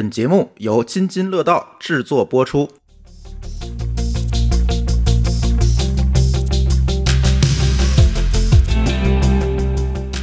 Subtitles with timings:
[0.00, 2.66] 本节目由津津乐道制作播出。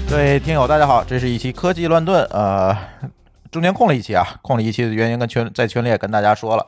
[0.09, 2.23] 各位听友，大家好，这是一期科技乱炖。
[2.31, 2.75] 呃，
[3.51, 6.65] 中间空了一期啊，空了一期的原因跟群在群里也跟大家说了。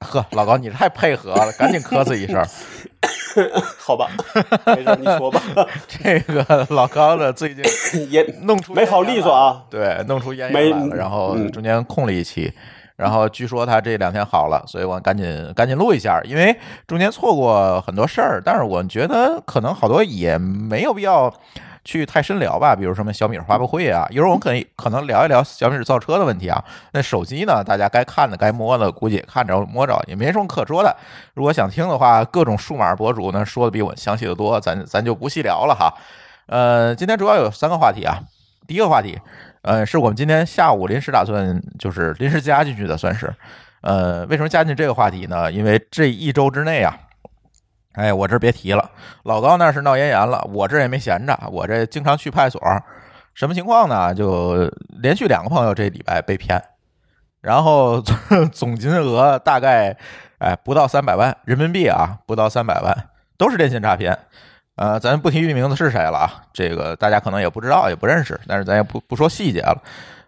[0.00, 2.42] 呵，老高你太配合了，赶紧咳嗽一声。
[3.78, 4.08] 好吧，
[4.66, 5.40] 没事，你说吧。
[5.88, 7.64] 这个老高的最近
[8.10, 12.52] 也弄出没好利索啊，对，弄出咽没炎来了，然后嗯中间空了一期。
[12.94, 16.56] 然后据说他这两天好了，所以我赶紧赶紧录一下，因为
[16.86, 21.32] 中间错过很多事儿，但是我觉得可能好多也没有必要
[21.84, 26.62] 去太深聊吧，比如什么小米发布会啊，一会儿我们可以 可能聊一聊小米造车的问题啊。
[26.92, 30.96] 那手机呢，大家该看的该摸的，估计也看着摸着，也没什么可说的。
[31.34, 35.92] 如果想听的话，各种数码博主呢说的比我详细的多，咱咱就不细聊了哈。
[36.46, 38.18] 呃，今天主要有三个话题啊，
[38.66, 39.18] 第一个话题。
[39.62, 43.32] 呃，是我们今天下午临时打算，就是临时加进去的，算是。
[43.80, 45.50] 呃，为什么加进这个话题呢？
[45.50, 46.96] 因为这一周之内啊，
[47.92, 48.90] 哎，我这别提了，
[49.24, 52.82] 老高那是闹咽炎了，我这也没闲着，我这经常去派出所，
[53.34, 54.14] 什么情况呢？
[54.14, 56.62] 就连续两个朋友这礼拜被骗，
[57.40, 58.00] 然后
[58.52, 59.96] 总 金额大概
[60.38, 62.96] 哎不到三百万人民币啊，不到三百万，
[63.36, 64.18] 都是电信诈骗。
[64.76, 69.82] 呃，咱不提名字是谁了啊，这个大家可能也不知道，也不认识，但是咱也不不说细节了，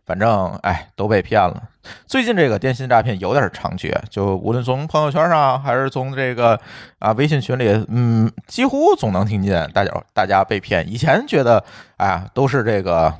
[0.07, 1.63] 反正哎都被骗了。
[2.07, 6.59] 最近这个电信诈骗有点猖獗，就无论从朋友圈上还是从这个
[6.99, 10.89] 啊微信群里，嗯，几乎总能听见大家大家被骗。
[10.91, 11.63] 以前觉得
[11.97, 13.15] 哎都是这个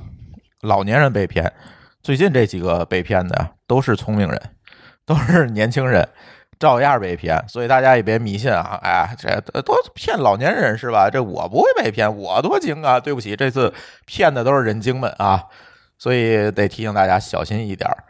[0.61, 1.51] 老年人被骗，
[2.01, 4.41] 最近这几个被骗的都是聪明人，
[5.05, 6.07] 都是年轻人。
[6.57, 8.79] 照样被骗，所以大家也别迷信啊！
[8.81, 11.09] 哎，这都骗老年人是吧？
[11.11, 12.97] 这我不会被骗，我多精啊！
[12.97, 13.73] 对不起，这次
[14.05, 15.43] 骗的都是人精们啊，
[15.97, 18.03] 所以得提醒大家小心一点儿。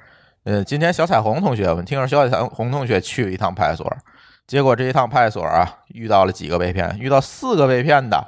[0.44, 3.98] 呃，今天小彩虹同学，我们听说小彩虹同学去了一趟派出所，
[4.46, 8.28] 结果这一趟派出所啊，遇到了几个被骗，遇到四个被骗的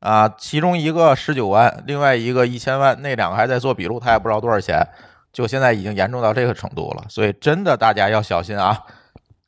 [0.00, 4.86] 啊，其中一个十九万，另外一个一千万，那两个还在做笔录，他也不知道多少钱，
[5.32, 8.84] 就现在已经严重到这个程度了，所以真的大家要小心啊！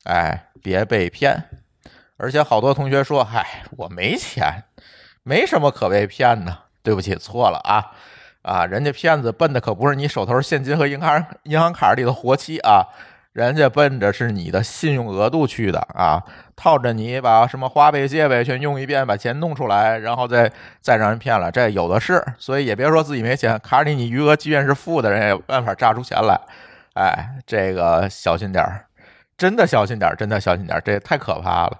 [0.05, 1.43] 哎，别被骗！
[2.17, 4.63] 而且好多同学说：“嗨，我没钱，
[5.23, 7.91] 没什么可被骗的。”对不起，错了啊
[8.41, 8.65] 啊！
[8.65, 12.83] 人家骗子奔的可不是你手头现金和银行银行卡里的活期啊，
[13.33, 16.23] 人家奔着是你的信用额度去的啊，
[16.55, 20.51] 套着你把什么花呗、借呗全用一遍，把钱弄出来，然后再
[20.81, 22.23] 再让人骗了，这有的是。
[22.37, 26.39] 所以也别说自己没钱，卡里你余额即便是负的，人也办法榨出钱来。
[26.93, 28.85] 哎，这个小心点儿。
[29.37, 31.79] 真的小心点，真的小心点，这也太可怕了。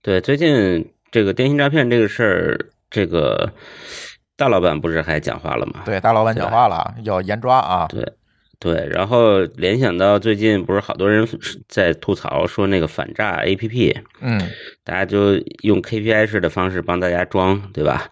[0.00, 3.52] 对，最近这个电信诈骗这个事儿，这个
[4.40, 5.82] 大老板不是还讲话了吗？
[5.84, 7.86] 对，大老板讲话了，要严抓啊。
[7.90, 8.02] 对，
[8.58, 11.28] 对，然后联想到最近不是好多人
[11.68, 14.40] 在吐槽说那个反诈 APP，嗯，
[14.82, 18.08] 大家就用 KPI 式的方式帮大家装，对吧？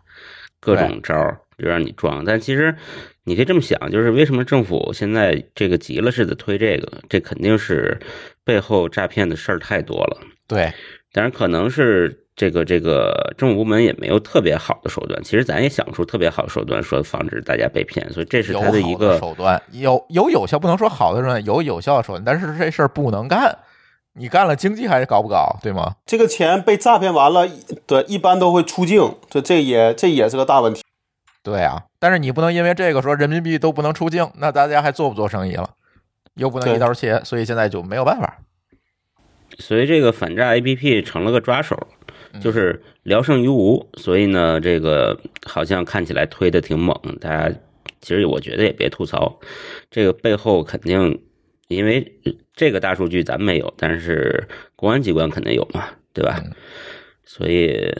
[0.61, 2.77] 各种招儿就让你装，但其实。
[3.25, 6.91] 你可以这么想，就是为什么政府现在这个急了似的推这个？
[7.11, 8.01] 这肯定是
[8.43, 10.19] 背后诈骗的事儿太多了。
[10.47, 10.73] 对，
[11.13, 15.23] 当然可能是这个这个政府部门也没有特别好的手段。
[15.23, 18.13] 其实咱也想不出特别好的手段，说防止大家被骗。
[18.13, 23.59] 所以这是他的一个手段，有有有效，不能说好的手段，有有效的手段，但是这事儿不能干。
[24.15, 25.95] 你干了，经济还是搞不搞，对吗？
[26.05, 27.49] 这个钱被诈骗完了，
[27.87, 30.83] 对，一般都会出境，这这也这也是个大问题。
[31.43, 35.71] 对啊，但是你不能因为这个说人民币都不能出境，那大家还做不做生意了？
[36.35, 38.39] 又不能一刀切，所以现在就没有办法。
[39.59, 41.77] 所以这个反诈 APP 成了个抓手，
[42.41, 43.89] 就是聊胜于无。
[43.95, 47.55] 所以呢，这个好像看起来推的挺猛，大家
[48.01, 49.39] 其实我觉得也别吐槽，
[49.91, 51.21] 这个背后肯定
[51.67, 52.21] 因为
[52.55, 56.43] 这个大数据咱没有，但是公安机关肯定有嘛，对吧？
[57.25, 57.93] 所以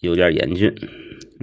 [0.00, 0.74] 有点严峻。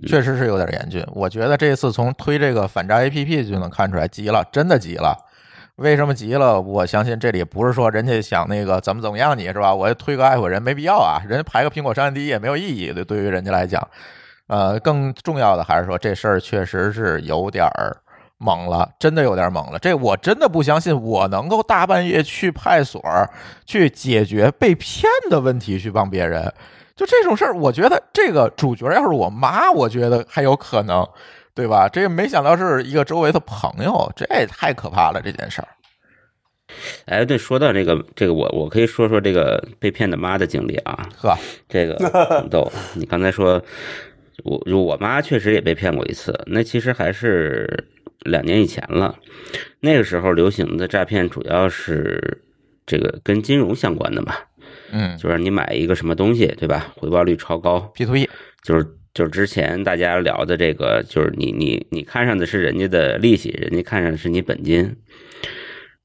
[0.05, 5.17] 确实是有点严峻，我觉得这次从推这个反诈 APP 就能看出来急了，真的急了。
[5.77, 6.61] 为什么急了？
[6.61, 9.75] 我相信这里不是说人家想那个怎么怎么样你是吧？
[9.75, 13.85] 我推个爱国人没必要啊，人家排个苹果商第一也没有意义的，对于人家来讲。
[14.47, 17.97] 呃，更重要的还是说这事儿确实是有点儿
[18.37, 19.79] 猛了，真的有点猛了。
[19.79, 23.29] 这我真的不相信我能够大半夜去派出所
[23.65, 26.53] 去解决被骗的问题，去帮别人。
[26.95, 31.05] 就这种事儿，我觉得这个主角要是我妈，我觉得还有可能，
[31.55, 31.89] 对吧？
[31.89, 35.67] 这个没想到是一个周围的朋友，这也太可怕了这件事儿。
[37.05, 41.07] 哎，对，说到这个，这个我我可以说说这个被骗的妈的经历啊。
[41.17, 41.37] 呵，
[41.69, 41.95] 这个
[42.41, 42.69] 很逗。
[42.95, 43.63] 你刚才说，
[44.43, 47.87] 我我妈确实也被骗过一次，那其实还是
[48.21, 49.15] 两年以前了。
[49.79, 52.43] 那个时候流行的诈骗主要是
[52.85, 54.35] 这个跟金融相关的嘛，
[54.91, 56.91] 嗯就是你买一个什么东西，对吧？
[56.97, 58.27] 回报率超高，，P to E，
[58.63, 58.85] 就是
[59.15, 64.97] 就是之前大家聊的这个，就是你你你看上的是人家的利息，人家看上的是你本金，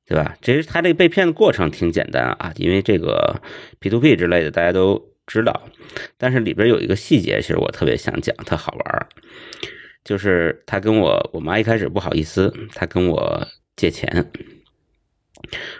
[0.07, 0.37] 对吧？
[0.41, 3.43] 其实他这个被骗的过程挺简单啊，因为这个
[3.81, 5.69] P to P 之类的大家都知道，
[6.17, 9.09] 但是里边有一个细节，其实我特别想讲，特好玩儿，
[10.05, 14.31] 就是他跟我我妈一开始不好意思，他跟我借钱，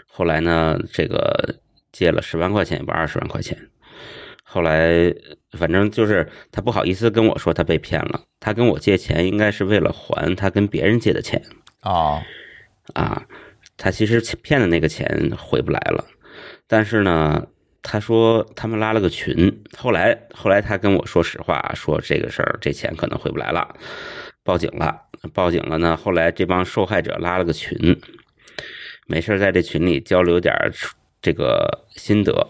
[0.05, 1.55] 后来呢，这个
[1.93, 3.57] 借了十万块钱，也不二十万块钱。
[4.51, 5.13] 后来，
[5.57, 8.21] 反正就是他不好意思跟我说他被骗了。
[8.41, 11.41] 他跟我借钱，应该是为了还他跟别人借的钱
[11.83, 12.21] 哦，
[12.93, 13.25] 啊。
[13.77, 16.05] 他其实骗的那个钱回不来了，
[16.67, 17.47] 但是呢，
[17.81, 19.63] 他说他们拉了个群。
[19.75, 23.75] 后来，后来他跟我说实话，说这个事儿这钱可能回不来了，
[24.43, 25.01] 报警了。
[25.33, 27.99] 报警了呢，后来这帮受害者拉了个群，
[29.07, 30.71] 没事儿在这群里交流点儿
[31.21, 32.47] 这个心得。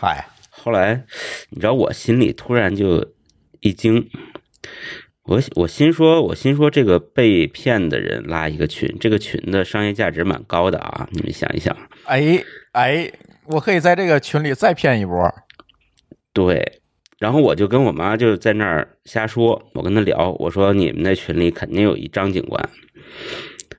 [0.00, 0.26] 嗨，
[0.62, 1.04] 后来，
[1.50, 3.12] 你知道我心里突然就
[3.58, 4.08] 一惊，
[5.24, 12.40] 我我心说，我心说这个被骗的人拉一个群，这个群的商业价值蛮高的啊，你们想一想，哎
[12.72, 13.10] 哎，
[13.46, 15.34] 我可以在这个群里再骗一波。
[16.32, 16.78] 对。
[17.18, 22.68] 然后我就跟我妈就在那儿瞎说，我跟她聊，我说你们那群里肯定有一张警官，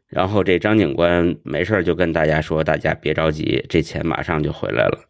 [0.08, 5.10] 然后这张警官没事儿就跟大家说，大家别着急，这钱马上就回来了。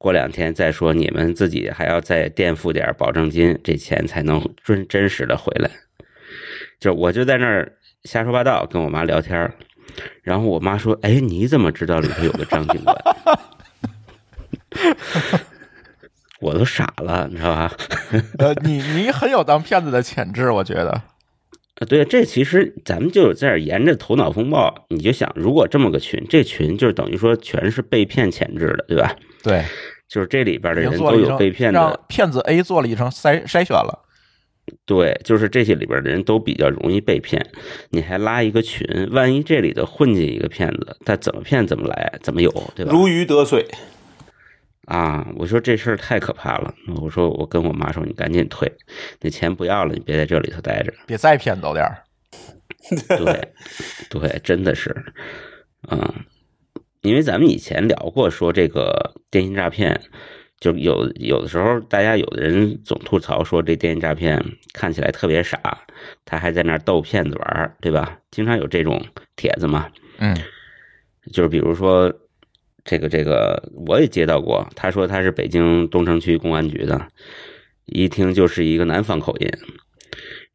[0.00, 5.70] 过两天再说，你们自己还要再垫付点保证金，这钱才能真真实的回来。
[6.78, 7.70] 就我就在那儿
[8.04, 9.52] 瞎说八道，跟我妈聊天儿
[10.22, 12.96] 然后我妈说：“哎，你怎么知道里头有个张警官？”
[16.40, 17.70] 我都傻了，你知道吧？
[18.40, 20.92] 呃，你你很有当骗子的潜质，我觉得。
[20.92, 29.14] 啊，对，这其实咱们就在这儿沿着头脑风暴，你就想，如果这么个群，这群就是等于说全是被骗潜质的，对吧？
[29.42, 29.62] 对，
[30.10, 34.06] 就是这里边的人都有被骗的让，骗子 A 做了一层筛筛选了。
[34.84, 37.44] 对，就是这些里边的人都比较容易被骗。
[37.90, 42.92] 你还拉一个群，万一这里头混进一个骗子，他怎么骗怎么来，怎么有，对吧？
[42.92, 43.66] 如鱼得水。
[44.86, 46.74] 啊，我说这事儿太可怕了。
[47.00, 48.70] 我说我跟我妈说，你赶紧退，
[49.20, 50.92] 那钱不要了，你别在这里头待着。
[51.06, 52.02] 别再骗走点儿。
[53.16, 53.52] 对，
[54.08, 54.94] 对，真的是，
[55.90, 56.12] 嗯，
[57.02, 60.00] 因为咱们以前聊过，说这个电信诈骗，
[60.58, 65.58] 就有有的时候大家有的人总吐槽说这电信诈骗看起来特别傻，
[66.24, 68.18] 他还在那儿逗骗子玩儿，对吧？
[68.30, 69.04] 经常有这种
[69.36, 69.88] 帖子嘛，
[70.18, 70.36] 嗯
[71.32, 72.12] 就是比如说
[72.84, 77.08] 这个这个，我也接到过，他说他是北京东城区公安局的，
[77.86, 79.50] 一听就是一个南方口音。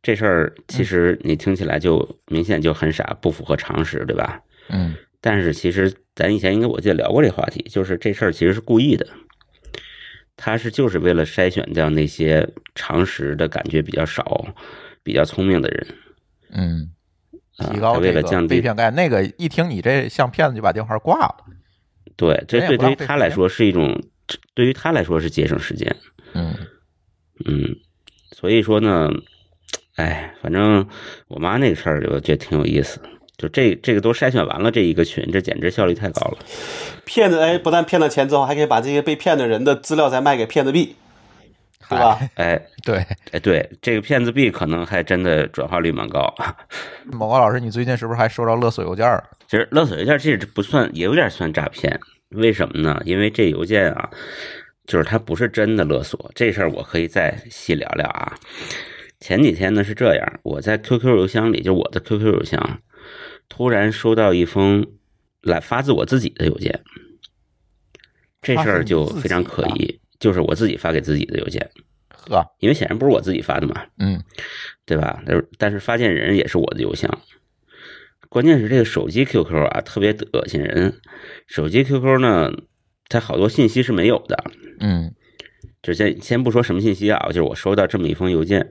[0.01, 4.39] 这事儿其实你听起来就明显就很傻，不符合常识，对吧？
[4.69, 4.95] 嗯
[5.25, 9.07] 但是其实咱以前应该我记得聊过这话题，就是这事儿其实是故意的，
[10.37, 14.45] 他是就是为了筛选掉那些常识的感觉比较少、
[15.01, 15.87] 比较聪明的人
[16.51, 16.91] 嗯，
[17.57, 18.95] 啊，提高他为这个了降低被骗概率。
[18.95, 21.35] 那个一听你这像骗子，就把电话挂了。
[22.15, 23.99] 对，这对对于他来说是一种，
[24.53, 25.95] 对于他来说是节省时间。
[26.35, 26.55] 嗯
[27.45, 27.75] 嗯，
[28.31, 29.09] 所以说呢，
[29.95, 30.87] 哎，反正
[31.27, 33.01] 我妈那个事儿，我觉得挺有意思。
[33.37, 36.37] 就这这个都筛选完了，这一个群，这简直效率太高了。
[37.03, 40.95] 骗子哎，不但骗了钱之后，还可以把这些被骗的人的资料再卖给骗子币，
[41.89, 42.19] 对吧？
[42.35, 42.97] 哎 对，
[43.31, 46.33] 哎，对，这个骗子币可能还真的转化率蛮高。
[47.11, 49.23] 某高老师，你最近是不是还收到勒索邮件儿？
[49.47, 51.99] 其实勒索邮件这不算，也有点算诈骗。
[52.29, 53.01] 为什么呢？
[53.05, 54.09] 因为这邮件啊，
[54.87, 56.31] 就是它不是真的勒索。
[56.33, 58.33] 这事儿我可以再细聊聊啊。
[59.19, 62.79] 前几天呢是这样，我在 QQ 邮箱里，就我的 QQ 邮箱，
[63.49, 64.85] 突然收到一封
[65.41, 66.81] 来发自我自己的邮件。
[68.41, 71.71] 这事儿就非常可疑，就是我自己发给自己的邮件，
[72.09, 73.83] 呵，因为显然不是我自己发的嘛。
[73.97, 74.21] 嗯
[74.85, 75.23] 对吧？
[75.25, 77.09] 但是但是发件人也是我的邮箱，
[78.29, 81.01] 关键是这个手机 QQ 啊，特别恶心人。
[81.47, 82.51] 手机 QQ 呢，
[83.09, 84.51] 它好多信息是没有的。
[84.79, 85.15] 嗯
[85.81, 88.67] 就先先不说什么信息啊，就是我收到这么一封邮件，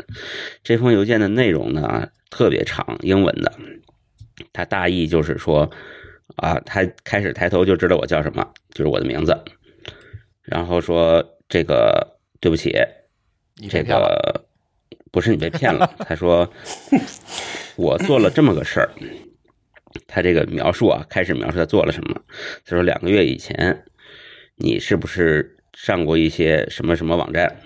[0.62, 3.52] 这封邮件的内容呢特别长，英文的。
[4.53, 5.71] 它大意就是说，
[6.37, 9.38] 啊，他开始抬头就知道我叫什么，就是我的名字，
[10.43, 12.73] 然后说这个对不起，
[13.71, 13.83] 这。
[13.83, 14.45] 个
[15.12, 15.88] 不是你被骗了。
[16.00, 16.53] 他说
[17.76, 18.91] 我做了这么个事儿，
[20.09, 22.21] 他这个描述啊，开始描述他做了什么。
[22.64, 23.85] 他说两个月以前，
[24.57, 27.61] 你是不是上过一些什么什么网站？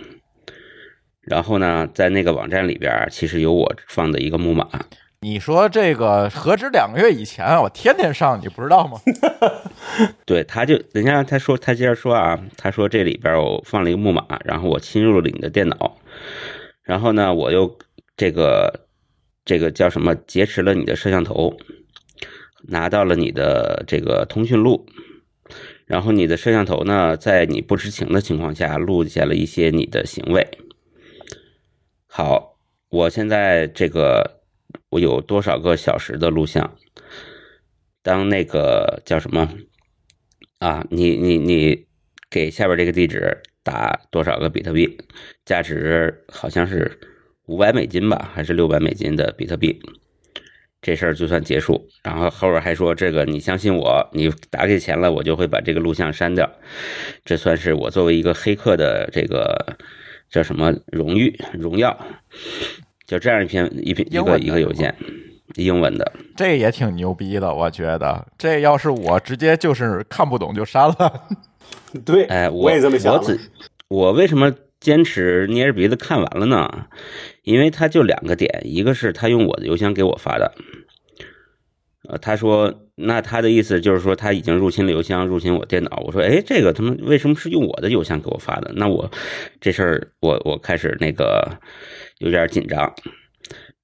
[1.23, 4.69] 然后呢，在那个网站里边儿，其实有我放的一个木马，
[5.21, 9.01] 你说这个何止两个月以前啊，我天天上，你不知道吗？
[10.25, 15.99] 对，他就人家他说他接着说啊，他说这里边我放了一个木马，然后我侵入了你的电脑，
[16.83, 17.77] 然后呢，我又
[18.17, 18.87] 这个
[19.45, 21.57] 这个叫什么劫持了你的摄像头，
[22.69, 24.87] 拿到了你的这个通讯录，
[25.85, 30.47] 然后你的摄像头呢，在你不知情的情况下录下了一些你的行为。
[32.07, 32.57] 好，
[32.89, 34.38] 我现在这个
[34.91, 36.77] 我有多少个小时的录像？
[38.03, 39.49] 当那个叫什么
[40.59, 40.87] 啊？
[40.91, 41.87] 你你你
[42.31, 44.99] 给下边这个地址打多少个比特币？
[45.45, 46.99] 价值好像是
[47.47, 49.79] 五百美金吧，还是六百美金的比特币？
[50.81, 51.89] 这事儿就算结束。
[52.05, 56.51] 然后后边还说这个，你相信我，你打给钱了，我就会把这个录像删掉。
[57.25, 59.77] 这算是我作为一个黑客的这个
[60.31, 61.99] 叫什么荣誉荣耀？
[63.09, 64.95] 就这样一篇一篇一个一个邮件，
[65.57, 66.12] 英文的。
[66.37, 71.23] 这也挺牛逼的，我觉得这要是我直接就是看不懂就删了。
[72.05, 73.19] 对，哎，我也这么想的。
[73.19, 73.41] 我只
[73.88, 76.87] 我为什么坚持捏着鼻子看完了呢？
[77.45, 80.53] 因为他就两个点，一个是他用我的邮箱给我发的，
[82.11, 86.03] 呃，他说那他的意思就是说他已经入侵了邮箱，入侵我电脑。
[86.05, 88.71] 我说，哎，这个他们为什么是用我的邮箱给我发的？
[88.77, 89.11] 那我
[89.62, 91.50] 这事儿我我开始那个
[92.19, 92.95] 有点紧张。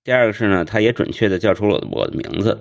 [0.02, 2.58] 第二个是呢，他也准确的叫出了我的名字。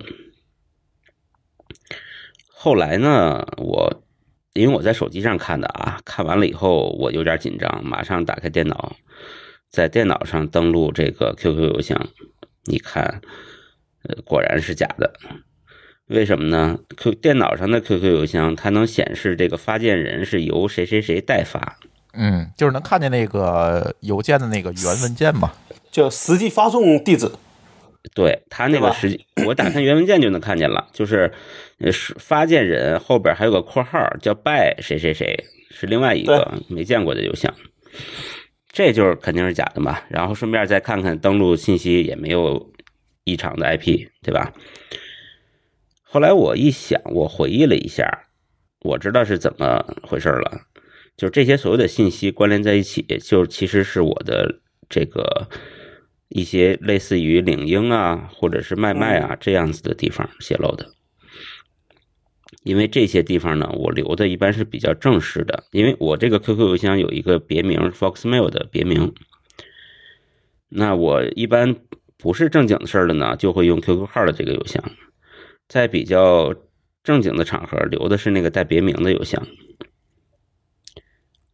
[2.48, 4.02] 后来呢，我
[4.54, 8.96] 因为我在手机上看的啊，看完了以后我有点紧张，马上打开电脑，
[9.70, 12.08] 在电脑上登录这个 QQ 邮箱，
[12.64, 13.20] 一看，
[14.04, 15.12] 呃，果然是假的。
[16.06, 21.78] 为什么呢？Q 电脑上的 QQ 邮箱它能显示这个发件人是由谁谁谁代发，
[22.12, 25.52] 嗯，就是能看见那个邮件的那个原文件嘛。
[25.94, 27.30] 就实际发送地址，
[28.16, 31.32] 对他那个实际，我打开原文件就能看见了， 就是
[31.78, 37.54] 呃是发件人后边还有个括号叫 by 谁谁谁，是另外一个没见过的邮箱，
[38.72, 40.00] 这就是肯定是假的嘛。
[40.08, 42.72] 然后顺便再看看登录信息也没有
[43.22, 44.52] 异常的 IP，对吧？
[46.02, 48.24] 后来我一想，我回忆了一下，
[48.80, 50.62] 我知道是怎么回事了，
[51.16, 55.48] 就是这些所有的信息关联在一起，就其实是我的这个
[56.28, 60.90] 一些类似于领英啊，或者是卖卖啊这样子的地方泄露的。
[62.62, 69.12] 因为这些地方呢，我留的一般是比较正式的，因为我这个 QQ 邮箱有一个别名 Foxmail 的别名。
[70.68, 71.76] 那我一般
[72.16, 74.82] 不是正经的事儿了呢，就会用 QQ 号的这个邮箱，
[75.68, 76.54] 在比较
[77.02, 79.46] 正经的场合留的是那个带别名的邮箱。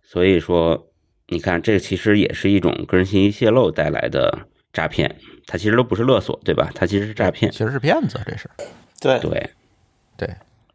[0.03, 0.93] 所以说，
[1.29, 6.71] 你看，这其实也是一种个人信息泄露带来的诈骗，他其实都不是勒索，对吧？
[6.75, 7.59] 他其实是诈骗其。
[7.59, 8.49] 实是骗子，这是
[9.01, 9.51] 对，对，
[10.17, 10.29] 对，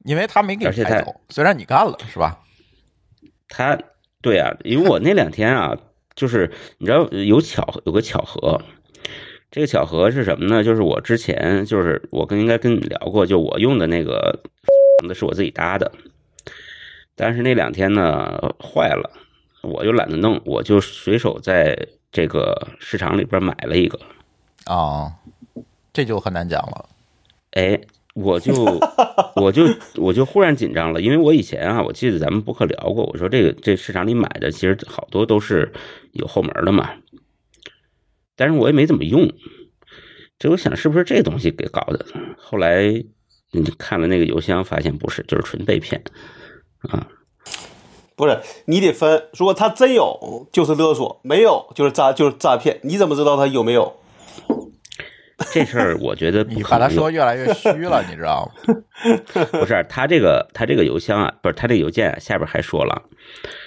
[0.04, 2.40] 因为他没给而且他你带走，虽然你干了，是吧？
[3.48, 3.78] 他
[4.22, 5.78] 对啊，因为我那两天啊，
[6.16, 8.62] 就是你知道有巧有个巧合，
[9.52, 10.64] 这个巧合是什么呢？
[10.64, 14.42] 就是我之前就是我跟应该跟你聊过，就我用的那个
[15.08, 15.92] 的是我自己搭的，
[17.16, 19.12] 但是那两天呢坏了，
[19.62, 21.78] 我就懒得弄，我就随手在
[22.16, 24.00] 这个市场里边买了一个，
[24.64, 25.12] 啊，
[25.92, 26.88] 这就很难讲了。
[27.52, 27.78] 哎，
[28.14, 28.54] 我就
[29.36, 29.68] 我就
[29.98, 35.74] 我就忽然紧张了，因为我以前啊，我记得咱们博客聊过，我说这个这市场里买的其实好多都是
[36.14, 36.90] 有后门的嘛，
[38.38, 39.30] 但是我也没怎么用，
[40.40, 42.06] 这我想是不是这东西给搞的？
[42.38, 43.04] 后来
[43.52, 46.02] 你看了那个邮箱，发现不是，就是纯被骗
[46.80, 47.06] 啊。
[48.16, 53.96] 不是你得分，如果他真有就是勒索，没有就是诈就是诈骗，你怎么知道他有没有？
[55.52, 58.76] 这事儿我觉得你把他说越来越虚了，你知道吗？
[59.52, 63.04] 不是他这个他这个邮箱啊，不是他这个邮件啊，下边还说了，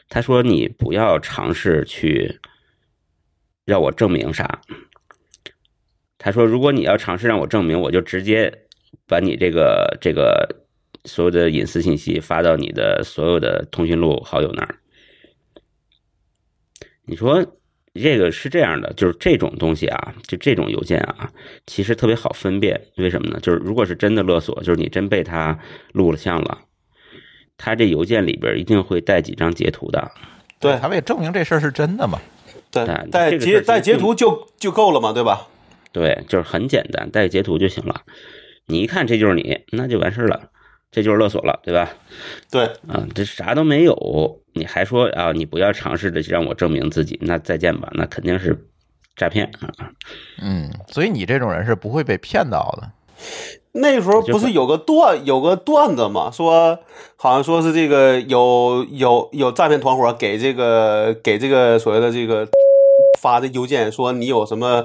[0.08, 2.40] 他说你不要尝试去
[3.66, 4.62] 让我证明啥。
[6.16, 8.50] 他说如果你要尝试让我证明，我就直接
[9.06, 10.48] 把你这个这个
[11.04, 14.76] 所有的隐私信息发到你的所有的通讯录好友那儿。
[17.04, 17.44] 你说
[17.94, 21.32] 这个是这样的，就是这种东西啊，就这种邮件啊，
[21.66, 22.80] 其实特别好分辨。
[22.96, 23.40] 为什么呢？
[23.40, 25.58] 就是如果是真的勒索，就是你真被他
[25.92, 26.58] 录了像了，
[27.56, 30.10] 他这邮件里边一定会带几张截图的。
[30.60, 32.20] 对他为证明这事儿是真的嘛。
[32.70, 35.48] 对但，带截带截图就就够了嘛，对吧？
[35.90, 38.02] 对，就是很简单，带截图就行了。
[38.66, 40.50] 你一看这就是你，那就完事儿了，
[40.90, 41.90] 这就是勒索了，对吧？
[42.50, 48.66] 对，啊，这啥都没有，你还说啊，你不要尝试着让我证明自己，那再见吧，那肯定是
[49.14, 49.90] 诈骗啊。
[50.42, 52.90] 嗯，所以你这种人是不会被骗到的。
[53.72, 56.78] 那时候不是有个段有个段子嘛，说
[57.16, 62.48] 好像说是这个有有有诈骗团伙给这个给这个所谓的这个
[63.20, 64.84] 发的邮件，说你有什么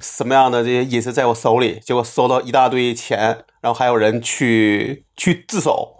[0.00, 5.94] 什么样的这些隐私在我手里，结果收到一大堆钱，然后还有人去去自首。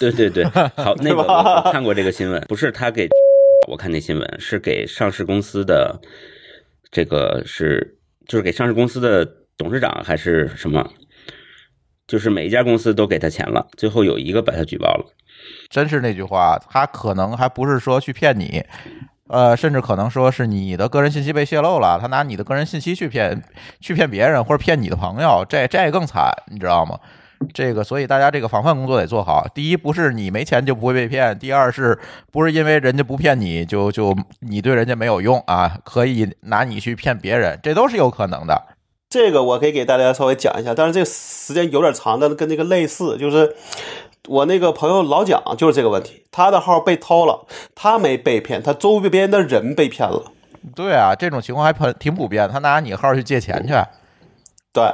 [0.00, 0.44] 对对对，
[0.76, 3.08] 好，那个我看过这个新闻，不是他给，
[3.70, 6.00] 我看那新闻是给上市公司的，
[6.90, 9.24] 这个是就是给上市公司的
[9.56, 10.90] 董事长还是什么？
[12.08, 15.14] 就是每一家公司都给他钱了，最后有一个把他举报了。
[15.68, 18.64] 真是那句话，他可能还不是说去骗你，
[19.30, 23.42] 呃，甚至可能说是你的个人信息被泄露了，他拿你的个人信息去骗
[23.80, 26.98] 去骗别人或者骗你的朋友，这这更惨，你知道吗？
[27.54, 29.46] 这个，所以大家这个防范工作得做好。
[29.54, 31.98] 第一，不是你没钱就不会被骗；第二，是
[32.30, 35.78] 不是因为人家不骗你就就你对人家没有用啊？
[35.82, 38.66] 可以拿你去骗别人，这都是有可能的。
[39.08, 43.56] 这个我可以给大家稍微讲一下，但是这个时间有点长，但跟这个类似，就是
[44.28, 50.32] 我那个朋友老蒋就是这个问题，他的号被偷了，他没被骗，他周边的人被骗了。
[50.74, 53.72] 对啊，这种情况还挺挺普遍，他拿你号去借钱去。
[54.72, 54.84] 对，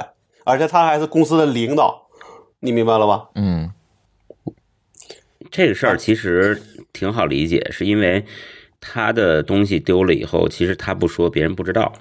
[0.45, 2.07] 而且他还是公司的领导，
[2.61, 3.29] 你明白了吧？
[3.35, 3.71] 嗯，
[5.51, 6.61] 这个事儿其实
[6.93, 8.25] 挺好理解，是因为
[8.79, 11.91] 他的东西丢了以后，其实他不说，别人不知道。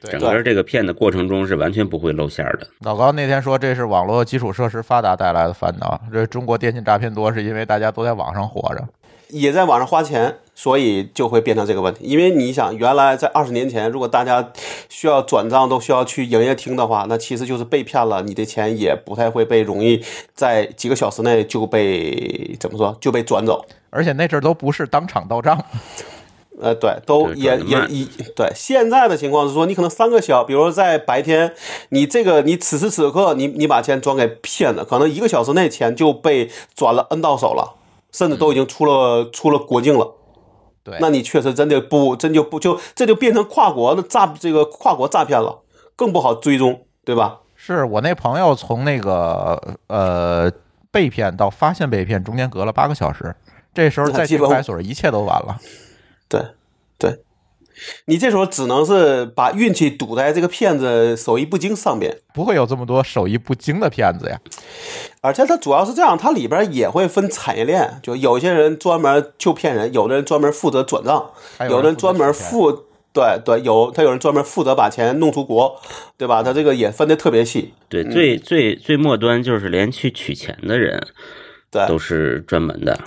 [0.00, 2.66] 对整个这个骗的过程中是完全不会露馅儿的。
[2.80, 8.82] 老高那天说这是网络基础设施发达带来的烦恼，这中国电信诈骗多是因为大家都在网上活着。
[9.28, 12.04] 也在网上花钱，所以就会变成这个问题。
[12.04, 14.52] 因为你想，原来在二十年前，如果大家
[14.88, 20.00] 需要转账都需要去营业厅的话，那其实就是被骗了，你的钱也不太会被容易
[20.32, 23.66] 在几个小时内就被怎么说就被转走。
[23.90, 25.60] 而且那阵儿都不是当场到账，
[26.60, 28.50] 呃，对，都对也也一对。
[28.54, 31.54] 现在的情况是说，你可能三个小，比如说在白天，
[31.90, 37.74] 你这个你此时此刻你你把钱转给骗子，可能一个小时内钱就被转了 N 到手了，
[38.10, 40.14] 甚至都已经出了出了国境了。
[40.82, 45.60] 对，那你确实真的不真就不就这就变成跨国的诈这个跨国诈骗了，
[45.94, 47.40] 更不好追踪，对吧？
[47.54, 50.50] 是我那朋友从那个呃
[50.90, 53.34] 被骗到发现被骗中间隔了八个小时，
[53.74, 55.58] 这时候再去派出所，一切都晚了。
[56.28, 56.40] 对
[56.98, 57.18] 对，
[58.06, 62.18] 你这时候只能是把运气赌在这个骗子手艺不精上面。
[62.32, 64.40] 不会有这么多手艺不精的骗子呀。
[65.20, 71.30] 而且它主要是这样，它里边也会分产业链，就有些人专门就骗人，有的人专门负责转账，
[71.68, 75.80] 有的人专门负对对，有他有人专门负责把钱弄出国，
[76.18, 76.42] 对吧？
[76.42, 81.02] 他这个也分的特别细，对，最最最末端就是连去取钱的人
[81.70, 82.98] 对，都是专门的。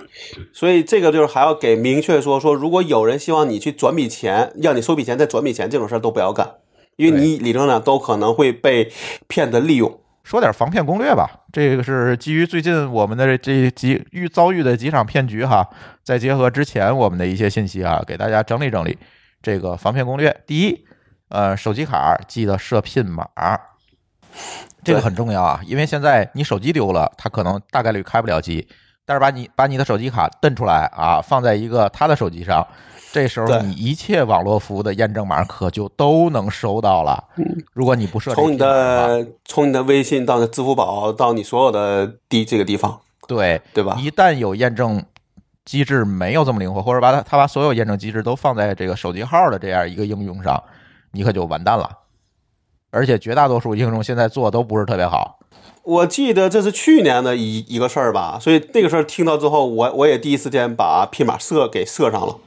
[0.54, 6.56] 所以这个就是还要给明确说说，如果有人希望你去转笔钱，要你收笔钱再转笔钱，这种事儿都不要干，
[6.98, 8.92] 因为你理论上都可能会被
[9.28, 10.02] 骗子利用。
[10.22, 15.68] 说点防骗攻略吧，这个是基于最近我们的这几遇遭遇的几场骗局哈，
[16.04, 18.96] 再结合之前我们的一些信息啊，给大家整理整理
[19.42, 20.36] 这个防骗攻略。
[20.46, 20.86] 第一，
[21.30, 23.26] 呃，手机卡记得设 PIN 码，
[24.84, 28.68] 这个很重要啊，因为现在你手机丢了，它可能大概率开不了机，
[29.06, 32.66] 但是把你把你的手机卡蹬出来啊，放在一个他的手机上。
[33.12, 37.24] 这时候你一切网络服务的验证码可就都能收到了。
[37.74, 43.98] 如果你不设这从你的从你的微信到你的支付宝到你所有的地这个地方，对对吧？
[44.00, 45.04] 一旦有验证
[45.66, 50.64] 机制没有这么灵活，或者把它他把所有验证机制都放在这个手机号的这样一个应用上，
[51.12, 51.90] 你可就完蛋了。
[52.92, 55.40] 而且绝大多数应用现在做都不是特别好。
[55.84, 62.38] 我记得这是去年的一一个事儿吧，所以那个事儿听到之后，我我也第一时间把拼码设给设上了。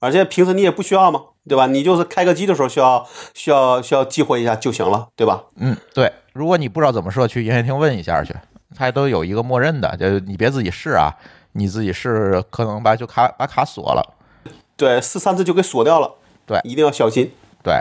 [0.00, 1.66] 而且平时你也不需要嘛，对吧？
[1.66, 5.44] 你就是开个机的时候需要需要需要激活一下就行了，对吧？
[5.56, 6.12] 嗯，对。
[6.32, 8.32] 如果你不知道怎么设，去营业厅问一下去，
[8.76, 11.10] 它都有一个默认的，就你别自己试啊，
[11.52, 14.14] 你自己试可能把就卡把卡锁了。
[14.76, 16.14] 对，试三次就给锁掉了。
[16.46, 17.32] 对一定要小心。
[17.64, 17.74] 对，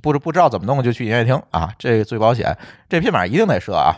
[0.00, 2.56] 不不知道怎么弄就去营业厅啊，这个最保险。
[2.88, 3.94] 这拼码一定得设啊，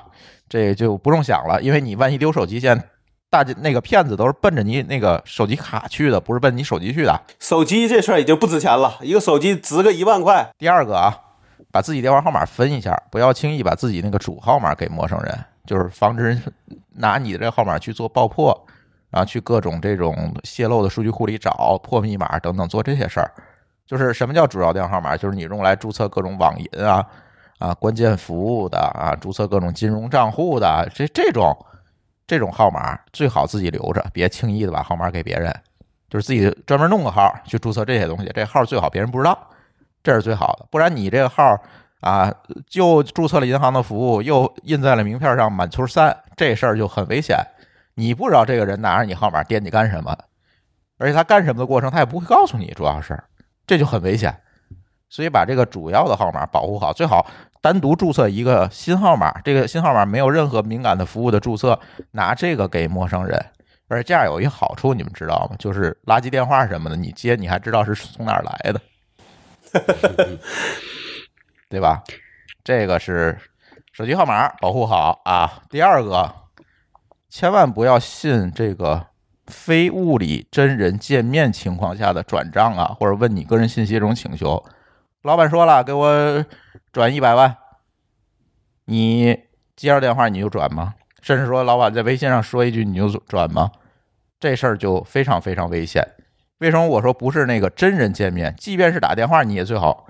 [0.48, 2.82] 这就不用想了，因为你万一丢手机线，
[3.30, 7.20] 大家那个骗子都是奔着你那个手机卡去的，不是奔你手机去的。
[7.38, 10.48] 手机这事儿已经不值钱了，一个手机值个一万块。
[10.58, 11.16] 第二个啊，
[11.70, 16.42] 把自己电话号码分一下，不要轻易把自己那个主号码给陌生人，就是防止人
[16.92, 18.66] 拿你的这个号码去做爆破，
[19.10, 23.30] 然后去各种这种泄露的数据库里找破密码等等做这些事儿。
[23.86, 25.16] 就是什么叫主要电话号码？
[25.16, 27.04] 就是你用来注册各种网银啊
[27.58, 31.56] 啊关键服务的啊，注册各种金融账户的这这种
[32.26, 35.54] 这种号码最好自己留着，别轻易的把号码给别人。
[36.08, 39.36] 就是自己专门弄个号去注册这些东西，这号最好别人不知道。
[40.02, 40.66] 这是最好的。
[40.70, 41.60] 不然你这个号
[42.00, 42.32] 啊，
[42.68, 47.38] 就注册了银行的服务，又印在了名片上满村三，这事儿就很危险。
[47.94, 50.16] 你不知道这个人拿着你号码惦记干什么，
[50.98, 53.20] 而且他干什么的过程他也不会告诉你，主要是
[53.66, 54.36] 这就很危险。
[55.08, 57.24] 所以把这个主要的号码保护好，最好
[57.60, 59.40] 单独注册一个新号码。
[59.42, 61.78] 这个新号码没有任何敏感的服务的注册，
[62.10, 63.44] 拿这个给陌生人。
[63.86, 65.56] 而且这样有一好处，你们知道吗？
[65.58, 68.80] 就是垃圾电话什么的，你接你还知道是从哪儿来的，
[71.68, 72.02] 对吧？
[72.64, 73.38] 这个是
[73.92, 75.62] 手机号码保护好啊。
[75.68, 76.34] 第二个，
[77.28, 79.06] 千万不要信这个
[79.46, 84.62] 非物理真人见面情况下的转账啊，或者问你个人信息这种请求。
[85.22, 86.44] 老板说了，给我
[86.92, 87.56] 转一百万，
[88.86, 89.38] 你
[89.76, 90.94] 接着电话你就转吗？
[91.20, 93.70] 甚至说老板在微信上说一句你就转吗？
[94.38, 96.06] 这事儿就非常非常危险。
[96.58, 98.54] 为什么我说不是那个真人见面？
[98.58, 100.06] 即便是打电话，你也最好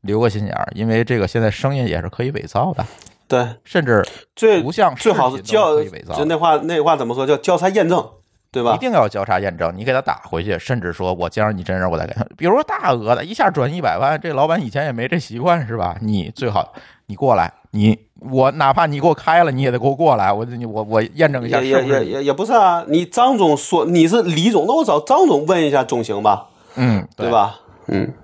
[0.00, 2.86] 留个心眼儿，因为这个现在声音也是可以伪造的，
[3.26, 4.06] 对，甚至
[4.36, 5.82] 最不像最好是交
[6.16, 7.26] 就那话那话怎么说？
[7.26, 8.08] 叫交叉验证，
[8.54, 8.78] 对吧一？
[8.78, 12.24] 定要交叉验证，你给他打回去，甚至说我加上你真人，我再给他。
[12.38, 15.96] 比如说大额的，一下转一百万，这老板以前也没这习惯，是吧？
[16.00, 16.72] 你最好
[17.06, 22.04] 你过来，你我哪怕你给我开了，你也得给我过来，我你我我验证一下也是不是。
[22.04, 27.28] 也也也也不是啊，你张总说你是李总，那我找张总问一下总行吧，嗯，对？
[27.30, 27.56] 吧？
[27.88, 28.14] 嗯，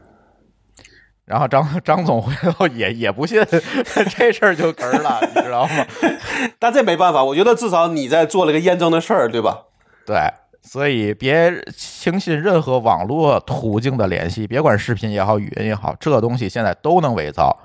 [1.26, 3.44] 然后张张总回头也也不信，
[4.16, 5.86] 这事儿就哏儿了，你知道吗？
[6.58, 9.64] 但这没办法，我觉得至少你在做了个验证的事儿，对吧？
[10.06, 10.16] 对，
[10.62, 17.56] 所以别轻信任何网络途径的联系，别管视频也好，语音也好，这东西现在都能伪造。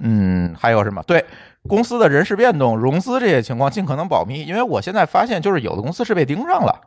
[0.00, 1.02] 嗯，还有什么？
[1.04, 1.24] 对
[1.68, 4.44] 公司的人事变动、融资这些情况，尽可能保密。
[4.44, 6.80] 因为我现在发现，就是有的公司是被盯上了，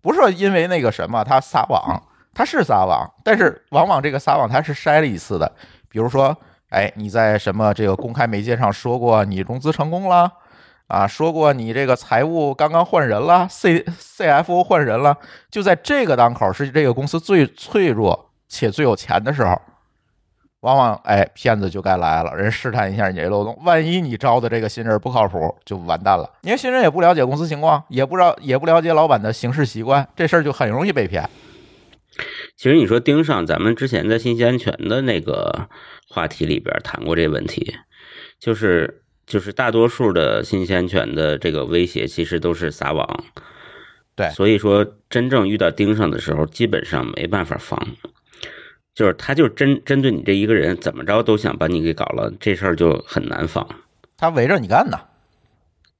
[0.00, 2.02] 不是说因为那个什么他撒网，
[2.34, 5.50] 他是撒网，但是往往这个撒网他是筛了一次的。
[5.90, 6.36] 比如说，
[6.70, 10.32] 哎，你在什么这个公开媒介上说过你融资成功了，
[10.88, 15.16] 啊，说过你这个财务刚刚换人了，C CFO 换人了，
[15.50, 19.60] 就在这个当口是这个公司最脆弱且最有钱的时候，
[20.60, 26.28] 往往哎骗子就该来了，人试探一下你这漏洞，万一你招的这个新人不靠谱，就完蛋了。
[26.40, 31.28] 因为新人也不了解公司情况，也不知道也不了解老板的行事习惯，这事儿就很容易被骗。
[32.56, 35.68] 其实你说盯上，咱们之前在信息安全的那个
[36.08, 37.76] 话题里边谈过这个问题，
[38.40, 43.24] 就是就是大多数的信息安全的这个威胁其实都是撒网，
[44.16, 47.78] 对所以说真正遇到盯上的时候，基本上没办法防，
[48.94, 53.68] 就是他就针针对你这一个人，怎么着都想把你给搞了，这事儿就很难防。
[54.16, 54.98] 他围着你干呢。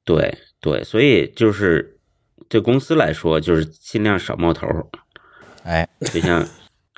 [0.04, 1.98] 对对，所以就是
[2.48, 4.86] 对公司来说，就是尽量少冒头儿。
[5.64, 6.42] 哎，就像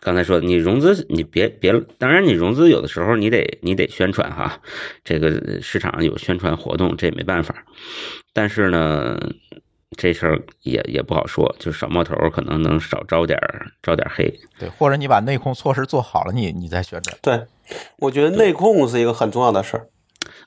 [0.01, 4.59] 刚才说的，你融资你别别，当然你融资有的时候你得你得宣传哈，
[5.05, 7.55] 这个市场上有宣传活动，这也没办法。
[8.33, 9.19] 但是呢，
[9.97, 13.39] 这事儿也也不好说，就少冒头，可能能少招点
[13.83, 14.33] 招点黑。
[14.59, 17.19] 对，或者你把内控措施做好了，你你再宣传。
[17.21, 17.47] 对，
[17.99, 19.87] 我觉得内控是一个很重要的事儿。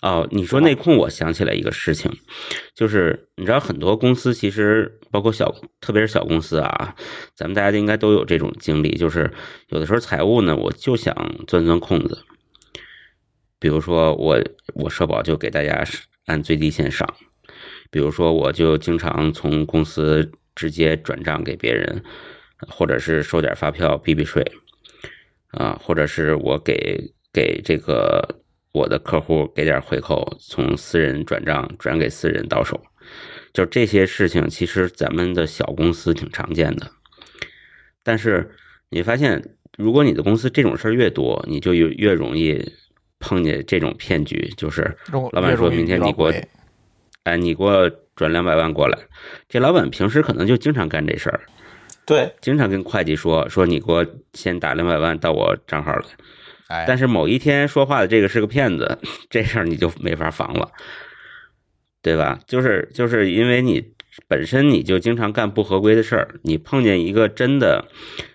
[0.04, 2.12] 哦，你说内控，我想起来一个事情，
[2.76, 6.94] 就是你知道很多公司其实包括小，特别是小公司啊，
[7.34, 9.32] 咱们大家应该都有这种经历，就是
[9.70, 11.16] 有的时候财务呢，我就想
[11.48, 12.22] 钻钻空子，
[13.60, 14.38] 比如说我
[14.74, 15.82] 我社保就给大家
[16.26, 17.08] 按最低线上，
[17.90, 22.04] 比如说我就经常从公司直接转账给别人，
[22.68, 24.44] 或者是收点发票避避税，
[25.52, 28.43] 啊，或者是我给给这个。
[28.74, 32.82] 我的客户给点回扣，从私人转账转给私人到手，
[33.54, 36.90] 就这些事情，其实咱们的小公司挺常见的。
[38.02, 38.50] 但是
[38.90, 42.74] 你发现，如果你的公司这种事儿越多，你就越越容易
[43.20, 46.34] 碰见这种骗局，就是老板说明天你给我，
[47.26, 48.98] 哎，你给我转两百万过来。
[49.48, 51.42] 这老板平时可能就经常干这事儿，
[52.08, 56.06] 对，经常跟会计说说你给我先打两百万到我账号来。
[56.74, 58.98] 哎，但是某一天说话的这个是个骗子，
[59.30, 60.72] 这事儿你就没法防了，
[62.02, 62.40] 对吧？
[62.48, 63.94] 就是就是因为你
[64.28, 67.86] 本身你就经常干不合规的事儿，你碰见一个真的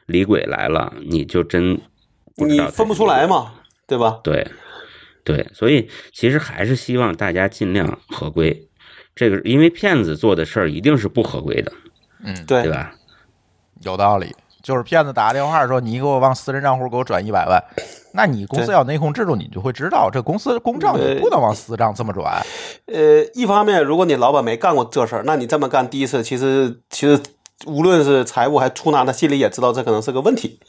[0.07, 1.81] 李鬼来了，你就真
[2.37, 3.55] 你分不出来嘛，
[3.89, 4.21] 对吧？
[4.23, 4.47] 对
[5.25, 8.69] 对，所以其实还是希望大家尽量合规。
[9.15, 11.73] 这个因为骗子做的事儿一定是不合规的，
[12.25, 12.95] 嗯，对对吧？
[13.83, 14.33] 有道理。
[14.69, 17.59] 就是骗子打个电话说你给我往私人账户给我转一百万，
[18.13, 22.45] 那你公司要内控制度，你就会知道这公司公账你不能往私账这么转。
[22.85, 27.19] 呃，一方面，如果你老板没干过这事儿，那你这么干第一次，其实其实
[27.65, 30.61] 无论是财务还出纳，他心里也知道这可能是个问题，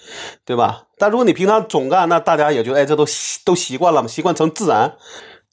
[0.45, 0.83] 对吧？
[0.97, 4.93] 但如果你平常总干，那大家也觉得，哎，这都习都习惯了嘛，习惯成自然。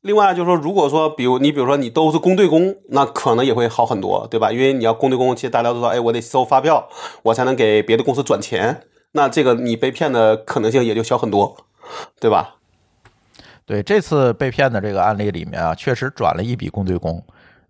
[0.06, 4.50] 另外就是说，如果说，比如你比如说你都是公对公，那可能也会好很多，对吧？
[4.50, 6.88] 因为你要公对公，其实大家都知道，哎，我得收发票，
[7.22, 11.56] 我才能给别的公司转钱，那这个你被骗的可能性也就小很多，
[12.18, 12.54] 对吧？
[13.66, 17.22] 对，这次被骗的这个案例里面啊，确实转了一笔公对公，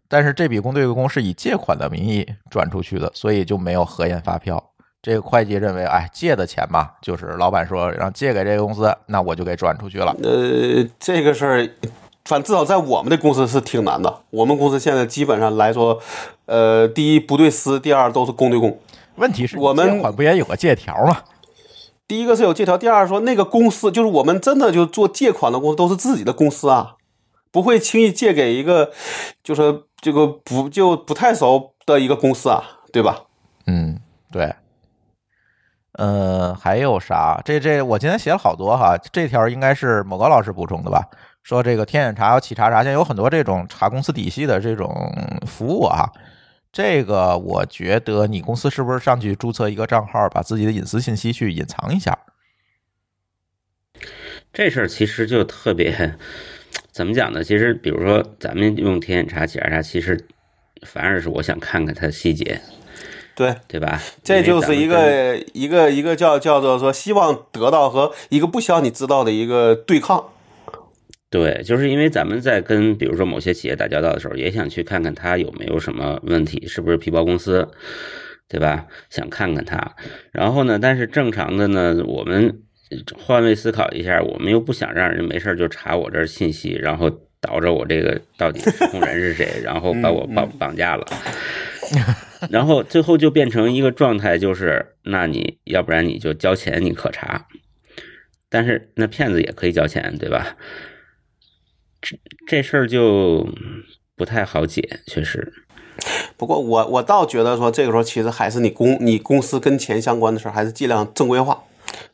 [0.09, 4.63] 但是这笔公对公是以借款的名义转出去的，所以就没有核验发票。
[5.03, 10.15] 这个会计认为，哎，借的钱嘛，就是老板说让借给这个公司，那我就给转出去了。
[10.23, 11.69] 呃，这个事儿，
[12.27, 14.23] 反至少在我们的公司是挺难的。
[14.31, 15.99] 我们公司现在基本上来说，
[16.45, 18.79] 呃，第一不对私，第二都是公对公。
[19.15, 21.23] 问题是，我们借款不也有个借条吗？
[22.07, 26.97] 第一个是有借条，第二说那个公司就是我们真的就做借款的公司都是自己的公司啊，
[27.51, 28.91] 不会轻易借给一个
[29.43, 32.63] 就是这个不就不太熟的一个公司啊，
[32.93, 33.23] 对吧？
[33.67, 33.99] 嗯，
[34.31, 34.53] 对。
[35.93, 37.41] 呃，还有啥？
[37.43, 41.03] 这这我今天写了好多哈，这条应该是某高老师补充的吧？
[41.47, 44.91] 说这个天眼查、企查查，现在有很多这种查公司底细的这种
[45.47, 46.11] 服务啊。
[46.73, 52.19] 这个我觉得你公司是不是上去注册一个账号，把自己的隐私信息去隐藏一下？
[54.53, 56.17] 这事儿其实就特别
[56.91, 57.45] 怎么讲呢？
[57.45, 60.27] 其实比如说咱们用天眼查、企查查，其实
[60.83, 62.61] 反而是我想看看它的细节。
[63.37, 64.03] 对对吧？
[64.25, 70.33] 这就是一个一个一个叫叫做说希望得到和一个不希望你知道的一个对抗。
[71.37, 77.69] 对，就是因为咱们在跟比如说某些企业打交道的时候，也想去看看他有没有什么问题，是不是皮包公司，
[78.49, 78.87] 对吧？
[79.11, 79.97] 想看看他。
[80.33, 82.63] 然后呢，但是正常的呢，我们
[83.15, 91.05] 换位思考一下，我们又不想让人没事就查我这信息，然后倒着我这个到底失控人是谁，然后把我绑绑架了。
[92.51, 97.47] 然后最后就变成一个状态，就是那你要不然你就交钱，你可查，
[98.49, 100.57] 但是那骗子也可以交钱，对吧？
[102.01, 103.49] 这这事儿就
[104.17, 105.53] 不太好解，确实。
[106.37, 111.65] 不过我我倒觉得说，这个时候其实还是你公你公司跟钱相关的事儿，还是尽量正规化。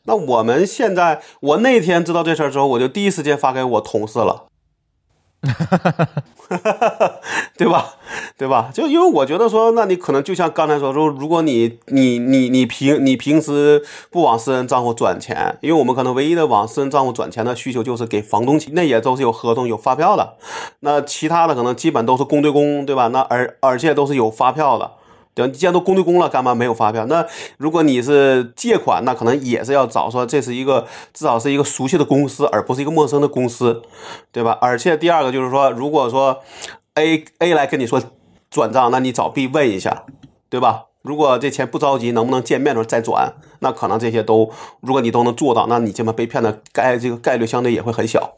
[0.05, 4.47] 那我们现在，我那天知道这事儿之后，我就第一时间发给我同事了。
[5.43, 7.21] 哈哈哈，哈
[7.57, 7.95] 对吧？
[8.39, 8.71] 对吧？
[8.73, 20.35] 就因为我觉得说，那你可能就像刚才说说，如果你你你你平你平时不往私人账户转钱，因为我们可能唯一的往私人账户转钱的需求就是给房东，那也都是有合同有发票的。
[20.81, 23.09] 那其他的可能基本都是公对公，对吧？
[23.09, 24.93] 那而而且都是有发票的。
[25.35, 25.53] 对吧？
[25.53, 27.07] 既然都公对公了，干嘛没有发票？
[27.07, 33.83] 那如果你是借款，那可能也是要找说这是一个至少是一个熟悉的公司，而不是一个陌生的公司，
[34.31, 34.59] 对吧？
[34.61, 36.41] 而且第二个就是说，如果说
[36.95, 38.03] A A 来跟你说
[38.51, 40.05] 转账，那你找 B 问一下，
[40.51, 40.87] 对吧？
[41.03, 43.35] 如果这钱不着急，能不能见面的时候再转？
[43.61, 48.35] 那可能这些都，如果你都能做到，那你这么被骗的概这个概率相对也会很小，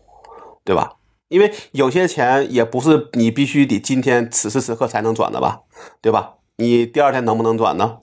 [0.65, 0.93] 对吧？
[1.29, 5.63] 因为有些钱也不是你必须得今天此时此刻才能转的吧，
[6.01, 6.35] 对吧？
[6.57, 7.99] 你第二天能不能转呢？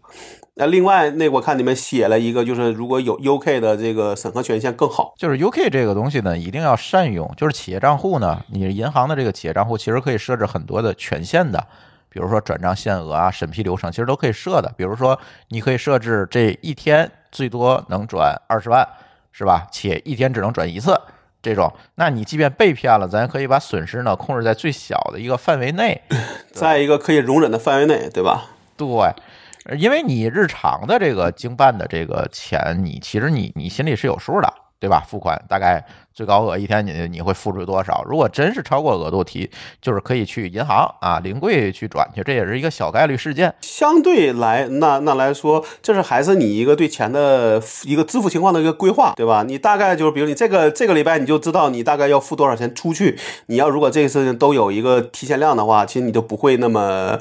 [0.56, 5.14] 那另外，那我看你们写了一个，就是如果有 UK 的这个审核权限更好。
[5.18, 7.34] 就是 UK 这个东西呢，一定要善用。
[7.38, 11.66] 就是企业账户呢，你银行的这个企业账户其实可以设置很多的权限的，
[12.10, 14.72] 比如说转账限额啊、审批流程，其实都可以设的。
[14.78, 18.86] 比如说，你可以设置这一天最多能转二十万，
[19.32, 19.66] 是吧？
[19.72, 21.00] 且一天只能转一次。
[21.42, 26.02] 这种，那你即便被骗了，咱可以把损失呢控制在最小的一个范围内，
[26.54, 28.46] 在一个可以容忍的范围内，对吧？
[28.78, 35.04] 对，因为你日常的这个经办的这个钱，你其实你你心里是有数的，对吧？
[35.08, 35.84] 付款大概。
[36.14, 38.04] 最高额一天你你会付出多少？
[38.08, 39.50] 如果真是超过额度提，
[39.82, 43.54] 就是可以去银行啊临柜去转去，这也是一个小概率事件。
[43.62, 49.44] 相对来那那来说，这是还是你一个对钱的一个支付情况的一个规划，对吧？
[49.48, 53.18] 你大概就是比如你这个这个礼拜你就知道你大概要付多少钱出去。
[53.48, 57.18] 你要如果这个事情都有一个提前量的话，其实你就不会那么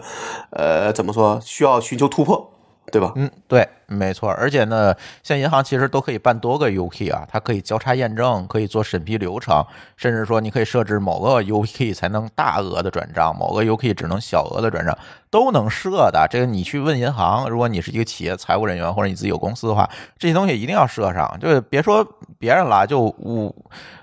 [0.51, 2.53] 呃怎么说需要寻求突破。
[2.91, 3.13] 对吧？
[3.17, 4.31] 嗯，对，没错。
[4.31, 9.65] 而且呢，像银行其实都可以办多个 UK 啊，它可以交叉验证，可以做审批流程，
[9.97, 14.97] 甚至说你可以设置某个 UK 才能大额的转账，某个 UK 只能小额的转账，
[15.31, 16.27] 都能设的。
[16.31, 21.39] 这个你去问银行，如果你是一个企业财务人员或者你自己有公司的话，这些东西一定要设上。
[21.41, 22.07] 就别说
[22.39, 23.55] 别人了，就我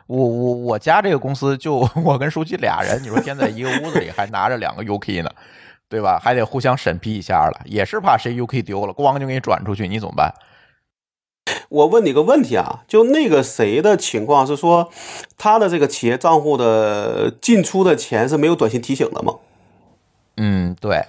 [0.08, 5.30] 我我我家这个公司就 我跟书记俩人，你说现在一个屋子里还拿着两个 UK 呢。
[5.90, 6.20] 对吧？
[6.22, 10.34] 还得互相审批一下了，也是怕谁 UK 丢了，咣就给你转出去，你怎么办？
[11.70, 14.90] 我问你个问题啊，就那个谁的情况是说，
[15.38, 19.36] 他的这个企业账户的进出的钱是没有短信提醒的吗？
[20.36, 21.06] 嗯，对。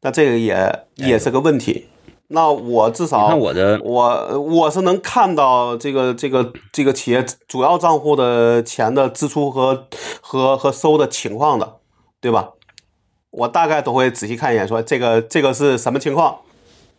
[0.00, 1.88] 那这个也也是个问题。
[2.28, 9.86] 那我至少看我的我我是能看到这个这个这个企业主要账户的钱的支出和
[10.20, 11.76] 和和收的情况的，
[12.20, 12.50] 对吧？
[13.30, 16.38] 我大概都会仔细看一眼，说这个这个是什么情况。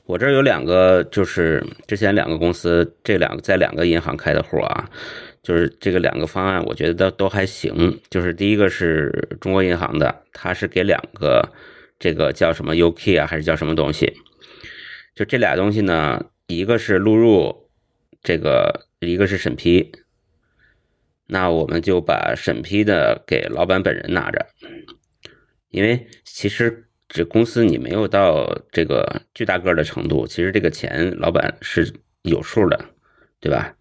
[0.05, 4.89] 我这有两个，就是之前两个公司，这两个在两个银行开的户啊，
[5.43, 7.99] 就是这个两个方案，我觉得都都还行。
[8.09, 11.47] 就是第一个是中国银行的，它是给两个
[11.99, 14.11] 这个叫什么 UK 啊，还是叫什么东西？
[15.15, 17.69] 就这俩东西呢，一个是录入，
[18.23, 19.91] 这个一个是审批。
[21.27, 24.47] 那我们就把审批的给老板本人拿着，
[25.69, 31.91] 因为其实这公司你没有到这个巨大个儿的程度，其实这个钱老板是
[32.23, 32.85] 有数的，
[33.39, 33.75] 对吧？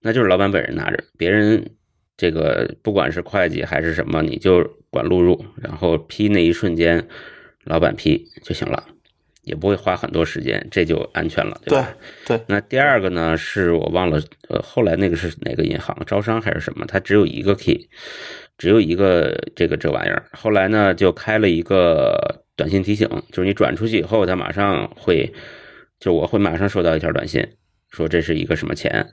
[0.00, 1.70] 那就是老板本人拿着，别人
[2.16, 7.08] 这个不管是会计还是什么，你就管录入，然后批那一瞬间，
[7.64, 8.86] 老板批就行了，
[9.42, 11.96] 也不会花很多时间，这就安全了，对吧？
[12.26, 16.86] 对那第二个呢，是我忘了，呃，后来那个是哪个银行，招商还是什么？
[16.86, 17.88] 它只有一个 key，
[18.58, 20.24] 只有一个这个这玩意儿。
[20.32, 25.32] 后来呢，就开了一个短信提醒，就是你转出去以后，它马上会，
[26.00, 27.46] 就我会马上收到一条短信，
[27.90, 29.08] 说这是一个什么钱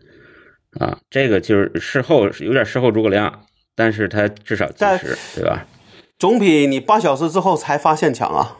[0.79, 0.99] 啊？
[1.09, 5.65] 这个就是事后有点事后诸葛亮，但是它至少及时，对吧？
[6.17, 8.57] 总比你八小时之后才发现强啊，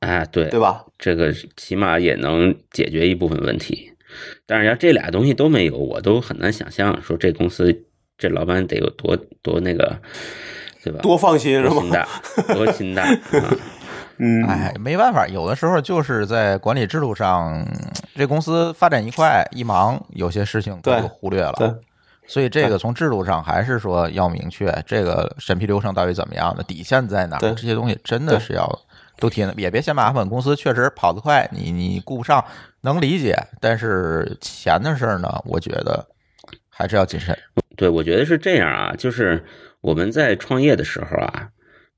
[0.00, 0.84] 哎，对，对吧？
[0.98, 3.92] 这个起码也能解决一部分问题。
[4.46, 7.84] 但是要这俩东西都没有，我都很难想象说这公司
[8.18, 9.96] 这老板得有多多那个，
[10.82, 11.00] 对吧？
[11.00, 11.70] 多放心是吧？
[11.70, 12.08] 多心大，
[12.54, 13.56] 多心大啊！
[14.20, 17.64] 嗯，哎，没办法，有的时候就是在管理制度上，
[18.16, 21.78] 这公司发展一快一忙，有些事情就忽略对了。
[22.26, 28.68] 所以这个从制度上还是说要明确这个审批流程到底怎么样的，底线在哪，对这些东西真的是要
[29.20, 30.28] 都提的，也别嫌麻烦。
[30.28, 32.44] 公司确实跑得快，你你顾不上，
[32.80, 33.36] 能理解。
[33.60, 36.04] 但是钱的事儿呢，我觉得
[36.68, 37.38] 还是要谨慎。
[37.78, 39.44] 对，我觉得是这样啊，就是
[39.80, 41.48] 我们在创业的时候啊，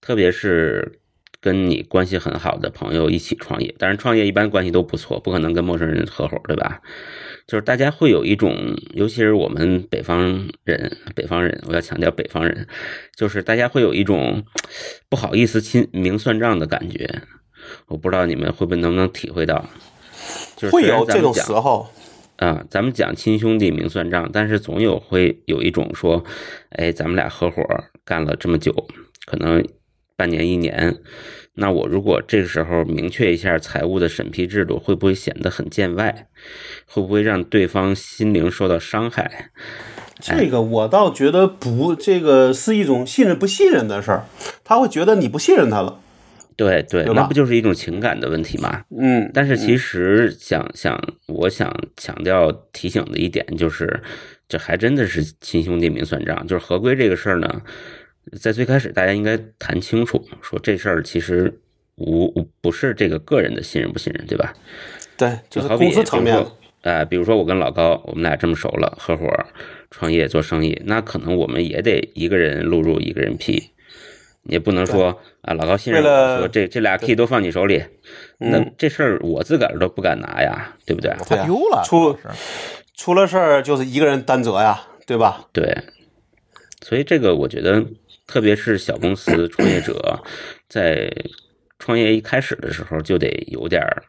[0.02, 1.00] 特别是
[1.40, 6.82] 跟你关系很好的朋友一起创业，当然创业一般关系都不错，不可能跟陌生人合伙，对吧？
[7.46, 12.66] 就是大家会有一种，尤其是我们北方人，北方人，我要强调北方人，
[13.16, 14.44] 就是大家会有一种
[15.08, 17.22] 不好意思亲明算账的感觉。
[17.86, 19.66] 我不知道你们会不会能不能体会到，
[20.56, 21.88] 就是会有这种时候。
[22.40, 26.24] 啊，咱们讲亲兄弟明算账，但是总有会有一种说，
[26.70, 27.62] 哎，咱们俩合伙
[28.02, 28.74] 干了这么久，
[29.26, 29.62] 可能
[30.16, 30.96] 半年一年，
[31.56, 36.28] 那我如果这个时候明确一下财务的审批制度，会不会显得很见外？
[36.86, 39.50] 会不会让对方心灵受到伤害？
[40.18, 44.24] 这个我倒觉得不，这个是一种信任不信任的事儿，
[44.64, 46.00] 他会觉得你不信任他了。
[46.60, 48.84] 对对，对那不就是一种情感的问题吗？
[48.90, 53.98] 嗯，但是其实想想，我想强调提醒的一点就是，
[54.46, 56.46] 这还真的是亲兄弟明算账。
[56.46, 57.62] 就是合规这个事儿呢，
[58.38, 61.50] 在最开始大家应该谈清楚，说这事儿其实
[61.94, 64.52] 无无不是这个个人的信任不信任，对吧？
[65.16, 66.44] 对，就是公司层面
[67.08, 69.26] 比如说我跟老高，我们俩这么熟了，合伙
[69.90, 73.70] 创业做生意，那可能我们也得一个人录入，一个人批，
[74.44, 77.82] 也不能说啊，老高信任了说这这俩 key 都放你手里，
[78.38, 81.10] 那嗯这事儿我自个儿都不敢拿呀，对不对？
[81.26, 82.28] 怕丢了，出是
[82.96, 85.46] 出了事儿就是一个人担责呀，对吧？
[85.52, 85.76] 对，
[86.82, 87.84] 所以这个我觉得，
[88.26, 90.22] 特别是小公司创业者，
[90.68, 91.10] 在
[91.78, 94.02] 创业一开始的时候就得有点儿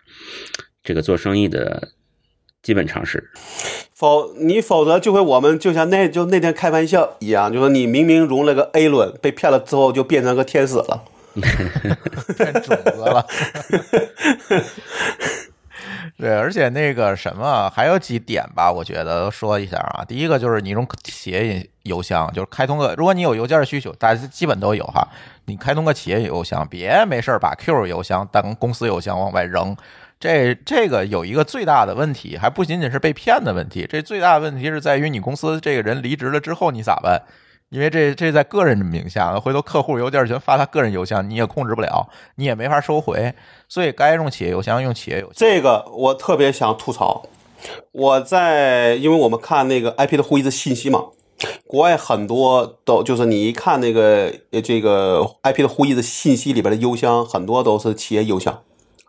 [0.83, 1.89] 这个做生意的
[2.61, 3.29] 基本常识。
[3.93, 11.03] 否你否则就会我们就像那就那天开玩笑一样，就说你明明融了个 A 轮，被骗了之后就变成个天使了。
[12.37, 13.25] 变种子了。
[16.17, 20.03] 对，而且那个什么，还有几点吧，我觉得说一下啊。
[20.05, 25.07] 第一个就是你用企业邮箱，就是开通个，如果你有邮件的需求，大家基本都有哈。
[25.45, 29.75] 你开通个企业邮箱，别没事儿把 Q 邮箱当公司邮箱往外扔。
[30.21, 37.23] 这这个有一个最大的问题，还不仅仅是被骗的问题，这最大的问题是在于你公司这个人离职了之后你咋办？
[37.69, 43.33] 因为这这在个人名下，回头客户邮件全发他个人邮箱，你也控制不了，你也没法收回，
[43.67, 45.33] 所以该用企业邮箱用企业邮箱。
[45.37, 47.25] 这个我特别想吐槽。
[47.91, 51.05] 我在，因为我们看那个 IP 的会议的信息嘛，
[51.65, 58.63] 国外很多都就是你一看那个这个 IP 的会议的信息里边的邮箱，很多都是企业邮箱，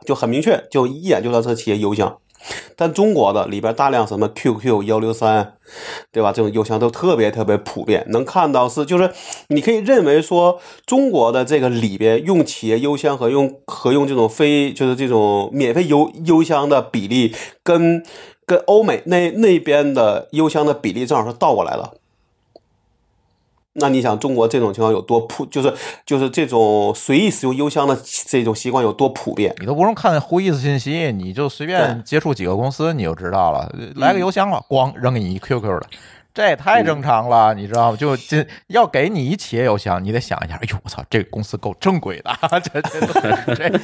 [0.05, 2.19] 就很明确，就一眼就知道是企业邮箱。
[2.75, 5.55] 但中国的里边大量什么 QQ 幺六三，
[6.11, 6.33] 对吧？
[6.33, 9.13] 这种邮箱都特别特别普遍，能看到是就是
[9.47, 17.33] 你可以认为说中国的这个里边用企业邮箱和用和用这种非就是这种免费邮邮箱的比例
[17.63, 18.03] 跟
[18.45, 21.95] 跟欧美那那边的邮箱的比例正好是倒过来了。
[23.75, 25.73] 那你想，中国这种情况有多普，就是
[26.05, 29.55] 就是这种随意使用邮箱的这种习惯有多普遍？
[29.61, 33.75] 你都不用看胡意思信息，你就随便接触几个公司，你就知道了。
[33.97, 35.87] 来个邮箱了，咣扔给你一 QQ 的，
[36.35, 37.97] 这也太正常了，你知道吗？
[37.97, 42.31] 就这要给你一企业邮箱，你得想一下，哎呦我操，这个公司够正规的，
[42.73, 43.81] 这这这。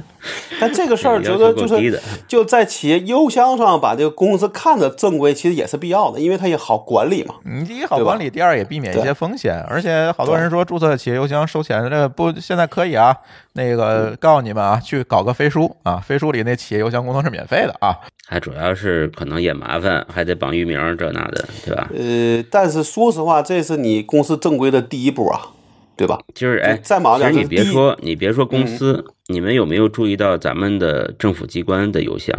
[0.60, 7.36] 但这个事儿，觉得就是就在企业邮箱上把这个公司看着正规，其实也是必要的，因为它也好管理嘛。
[7.44, 9.64] 你第一好管理，第二也避免一些风险。
[9.68, 13.16] 而且好多人说注册企业邮箱收钱，这不现在可以啊。
[13.56, 17.96] 那个告诉你们啊，去搞个飞书啊，飞书里那企业邮箱功能是免费的啊。
[18.28, 21.90] 还主要是可能也麻烦，还得绑域名这那的，对吧？
[21.94, 25.52] 呃，但是说实话，这是你公司正规的第一步啊，
[25.96, 26.20] 对吧？
[26.34, 32.36] 就是哎，再忙点，你别说，你别说公司，你们有没有注意到咱们的政府机关的邮箱，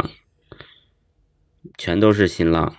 [1.76, 2.74] 全都是新浪。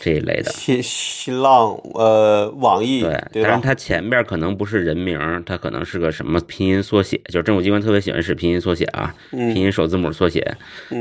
[0.00, 10.56] 这一类的新新浪呃网易对，但是它前边可能不是人名，它可能是个什么拼音缩写，就是政府机关特别喜欢使拼音缩写啊，拼音首字母缩写，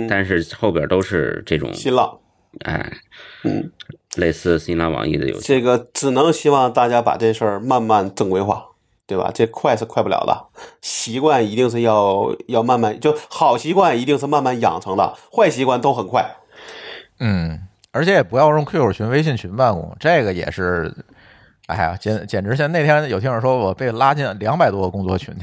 [0.09, 2.17] 但是后边都是这种新浪，
[2.65, 2.91] 哎，
[3.43, 3.71] 嗯，
[4.15, 5.47] 类似新浪网易的游戏。
[5.47, 8.65] 这个只能希望大家把这事儿慢慢正规化，
[9.05, 9.29] 对吧？
[9.31, 10.47] 这快是快不了的，
[10.81, 16.37] 习惯一定是要要慢慢，就好习惯一定是慢慢养成的，坏习惯都很快，
[17.19, 17.66] 嗯。
[17.97, 20.93] 而且也不要用 QQ 群、微信群办公，这个也是，
[21.65, 25.33] 哎呀，简简直像那天有听友说我被拉进两百多个工作群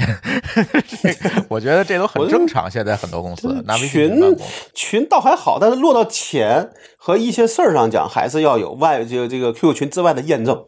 [0.86, 1.08] 去，
[1.50, 2.70] 我觉得这都很正常。
[2.70, 10.64] 现在很多公司拿微信群办公，群倒还好，但是落到钱和一些事儿上讲，还是要有外就这个 QQ 群之外的验证，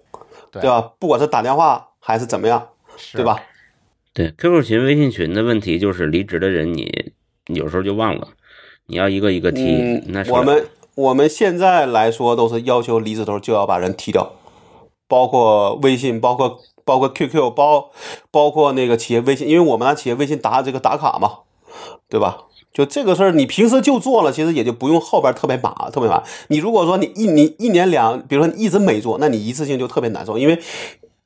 [0.50, 0.90] 对吧？
[0.98, 2.68] 不管是打电话还是怎么样，
[3.12, 3.40] 对吧？
[4.12, 7.12] 对 QQ 群、微信群的问题就是离职的人，你
[7.46, 8.28] 有时候就忘了，
[8.86, 10.02] 你要一个一个提。
[10.08, 10.64] 那我们。
[10.96, 14.32] 我们现在来说都是要求离职头就要把人踢掉，
[15.06, 17.90] 包括微信，包括包括 QQ，包
[18.30, 21.40] 包括那个企业微信，因为我们拿企业微信打这个打卡嘛，
[22.08, 22.38] 对吧？
[22.72, 26.22] 就这个事儿，你平时就做了，其实也就不用后边特别麻特别麻。
[26.48, 30.58] 你如果说你一你一年两，比如说你一直没做，那你一次性就特别难受，因为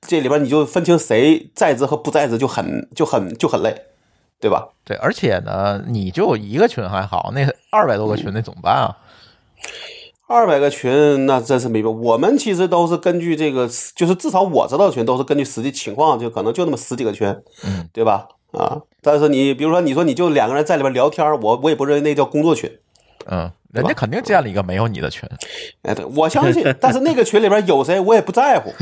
[0.01, 3.83] 这里边你就分清谁在职和不在职就很就很就很累，
[4.41, 4.69] 对吧？
[4.85, 8.97] 对，而且呢，你就一个群还好，那二百多个群那怎么办啊？
[10.27, 11.99] 二百个群，那真是没办法。
[11.99, 17.27] 我们其实都是根据这个，就是至少我知道的群都是根据实际情况，就可能就那么十几个群，
[17.65, 18.29] 嗯，对吧？
[18.53, 22.71] 啊，但是你比如说，你说你就两个人在里边聊天，我我也不认为那叫工作群，
[23.27, 25.29] 嗯，人家肯定建了一个没有你的群，
[25.83, 26.65] 哎，对，我相信。
[26.81, 28.73] 但是那个群里边有谁，我也不在乎，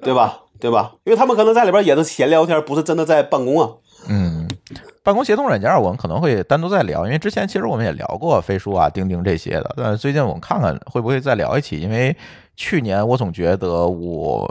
[0.00, 0.40] 对吧？
[0.60, 0.94] 对吧？
[1.04, 3.68] 因为他们可能在里边也是闲聊天，不是真的在办公啊，
[4.08, 4.48] 嗯。
[5.02, 9.74] 办公协同软件，我们可能会单独再聊，因为之前其实我们也聊过飞书啊、钉钉这些的。
[9.76, 12.16] 但是最近我们看看会不会再聊一起，因为
[12.56, 14.48] 去年我总觉得我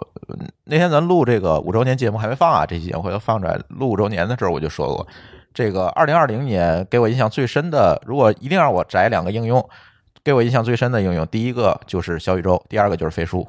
[0.66, 3.60] 那天咱录这个五周年节目还没放啊，这期节目回头放出来。
[3.70, 5.08] 录五周年的时候我就说过，
[5.56, 9.68] 这个二零二零年给我印象最深的，如果一定让我摘两个应用，
[10.24, 13.48] 给我印象最深的应用，第一个就是小宇宙，第二个就是飞书。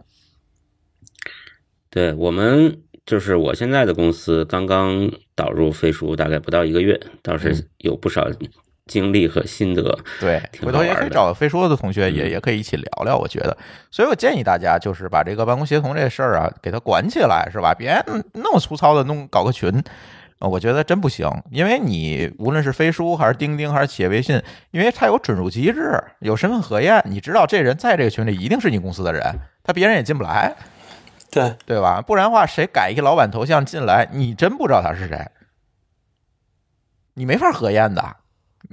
[1.91, 2.81] 对我们。
[3.07, 8.26] 就是我现在的公司刚刚导入飞书，大概不到一个月，倒是有不少
[8.87, 9.99] 经历和心得。
[10.20, 13.16] 对，回头也可以找飞书的同学，也也可以一起聊聊。
[13.16, 13.57] 我觉得，
[13.91, 17.74] 所以我建议大家就是把这个办公协同这事儿啊，给它管起来，是吧？
[17.74, 17.95] 别
[18.35, 19.70] 那么粗糙的弄搞个群
[20.39, 21.28] 啊，我觉得真不行。
[21.51, 29.22] 因为你无论是飞书还是钉钉还是企业微信，因为它有准入机制，有身份核验，你知道这人在这个群里一定是你公司的人，
[29.62, 30.55] 他别人也进不来。
[31.35, 32.01] 对对吧？
[32.01, 35.28] 不然的话，谁改一个老板头像进来，你真不知道他是谁，
[37.14, 38.16] 你没法核验的。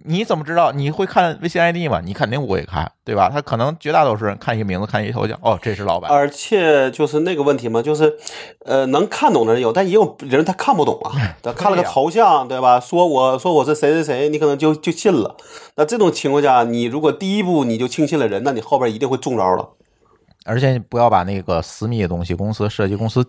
[0.06, 0.72] 你怎么知道？
[0.72, 2.02] 你会看微信 ID 吗？
[2.04, 3.30] 你肯定不会看，对吧？
[3.30, 6.10] 他可能绝大多数人看一个名字，看一个头像，哦，这是老板。
[6.10, 8.18] 而且就是那个问题嘛，就是
[8.66, 11.12] 呃，能看懂的人有，但也有人他看不懂啊。
[11.44, 12.80] 他看了个头像，对吧？
[12.80, 15.36] 说我说我是谁谁谁，你可能就就信了。
[15.76, 19.72] 那这种情况下，你如果第一步你就轻信了人，那你后边一定会中招了。
[20.46, 23.26] 而且不要把那个私密的东西、公司涉及公司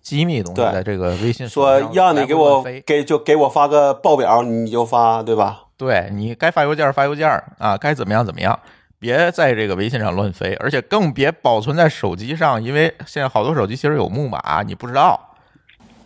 [0.00, 5.62] 机密的东西，在这个微信说让你给我给就给我发个报表，你就发，对吧？
[5.76, 8.58] 对你该发邮件发邮件啊，该怎么样怎么样，
[8.98, 15.36] 别在这个微信上乱飞，而且更别保存在手机上，因为现在好多手机其实有木马，你不知道，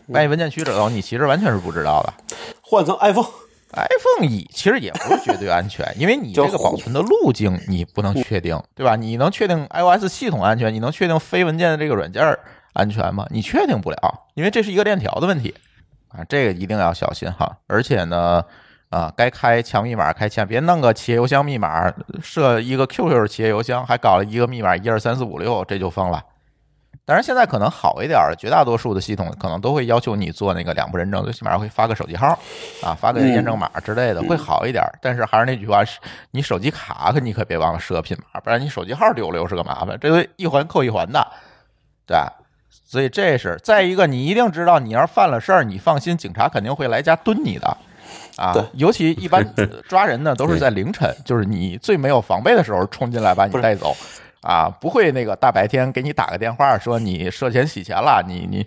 [0.08, 2.12] 万一文件区找到你，其实完全是不知道的。
[2.60, 3.26] 换成 iPhone。
[3.72, 8.96] iPhone 一其实也不是绝对安全，因为你这个保存的路径你不能确定，对吧？
[8.96, 12.36] 你能确定 iOS 系统安全，你能确定非文件的这个软件
[12.72, 13.26] 安全吗？
[13.30, 15.54] 你确定不了，因为这是一个链条的问题
[16.08, 17.58] 啊，这个一定要小心哈。
[17.68, 18.44] 而且呢，
[18.88, 26.20] 啊，该开强密码开强，别弄个企业邮箱密码设一个 QQ 企业邮箱，还搞了一个密码一二三四五六，这就疯了。
[27.06, 32.38] 当然，现在可能好一点儿，绝大多数的系统可能都会要求你做那个两步认证，最起码会发个手机号，
[32.84, 34.92] 啊，发个验证码之类的，会好一点儿。
[35.02, 35.98] 但是还是那句话，是
[36.30, 41.26] 你手机卡可你可别忘了设拼码，不然你手机号丢了又是个麻烦，这都一环扣一环的，
[42.06, 42.32] 对吧？
[42.86, 47.76] 所以这是再一个，你一定知道，你要是犯了事儿，你放心，警察肯定会来家蹲你的，
[48.36, 49.44] 啊，尤其一般
[49.88, 53.96] 抓人呢都是在凌晨，就是你最没有防备的时候冲进来把你带走。
[54.42, 58.58] 啊，不会那个大白天给你打个电话说你涉嫌洗钱了，你你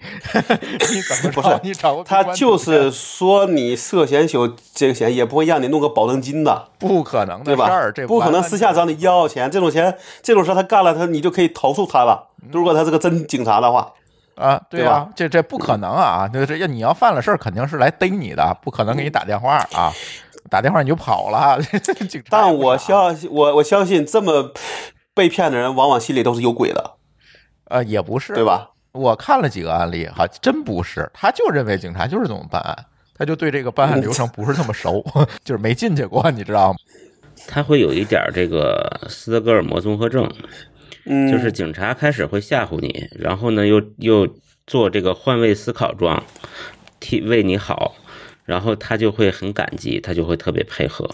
[0.92, 8.06] 你怎么不是你找他就是说你涉嫌有这个钱，也不会让你弄个保证金的，不可能的对吧事儿，这？
[8.06, 12.28] 不可能私下找你要钱，这种钱这种事他干了，他你就可以投诉他了。
[12.52, 13.92] 如果他是个真警察的话，
[14.36, 16.30] 啊，对对啊，这这不可能啊！
[16.32, 19.92] 这这要你要犯了事儿，肯定是来逮你的，不可能给你打电话啊，
[20.52, 21.58] 打电话你就跑了。
[22.30, 24.52] 但我相信我我相信这么
[25.14, 26.95] 被骗的人，往往心里都是有鬼的，
[27.66, 28.43] 呃也不是对？
[28.43, 28.72] 吧？
[28.91, 32.86] 我看了几个案例，哈，真不是，他就认为警察就是这么办案，
[33.16, 35.03] 他就对这个办案流程不是那么熟，
[35.43, 36.78] 就是没进去过，你知道吗？
[37.47, 40.32] 他会有一点这个斯德哥尔摩综合症，
[41.05, 44.28] 嗯，就是警察开始会吓唬你，然后呢又又
[44.68, 46.24] 做这个换位思考状，
[46.99, 47.95] 替为你好，
[48.45, 51.09] 然后他就会很感激，他就会特别配合。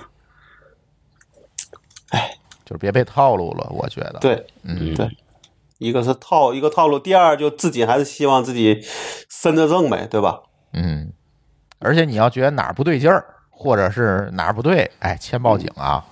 [2.69, 5.09] 就是别被套路了，我觉得。，对嗯，对，
[5.79, 8.79] 一个是套一个套路，第二就自己还是希望自己
[9.27, 10.41] 身得正呗，对吧？
[10.73, 11.11] 嗯，
[11.79, 16.05] 而且你要觉得哪儿不对劲儿，或者是哪儿不对，哎，先报警啊，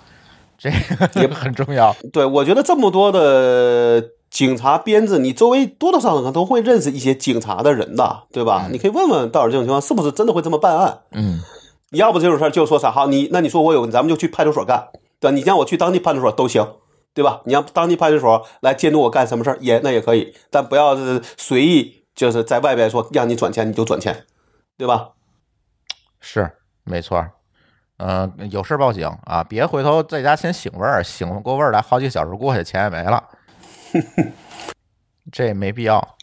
[0.58, 1.96] 这个也 很重要。
[2.12, 8.68] 对，我觉得这么多的警察编制，你周围多多少少都会认识一些警察的人的，对吧？
[8.72, 11.02] 你可以问问，到底这种情况是不是真的会这么办案？
[11.12, 11.40] 嗯，
[11.92, 14.88] 要不这种事儿就说啥好，你那你说我有，咱们就去派出所干，
[15.20, 15.36] 对吧？
[15.36, 16.76] 你让我去当地派出所都行，
[17.14, 17.42] 对吧？
[17.46, 24.26] 你让当地派出所来监督我干什么事儿也那也可以，但不要是随意就是在外边说让你转钱你就转钱，
[24.78, 25.12] 对吧？
[26.20, 26.52] 是
[26.84, 27.32] 没错儿。
[28.00, 33.24] 嗯、有事报警啊，别回头在家先醒味儿，醒过味儿来，好几个小时过去，钱也没了，
[35.32, 36.16] 这也没必要。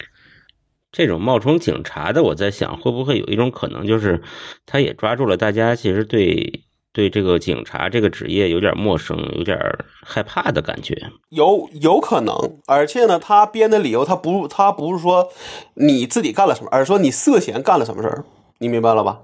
[0.92, 4.22] 这种冒充警察的，我在想，会不会有一种可能，就是
[4.64, 6.63] 他也抓住了大家其实对
[6.95, 9.59] 对这个警察这个职业有点陌生、有点
[10.03, 10.97] 害怕的感觉。
[11.28, 12.34] 有有可能，
[12.66, 15.28] 而且呢，他编的理由他不他不是说
[15.74, 18.24] 你自己干了什么，而是说你涉嫌干了什么事儿，
[18.59, 19.20] 你明白了吧？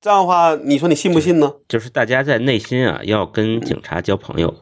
[0.00, 1.54] 这样的话，你说你信不信呢？
[1.68, 4.52] 就是大家在内心啊，要跟警察交朋友，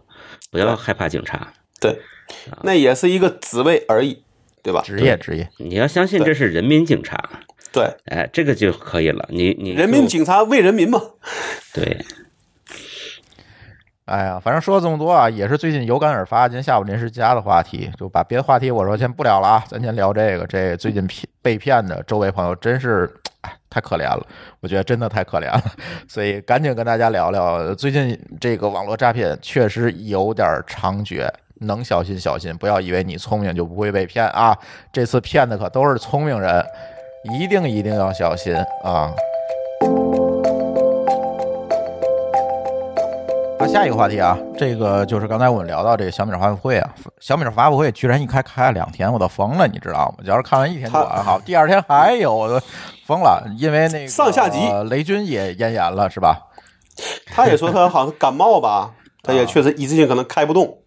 [0.50, 1.54] 不要害怕警察。
[1.80, 1.98] 对，
[2.62, 4.22] 那也是一个职位而已，
[4.62, 4.82] 对吧？
[4.84, 7.40] 职业职业，你要相信这是人民警察，
[7.72, 9.26] 对，哎，这个就可以了。
[9.30, 11.00] 你你人民警察为人民嘛。
[11.74, 12.04] 对，
[14.12, 20.46] 哎呀，反正说了这么多啊，也是最近有感而发，今天下午临时加的话题，就把别的话题我说先不聊了啊，咱先聊这个。
[20.46, 23.10] 这最近骗被骗的周围朋友真是，
[23.40, 24.22] 哎，太可怜了，
[24.60, 25.62] 我觉得真的太可怜了，
[26.06, 31.26] 所以赶紧跟大家聊聊，最近这个网络诈骗确实有点猖獗。
[31.60, 34.54] 能小心小心，不要以为你聪明就不会被骗啊！
[34.92, 36.62] 这次骗的可都是聪明人，
[37.38, 38.54] 一定一定要小心
[38.84, 39.10] 啊！
[43.62, 46.90] 那下一个话题啊，这个就是刚才我们聊到这个小米发布会啊，
[47.20, 50.24] 小米发布会居然一开开了两天，我都疯了，你知道吗？
[50.24, 52.60] 要是看完一天就完好，第二天还有，我都
[53.06, 56.36] 疯了，因为那个上下级呃雷军也咽炎了，是吧？
[57.32, 58.90] 他也说他好像感冒吧，
[59.22, 60.78] 他也确实一次性可能开不动。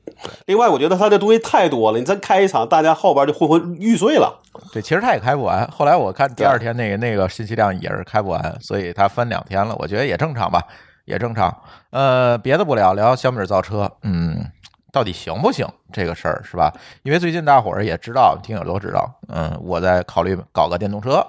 [0.45, 4.41] 另外，我觉得他这东西太多了，你真开一场，大家后边就昏昏欲睡了。
[4.73, 5.65] 对，其实他也开不完。
[5.71, 10.61] 后来我看第二天那个那个信息量也是开不完，所以他分两天了，我觉得也正常吧，
[11.05, 11.55] 也正常。
[11.96, 14.52] 呃，别的不聊，聊小米造车，嗯，
[14.91, 16.70] 到底行不行这个事儿是吧？
[17.04, 21.26] 因为最近大伙儿也知道，听友都知道，嗯，我在考虑搞个电动车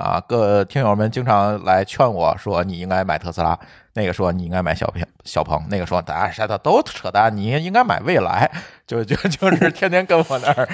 [0.00, 3.58] 啊，各听友们经常来劝我说你应该买特斯拉，
[3.92, 8.50] 那个说你应该买小鹏，小鹏，那个说大家的都扯淡，你应该买未来，
[8.86, 10.68] 就就就 是天天跟我那儿，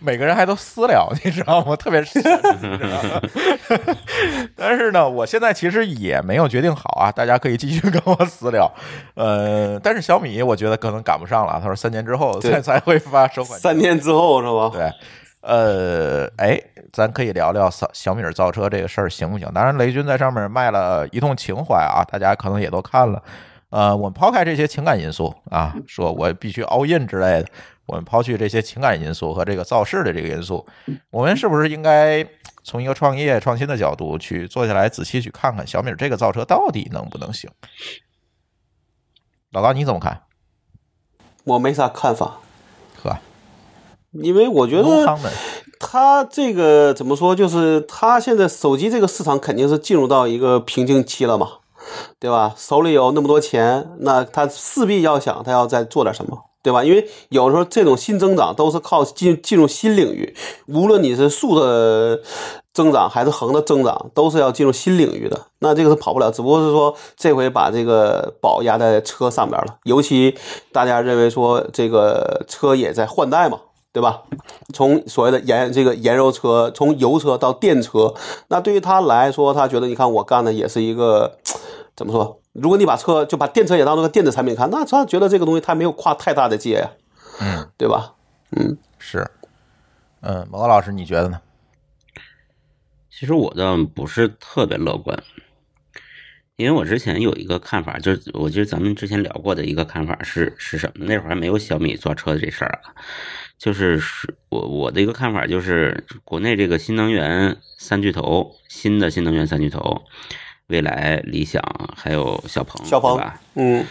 [0.00, 1.76] 每个人还都私聊，你知道吗？
[1.76, 2.20] 特别是，
[4.56, 8.70] 但是呢，我现在其实也没有决定好啊，大家可以继续跟我私聊。
[9.14, 13.58] 呃，但是小米我觉得可能赶不上了，他说三年之后才对才会发首款。
[13.60, 14.70] 三年之后是吧？
[14.72, 14.90] 对，
[15.46, 16.60] 呃，哎，
[16.92, 19.48] 咱可以聊聊小小米造车这个事儿行不行？
[19.54, 23.22] 当然，雷军在上面卖了一通情怀啊，大家可能也都看了。
[23.70, 27.48] 呃，我们抛开这些情感因素啊，说我必须 all in 之类的，
[27.86, 30.66] 我们抛去这些情感因素和这个造势的这个因素，
[31.10, 32.26] 我们是不是应该
[32.64, 37.48] 从一个创业创新的角度去坐下来仔细去看看小米这个造车到底能不能行？
[39.52, 40.22] 老高你怎么看？
[41.44, 42.38] 我没啥看法，
[44.22, 45.06] 因为我觉得
[45.78, 51.48] 它这个怎么说，就是他现在手机这个市场肯定是进入到一个瓶颈期了嘛，
[52.18, 52.54] 对吧？
[52.56, 56.38] 手里有那么多钱，那他势必要想他要再做点什么。
[56.62, 56.82] 对吧？
[56.82, 60.34] 因为有时候这种新增长都是靠进进入新领域，
[60.66, 62.20] 无论你是竖的
[62.74, 65.40] 增长还是横的增长，都是要进入新领域的。
[65.60, 69.76] 那这个是跑不了，只不过是说这回把这个宝压在车上边了。
[69.84, 70.36] 尤其
[70.72, 73.60] 大家认为说这个车也在换代嘛，
[73.96, 74.24] 对吧？
[74.74, 78.12] 从所谓的燃这个燃油车，从油车到电车，
[78.48, 81.38] 那对于他来说，他觉得你看我干的也是一个
[81.96, 82.38] 怎么说？
[82.52, 86.90] 如果你把车就把电车也当做个电子产品看，那他觉得这个东西他没有跨太大的界呀，
[87.40, 88.12] 嗯，对吧？
[88.50, 89.30] 嗯，是，
[90.20, 91.40] 嗯，毛高老师你觉得呢？
[93.10, 95.18] 其实我倒不是特别乐观，
[96.56, 101.04] 因为我之前有一个看法，就是我觉得咱们之前聊过的一个看法是是什么？
[101.04, 102.96] 那会儿还没有小米造车的这事儿啊，
[103.58, 110.02] 就是是我我的一个看法就是，国内这个新能源三巨头，新的新能源三巨头，
[110.68, 111.62] 未来、理想
[111.94, 113.40] 还有小鹏，小鹏对吧？
[113.54, 113.84] 嗯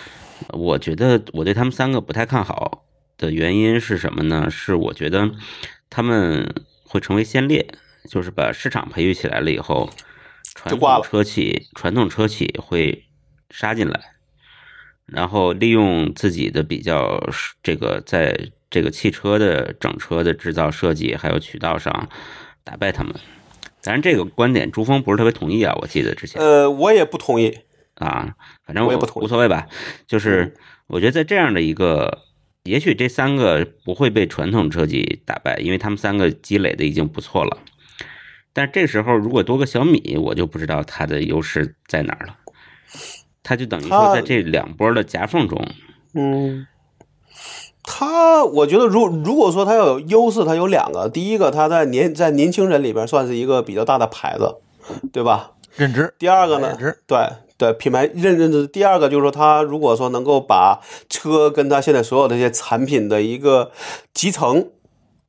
[0.49, 2.83] 我觉得我对他们三个不太看好
[3.17, 4.49] 的原因是什么呢？
[4.49, 5.31] 是我觉得
[5.89, 6.51] 他们
[6.83, 7.65] 会成为先烈，
[8.09, 9.89] 就是把市场培育起来了以后，
[10.53, 13.05] 传统车企传统车企会
[13.49, 13.99] 杀进来，
[15.05, 17.21] 然后利用自己的比较
[17.63, 22.09] 这个在这个汽车的整车的制造设计还有渠道上
[22.63, 23.13] 打败他们。
[23.81, 26.41] 当然，这个观点朱峰不是特别同意啊，我记得之前。
[26.41, 27.59] 呃，我也不同意。
[27.93, 28.35] 啊，
[28.65, 29.67] 反正我我也不同意无所谓吧。
[30.07, 30.55] 就是
[30.87, 32.23] 我觉得在这样的一个，
[32.63, 37.59] 也许这三个不会被传统车企打败，因为他们三个积累的已经不错了。
[38.55, 42.37] 但这时候如果多个小米，我就不知道它的优势在哪儿了。
[43.43, 45.67] 它就等于说在这两波的夹缝中，
[46.13, 46.65] 嗯，
[47.83, 51.09] 它我觉得如如果说它要有优势，它有两个。
[51.09, 54.55] 第一个，它在年在年轻人里边算是一个比较大的牌子，
[55.11, 55.51] 对吧？
[55.75, 56.15] 认知。
[56.17, 57.19] 第二个呢认知，对
[57.57, 58.65] 对，品牌认认知。
[58.65, 63.71] 第二个就是说，他如果说能够把车跟他现在所有的这些产品的一个
[64.13, 64.69] 集成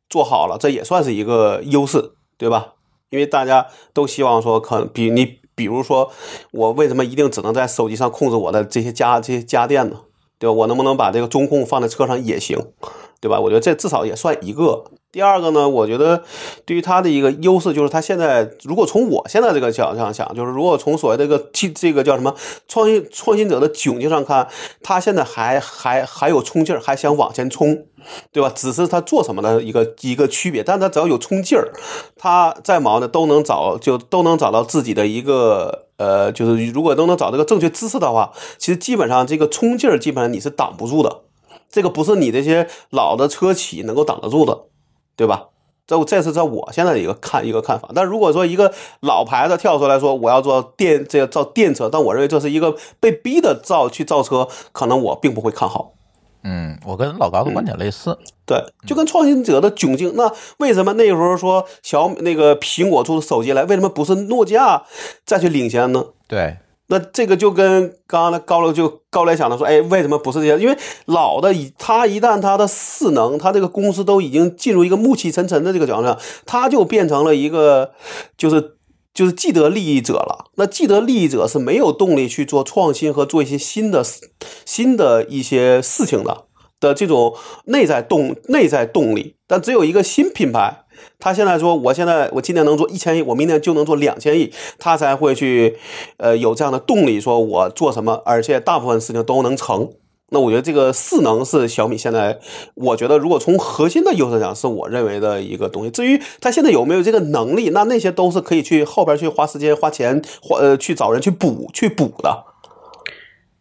[0.08, 2.75] 做好了，这也算是一个优势，对吧？
[3.10, 6.10] 因为大家都希望说，可能比你比如说，
[6.50, 10.00] 我为什么一定只能在手机上控制我的这些家这些家电呢？
[10.38, 10.52] 对吧？
[10.52, 12.58] 我能不能把这个中控放在车上也行，
[13.20, 13.40] 对吧？
[13.40, 14.84] 我觉得这至少也算一个。
[15.16, 16.22] 第二个呢，我觉得
[16.66, 22.34] 对于它的一个优势就是，它现在如果从我现在这个角度上想，就是如果从所谓这个这这个叫什么
[22.68, 24.46] 创新创新者的窘境上看，
[24.82, 27.86] 它现在还还还有冲劲儿，还想往前冲，
[28.30, 28.52] 对吧？
[28.54, 31.72] 只是它做什么的一个一个区别，但它只要有冲劲儿，
[32.18, 41.22] 它再忙的都能找就都能找到自己的一个呃，就是如果都能找这个正确姿势的话，其实基本上这个冲劲儿基本上你是挡不住的，
[41.70, 44.64] 这个不是你这些老的车企能够挡得住的，
[45.16, 45.46] 对吧？
[45.86, 47.88] 这这是在我现在的一个看一个看法。
[47.94, 55.92] 但如果说一个老牌子跳出来说我要做电这个造电车，但我认为这是一个被逼的造去造车，可能我并不会看好。
[56.42, 58.18] 嗯，我跟老高的观点类似。
[58.44, 60.12] 对，就跟创新者的窘境。
[60.16, 64.84] 那为什么那时候说小那个苹果出手机来，为什么不是诺基亚
[65.24, 66.04] 再去领先呢？
[66.26, 66.58] 对，
[66.88, 70.62] 那这个就跟刚刚的高了就高来想的说，哎，为什么不是这些？
[70.62, 77.92] 因为老的一他一旦他的势能，他这个公司都已经进入一个暮气沉沉的这个角度上，他就变成了一个
[78.38, 78.76] 就是
[79.12, 80.46] 就是既得利益者了。
[80.56, 84.04] 那既得利益者是没有动力去做创新和做一些新的
[84.64, 86.44] 新的一些事情的
[86.78, 87.34] 的这种
[87.64, 89.34] 内在动内在动力。
[89.48, 90.84] 但只有一个新品牌。
[91.18, 95.76] 他现在说，我现在我今年能做一千亿，我明年就能做两千亿，他才会去，
[96.18, 99.90] 呃，有这样的动力，说我做什么，而且大部分事情都能成。
[100.30, 102.40] 那我觉得这个势能是小米现在，
[102.74, 105.90] 我觉得如果从核心的优势讲，是我认为的一个东西。
[105.90, 112.44] 至于他现在有没有这个能力，那那些都是可以去后边去花时间、花钱、花呃去找人去补、去补的。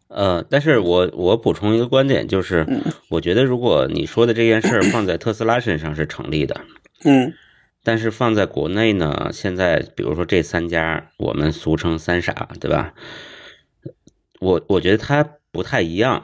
[0.07, 6.61] 呃，但是我我补充一个观点，就是嗯我觉得如果你说的这件事儿放在特斯拉身上是成立的，
[7.03, 7.31] 嗯
[7.85, 12.93] 但是放在国内呢，现在比如说这三家，我们俗称三傻，对吧？
[14.41, 16.23] 我我觉得它不太一样，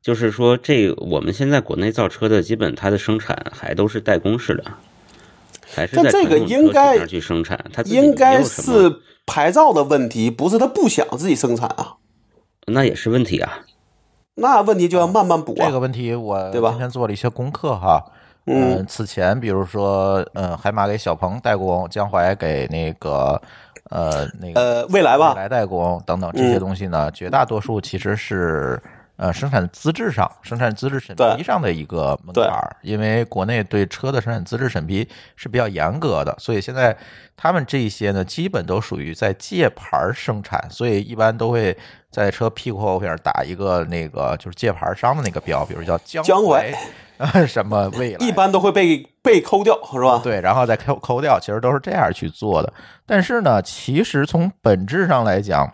[0.00, 4.64] 就是说这我们现在国内造车的基本它的生产还都是代工式的，
[5.74, 11.96] 还是在这个应该去生产，它应该是牌照的问题，不是他不想自己生产啊。
[12.68, 13.66] 那也是问题啊。
[14.36, 15.66] 那问题就要慢慢补啊。
[15.66, 18.12] 这个问题我对吧今天做了一些功课哈。
[18.46, 18.76] 嗯。
[18.76, 23.40] 呃此前比如说，呃，海马给小鹏代工，江淮给那个
[23.90, 28.80] 呃那个呃，未来吧，未来代工等等这些嗯东西呢，绝大多数其实是
[29.16, 36.96] 呃生产资质上、生产资质审批上的一个门槛儿，因为国内对车的生产资质审批是比较严格的，所以现在
[37.36, 41.76] 他们这一些呢，基本都属于在借牌儿生产，所以一般都会
[42.10, 46.72] 在车屁股后边打一个那个就是借牌商的那个标，比如叫江淮
[47.46, 50.20] 什么未来，一般都会被被抠掉，是吧？
[50.22, 52.72] 对，然后再抠抠掉，其实都是这样去做的。
[53.04, 55.70] 但是呢，其实从本质上来讲，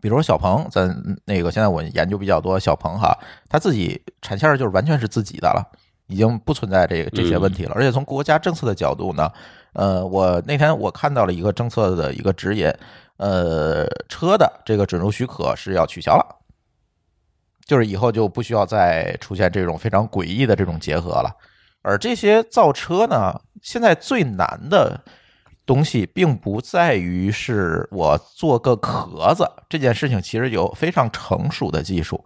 [0.00, 0.94] 比如说小鹏，咱
[1.24, 3.16] 那个现在我研究比较多，小鹏哈，
[3.48, 5.66] 他自己产线就是完全是自己的了，
[6.06, 7.72] 已经不存在这个这些问题了。
[7.74, 9.30] 而且从国家政策的角度呢，
[9.72, 12.72] 呃，我那天我看到了一个政策的一个指引，
[13.16, 16.36] 呃，车的这个准入许可是要取消了。
[17.70, 21.32] 就是以后就不需要再出现这种非常诡异的这种结合了。
[21.82, 25.00] 而这些造车呢，现在最难的
[25.64, 32.24] 东西，并不在于是我做个壳子这件事情，其实有非常成熟的技术。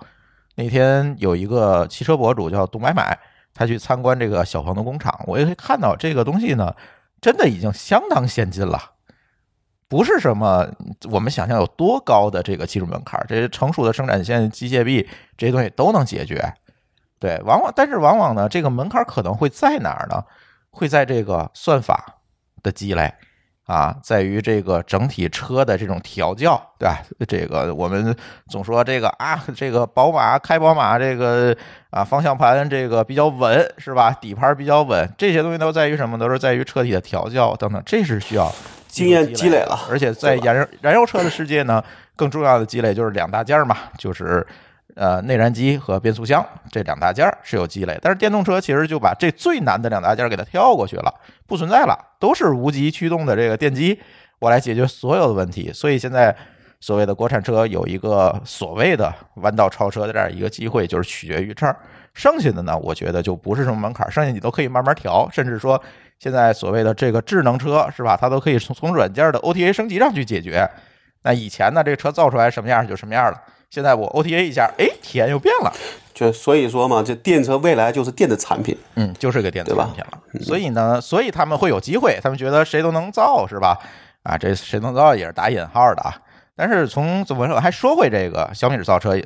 [0.54, 3.18] 那天有一个汽车博主叫杜买买，
[3.52, 6.74] 他去参观这个小鹏的工厂，我也会看到这个东西呢，
[7.20, 8.93] 真的已经相当先进了。
[9.88, 10.66] 不是什么
[11.10, 16.52] 我们想象有多高的这个技术门槛，这些成熟的生产线、机械臂这些东西都能解决。
[17.20, 20.22] 对，往往但是往往呢，这个门槛可能会在哪儿呢？
[20.70, 22.16] 会在这个算法
[22.62, 23.14] 的积累
[23.66, 27.02] 啊，在于这个整体车的这种调教，对吧？
[27.28, 28.14] 这个我们
[28.48, 31.56] 总说这个啊，这个宝马开宝马这个
[31.90, 34.10] 啊方向盘这个比较稳，是吧？
[34.10, 36.18] 底盘比较稳，这些东西都在于什么？
[36.18, 38.52] 都是在于车体的调教等等，这是需要
[38.94, 39.78] 经验积积累了。
[39.90, 41.82] 而且在燃油燃油车的世界呢，
[42.16, 44.46] 更重要的积累就是两大件儿嘛，就是
[44.94, 51.12] 呃内燃机和变速箱这两大件儿是有积累，但是电动车其实就把这最难的两大件儿给它跳过去了，
[51.46, 54.00] 不存在了，都是无极驱动的这个电机，
[54.38, 55.72] 我来解决所有的问题。
[55.72, 56.34] 所以现在
[56.84, 61.74] 所谓的国产车有一个所谓的弯道超车的这样一个机会，就是取决于这儿。
[62.12, 65.82] 剩下的呢，我觉得就不是什么门槛儿，剩下你都可以慢慢调，甚至说
[66.18, 68.18] 现在所谓的这个智能车是吧？
[68.20, 70.68] 它都可以从从软件的 OTA 升级上去解决。
[71.22, 73.42] 那以前呢，这个车造出来什么样就什么样了。
[73.70, 75.72] 现在我 OTA 一下，哎，体验又变了，
[76.12, 78.76] 就所以说嘛，这电车未来就是电子产品。
[78.96, 80.42] 嗯，就是个电子产品了。
[80.42, 83.78] 所以呢，所以他们会有机会，他们觉得谁都能造是吧？
[84.24, 86.20] 啊，这谁能造也是打引号的啊。
[86.56, 89.20] 但是从怎么说，还说回这个小米造车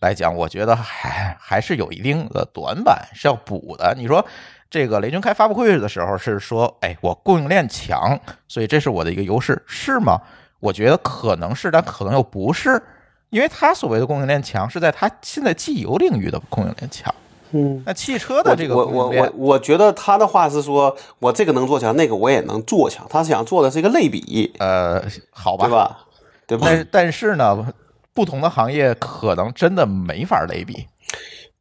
[0.00, 3.94] 来讲，我觉得还还是有一定的短板是要补的。
[3.96, 4.24] 你说
[4.68, 8.18] 这个雷军开发布会的时候是说，哎，我供应链强，
[8.48, 10.20] 所以这是我的一个优势，是吗？
[10.60, 12.82] 我觉得可能是，但可能又不是，
[13.30, 17.14] 因为他所谓的供应链强是在他现在汽油领域的供应链强。
[17.52, 23.06] 嗯，那汽车的这个我我我我觉得他的话是说，我这个能做强，那个我也能做强。
[23.08, 25.00] 他想做的是一个类比，呃，
[25.30, 26.03] 好吧，对吧？
[26.46, 26.66] 对吧？
[26.66, 27.72] 但是但是呢，
[28.12, 30.86] 不同的行业可能真的没法类比。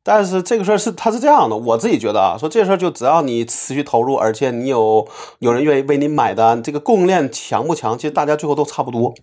[0.06, 5.08] 但是这个事儿是它是这样的，我自己觉得啊，说这事儿就只要你持续投入，而且你有
[5.40, 9.14] 有人愿意为你买单，这个供应链强不强，其实大家最后都差不多，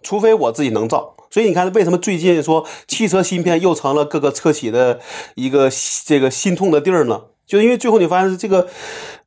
[0.00, 1.16] 除非我自己能造。
[1.28, 5.00] 所以你看，为什么最近说汽车芯片又成了各个车企的
[5.34, 5.68] 一个
[6.06, 7.22] 这个心痛的地儿呢？
[7.44, 8.68] 就因为最后你发现这个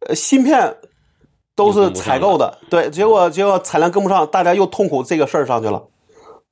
[0.08, 0.78] 呃芯片
[1.66, 5.84] 都是采购的，对，结果结果产量跟不上，大家又痛苦这个事儿上去了。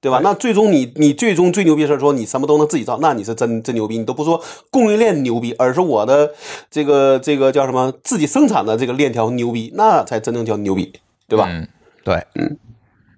[0.02, 0.22] 对吧？
[0.24, 3.98] 那最终你你最终最牛逼的是说你什么都能自己造，那你是真真牛逼。
[3.98, 4.42] 你都不说
[4.72, 6.32] 供应链牛逼，而是我的
[6.72, 10.94] 这个这个叫什么自己生产的这个链条牛逼，那才真正叫牛逼，
[11.28, 11.50] 对吧？
[11.50, 11.68] 嗯，
[12.06, 12.58] 对，嗯，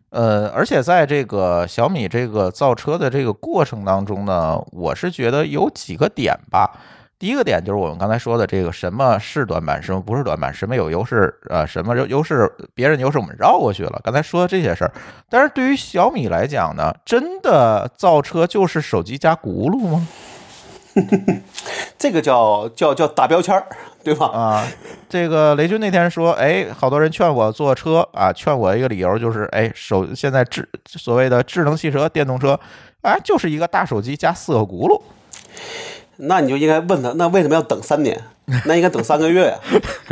[0.09, 6.71] 呃，而且在这个小米这个造车的这个过程当中呢，我是觉得有几个点吧。
[7.21, 14.01] 第一个点就是我们刚才说的这个什么是短板，什么不是短板，什么有优势，呃，什么优势别人优势我们绕过去了。
[14.03, 14.91] 刚才说的这些事儿，
[15.29, 20.07] 但是对于小米来讲呢，真的造车就是手机加轱辘吗？
[21.95, 23.67] 这个叫叫叫打标签儿，
[24.03, 24.25] 对吧？
[24.25, 24.67] 啊，
[25.07, 32.59] 这个雷军那天说，哎，好多人劝我坐车啊，劝我一个理由就是，哎，手现在智所谓的智能汽车、电动车，
[33.03, 34.99] 啊，就是一个大手机加四个轱辘。
[36.21, 38.19] 那你就应该问他，那为什么要等三年？
[38.65, 39.59] 那应该等三个月呀，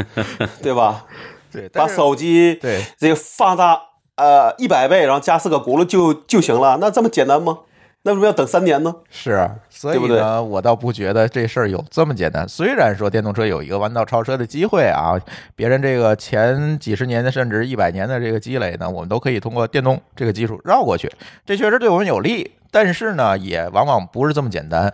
[0.63, 1.05] 对吧？
[1.51, 3.79] 对，把手机对这个放大
[4.15, 7.59] 呃一百倍，然后加四个轱辘就就行了，那这么简单吗？
[8.03, 8.95] 那为什么要等三年呢？
[9.09, 12.47] 是，啊所以对对呢，我倒不觉得这事儿有这么简单。
[12.47, 15.19] 虽然说电动车有一个弯道超车的机会啊，
[15.53, 21.11] 别人这个前几十年的甚至一百年的这个积累呢，我们都可以通过电动这个技术绕过去，
[21.45, 22.51] 这确实对我们有利。
[22.71, 24.93] 但是呢，也往往不是这么简单。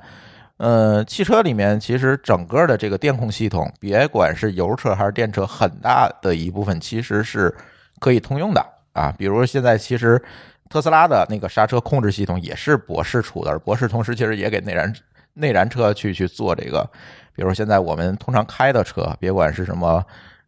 [0.58, 7.54] 呃，汽车里面其实整个的这个电控系统，别管是油车还是电车，很大的一部分其实是
[8.00, 9.14] 可以通用的啊。
[9.18, 10.22] 比如现在其实
[10.70, 14.94] 特斯拉的那个刹车控制系统也是博士出的，而博士同时其实也给内燃
[15.34, 16.90] 内燃车去去做这个，
[17.36, 20.02] 比如现在我们通常开的车，别管是什么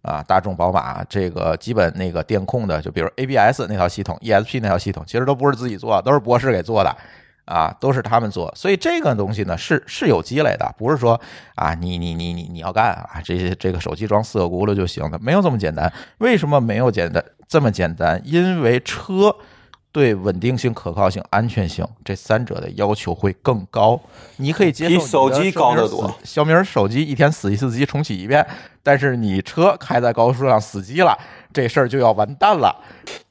[0.03, 6.95] 啊，大众、宝马，这个基本那个电控的，就比如 ABS 那套系统、ESP 那套系统，其实都不是自己做，都是博士给做的。
[7.47, 11.19] 啊，都是他们做，所以这个东西呢是是有积累的，不是说
[11.55, 15.91] 啊你你你你你要干啊，这些这个手机装四个轱辘就行了，没有这么简单。
[16.19, 18.21] 为什么没有简单这么简单？
[18.25, 19.33] 因为车
[19.91, 23.99] 对稳定性、可靠性、安全性这三者的要求会更高。
[24.35, 28.45] 你可以接受比你手机高得多小米死小米手机一天死一次机重启一遍，
[28.83, 31.17] 但是你车开在高速上死机了，
[31.53, 32.75] 这事儿就要完蛋了。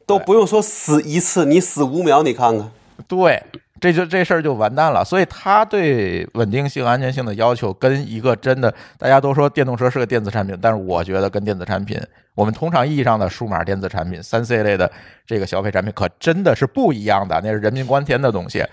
[0.07, 2.71] 都不用说死一次，你死五秒，你看看，
[3.09, 3.43] 对，
[3.81, 5.05] 这就这事儿就完蛋了。
[5.05, 12.01] 所以它对稳定性、安全性的要求，跟一个真的大家都说电动车是个电子产品，但是我觉得跟电子产品，
[12.35, 14.91] 我们通常意义上的数码电子产品、三 C 类的
[15.27, 18.65] 这个消费产品，可真的是不一样的，那是人命关天的东西。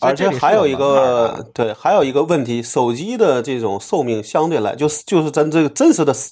[0.00, 6.30] 而且这还有一个对，还有一个问题，手机的这种寿命相对来就是就是真这个真实的使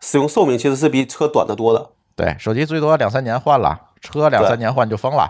[0.00, 1.90] 使用寿命其实是比车短得多的。
[2.14, 5.28] 对手机最多两三年换了，车两三年换就疯了。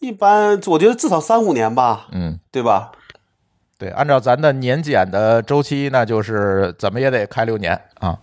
[0.00, 2.92] 一般我觉得至少三五年吧，嗯，对吧？
[3.78, 8.18] 对，按照咱的年检的周期，那就是怎么也得开六年啊。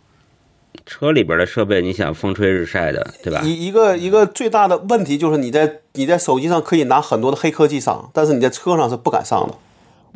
[0.86, 3.42] 车里边的设备，你想风吹日晒的，对吧？
[3.44, 9.56] 一一个一个最大的问题就是你在你在手机上可以拿很多的黑科技上，但是你在车上是不敢上的，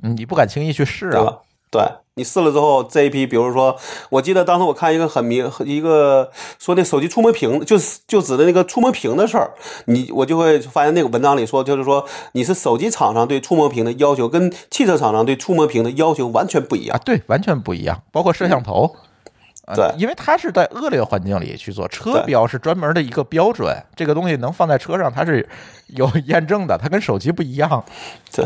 [0.03, 1.39] 嗯，你不敢轻易去试啊。
[1.71, 1.81] 对
[2.15, 3.77] 你试了之后，这一批，比如说，
[4.09, 9.51] 我记得当时我看一个很明一个说那手机触摸屏，就是就指的那个触摸屏的事儿，
[9.85, 18.95] 你我就会发现那个文章里说，就是说你是手机厂商对触摸屏的要求跟汽车厂商对触摸屏的要求完全不一样。，啊对，完全不一样，包括摄像头。
[19.67, 25.47] 呃对因为它是在恶劣环境里去做，车对标是专门的一个标准，这个东西能放在车上，它是
[25.89, 27.85] 有 验证的，它跟手机不一样。
[28.33, 28.43] 对，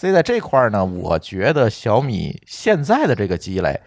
[0.00, 3.78] 所以在这块儿呢，我觉得小米现在的这个积累，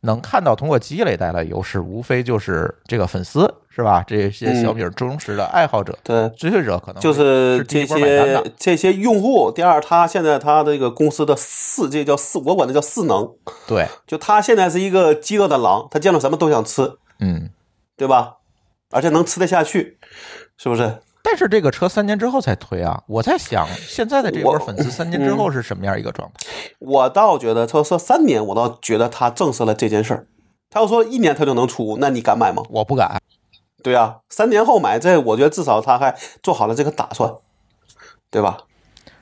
[0.00, 4.04] 能看到通过积累带来优势，无非就是这个粉丝是吧？
[4.06, 9.50] 这些小米忠实的爱好者、对，追随者可能就是这些这些用户。
[9.50, 13.32] 第二，他现在他这个公司的四，这叫四，我管它叫四能。
[13.66, 17.48] 对，就他现在是一个饥饿的狼，他见到什么都想吃，嗯。
[17.96, 18.34] 对吧？
[18.90, 19.96] 而且能吃得下去，
[20.58, 20.98] 是不是？
[21.32, 23.02] 但是这个车三年之后才推啊！
[23.06, 26.46] 我在想，现在的这波我粉丝三年之后是什么样一个状态？
[26.78, 30.26] 我倒觉得，他说三年，我倒觉得他证实了这件事儿。
[30.68, 32.62] 他要说一年他就能出，那你敢买吗？
[32.68, 33.18] 我不敢。
[33.82, 37.32] 对啊，三年后买这，我觉得至少他还做好了这个打算，
[38.30, 38.58] 对吧？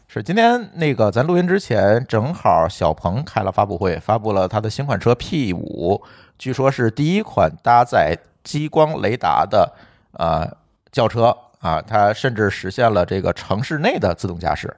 [0.08, 6.02] 是今天那个咱录音之前，正好小鹏开了发布会，发布了他的新款车 P 五，
[6.36, 9.72] 据说是第一款搭载激光雷达的
[10.14, 10.56] 呃
[10.90, 14.76] 轿车啊，它甚至实现了这个城市内的自动驾驶。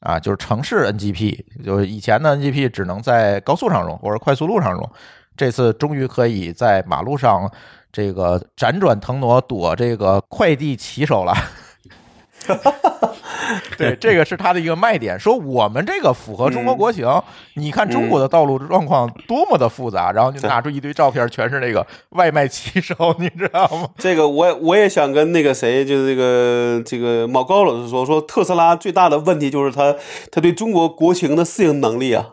[0.00, 4.92] 啊，就是城市 NGP，就是以前的 NGP 只能在高速上用或者快速路上用，
[5.36, 7.46] 这次终于可以在马路上
[7.92, 11.34] 这个辗转腾挪躲这个快递骑手了。
[11.34, 13.09] 哈哈哈哈
[13.76, 17.06] 对，这个是它的一个卖点，说我们这个符合中国国情。
[17.54, 23.88] 你看中国的道路状况多么的复杂，然后就拿出一堆照片，全是那个外卖骑手，你知道吗？
[23.98, 29.94] 这个我我也想跟那个谁，就是这个这个毛高老师说，说特斯拉最大的问题就是它
[30.30, 32.26] 它对中国国情的适应能力啊。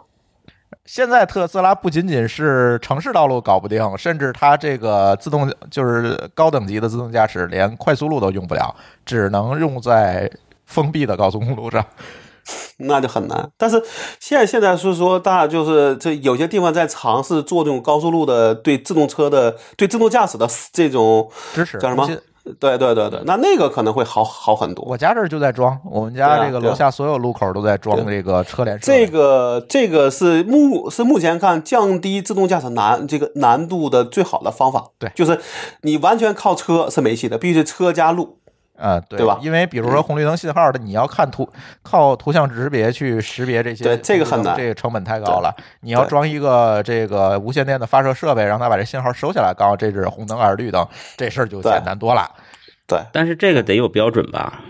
[0.86, 8.74] 现在特斯拉不仅仅是城市道路搞不定，甚至它这个自动就是高等级的自动驾驶，连快速路都用不了，
[9.05, 10.30] 只能用在
[10.68, 11.84] 封闭的高速公路上。
[12.80, 13.49] 那就很难。
[13.57, 13.82] 但是
[14.20, 22.07] 现在现在是说，大家就是这有些地方在尝试做这种高速路的对自动车的对自动驾驶的这种支持叫什么？
[22.61, 24.86] 对对对对，那那个可能会好好很多。
[24.88, 28.80] 我家这儿就在装，我们家这个楼下所有路口都在装这个车联。
[28.80, 34.86] 这个这个是目是目前看降低自动驾驶难这个难度的最好的方法。
[34.97, 35.38] 对就是
[35.82, 38.38] 你完全靠车是没戏的，必须车加路。
[38.78, 41.49] 啊，对对吧嗯因为比如说红绿灯信号的，你要看图
[41.82, 45.53] 靠图像识别去识别这些，对这个很难这个成本太高了。
[45.82, 52.30] 你要装一个这个无线电的发射设备，让它把这信号收下来，告诉这是红灯还是绿灯，这事儿就简单多了。
[52.86, 54.61] 对，但是这个得有标准吧？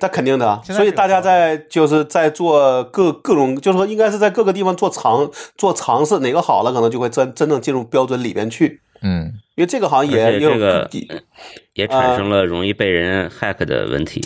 [0.00, 8.82] 那肯定的，所以大家在就是在做各各种，就是说应该是在各个地方做尝做尝试，哪个好了，可能就会真真正进入标准里边去。
[9.02, 11.22] 嗯，因为这个好像也也有这个也
[11.74, 14.24] 也产生了容易被人 hack 的问题。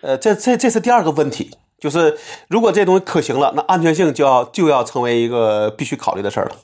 [0.00, 2.16] 呃，这这这是第二个问题，就是
[2.48, 6.56] 如果这东西可行了，那安全性就要就要成为一个必须考虑的事儿了。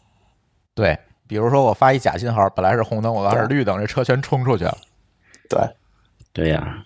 [0.74, 4.76] 对，比如说我发一假信号，本来是红灯，我发是绿灯，这车全冲出去了。
[5.48, 5.60] 对，
[6.32, 6.84] 对呀、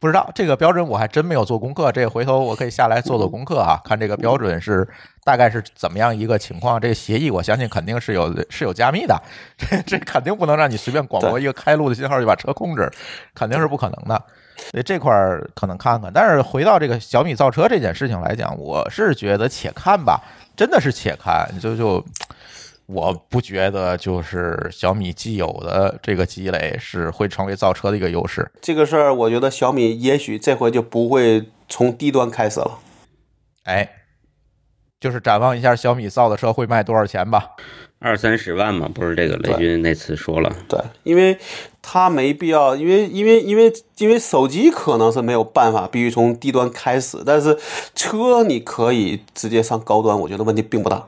[0.00, 4.88] 不知道这个标准我还真没有做功课，这个回头我可以下来做做功课啊，看这个标准是
[5.24, 6.80] 大概是怎么样一个情况。
[6.80, 9.22] 这个协议我相信肯定是有是有加密的，
[9.58, 12.90] 这这肯定不能让你随便广播一个开路的信号就把车控制，
[13.34, 14.20] 肯定是不可能的。
[14.70, 20.18] 所以这块儿可能看看，但是回到这个小米造车这件事情来讲，我是觉得且看吧，
[20.56, 22.02] 真的是且看，就就。
[22.92, 28.50] 我不觉得就是小米既有的这个积累是会成为造车的一个优势。
[28.60, 32.78] 这个事儿，我觉得小米也许这回就不会从低端开始了。
[33.64, 33.90] 哎，
[34.98, 37.50] 就是展望一下小米造的车会卖多少钱吧。
[38.00, 41.38] 二三十万嘛，不是这个雷军那次说了，对，因为
[41.82, 47.58] 他没必要，因为因为因为因为手机可能是没有办法必须从低端开始，但是
[47.94, 51.06] 车你可以直接上高端，我觉得问题并不大，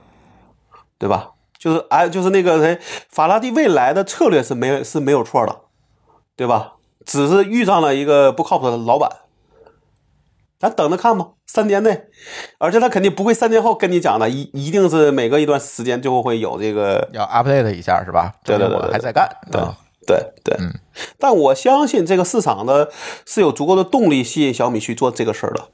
[0.99, 1.31] 对吧？
[1.63, 2.77] 就是哎，就是那个谁，
[3.09, 5.61] 法拉第未来的策略是没有是没有错的，
[6.35, 6.73] 对吧？
[7.07, 9.09] 只是遇上了一个不靠谱的老板，
[10.59, 12.07] 咱等着看吧，三年内，
[12.59, 18.33] 而且他肯定不会三年后跟你讲的，一一定是每隔一段时间就会有这个要 update 一下是吧？
[18.43, 19.29] 对对对还在干。
[19.53, 20.75] 对啊对对，嗯，
[21.17, 22.91] 但我相信这个市场的
[23.25, 25.69] 是有足够的动力吸引小米去做这个事儿的。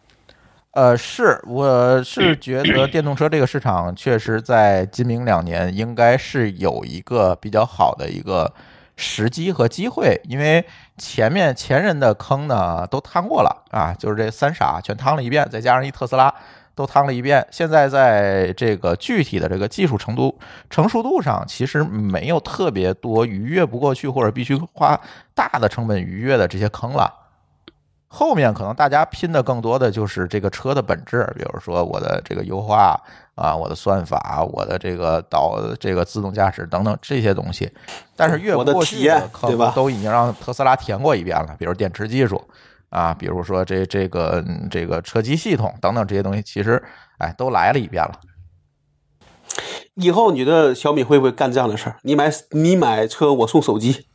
[0.79, 8.55] 呃，是，我是觉得电动车这个市场确实在今明两年应该是有一个比较好的一个
[8.95, 10.65] 时机和机会，因为
[10.97, 16.33] 前面前人的坑呢都趟过了啊，就是这三傻全趟了一遍，再加上一特斯拉
[16.77, 20.39] 都趟了一遍，现在在这个具体的这个技术程度
[20.71, 24.97] 成熟度上，其实没有特别多逾越不过去或者必须花
[25.35, 27.13] 大的成本逾越的这些坑了。
[28.09, 32.99] 后面可能大家拼的更多的就是这个车的本质，比如说我的这个优化
[33.35, 37.71] 啊，我的算法，我的这个导这个自动驾驶等等这些东西。
[38.17, 42.43] 但是越过去的体验对吧都已经让特斯拉填过一遍了，比如电池技术
[42.89, 46.83] 啊，比如说这这个嗯这个车机系统等等这些东西，其实
[47.19, 48.13] 哎都来了一遍了。
[49.95, 51.97] 以后你觉得小米会不会干这样的事儿？
[52.03, 54.07] 你买你买车，我送手机。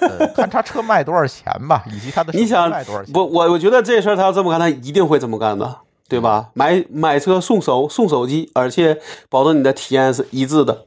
[0.00, 3.12] 呃，看他车卖多少钱吧，以及他的你想卖多少钱。
[3.12, 3.20] 不？
[3.24, 6.50] 我我觉得这事儿他要这么干，他一定会这么干的，对吧？
[6.54, 8.98] 买买车送手送手机，而且
[9.28, 10.86] 保证你的体验是一致的。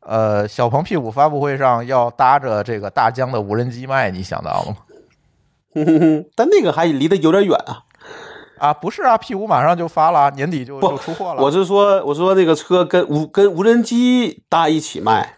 [0.00, 4.76] 呃，小鹏 P 五发布会上要搭着这个大疆的无人机卖，你想到了吗？
[5.74, 7.82] 哼哼哼，但那个还离得有点远啊。
[8.58, 11.42] 啊，不是啊，P 五马上就发了，年底就就出货了。
[11.42, 15.36] 我是说，我是说那个车跟无跟无人机搭一起卖，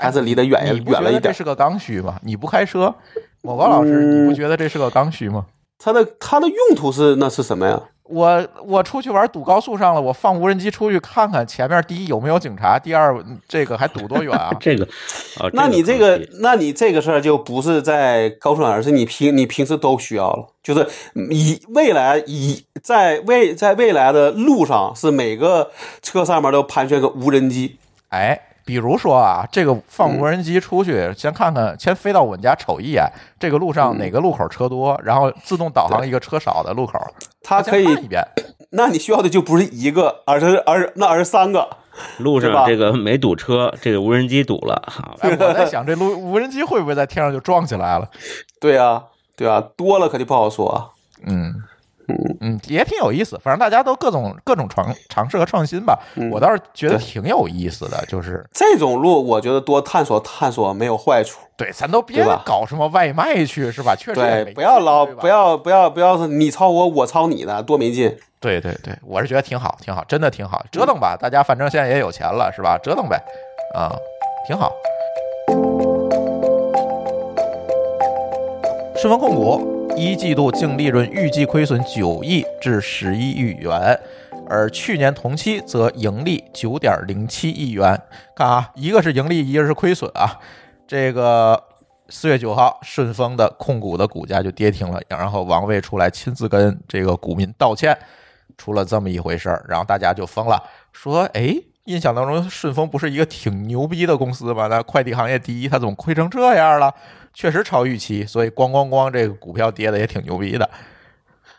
[0.00, 1.12] 还是离得远远了一点。
[1.12, 2.18] 得这是个刚需吗？
[2.22, 2.94] 你不开车，
[3.42, 5.46] 某高老师，你不觉得这是个刚需吗？
[5.78, 7.80] 它的它的用途是那是什么呀？
[8.04, 14.50] 我我出去玩堵高速上了，我放无人机出去看看前面，第一有没有警察，第二这个还堵多远啊？
[14.58, 14.84] 这个，
[15.38, 20.48] 哦，那你这个那你这个事儿就不是在高速上，而是你平你平时都需要了。
[20.60, 20.84] 就是
[21.30, 25.70] 以未来以在未在未来的路上，是每个
[26.02, 27.78] 车上面都盘旋个无人机。
[28.08, 28.38] 哎，
[28.70, 33.04] 比如说啊，这个放无人机出去，先看看，先飞到我们家瞅一眼，
[33.36, 36.96] 这个路上哪个路口车多，然后自动导航一个车少的路口，
[37.42, 38.22] 它可以，一遍。
[38.70, 41.68] 那你需要的就不是一个，而是而那而是三个。
[42.18, 44.80] 路上这个没堵车，这个无人机堵了，
[45.18, 48.08] 哎，我在想这路无人机会不会在天上就撞起来了？
[48.60, 49.02] 对啊，
[49.36, 50.94] 对啊，多了肯定不好说啊。
[52.10, 53.38] 嗯嗯，也挺有意思。
[53.42, 55.98] 反正大家都各种各种尝尝试和创新吧。
[56.30, 61.40] 我倒是觉得挺有意思的，就是这种路，我觉得多探索探索没有坏处。
[61.56, 63.94] 对，咱都别搞什么外卖去，是吧？
[63.94, 68.16] 确实对，不要老不要不要不要是你抄我，我抄你的，多没劲。
[68.40, 72.78] 对对对，我是觉得挺好，挺好，真的挺好，折腾吧，大家反正现在也有钱了，是吧？
[72.82, 73.22] 折腾呗，
[73.74, 73.94] 啊，
[74.46, 74.72] 挺好。
[78.96, 83.98] 顺丰控股一季度净利润预计亏损九亿至十一亿元，
[84.48, 88.00] 而去年同期则盈利九点零七亿元。
[88.34, 90.38] 看啊，一个是盈利，一个是亏损啊。
[90.86, 91.62] 这个
[92.08, 97.96] 四月九号，顺丰的控股的股价就跌停了，然后王卫出来亲自跟这个股民道歉，
[98.56, 100.62] 出了这么一回事儿，然后大家就疯了，
[100.92, 104.66] 说：“哎，印象当中顺丰不是一个挺牛逼的公司吗？
[104.68, 106.94] 那快递行业第一，它怎么亏成这样了？”
[107.32, 110.68] 确实超预期，所以咣咣咣，这个股票跌的也挺牛逼的。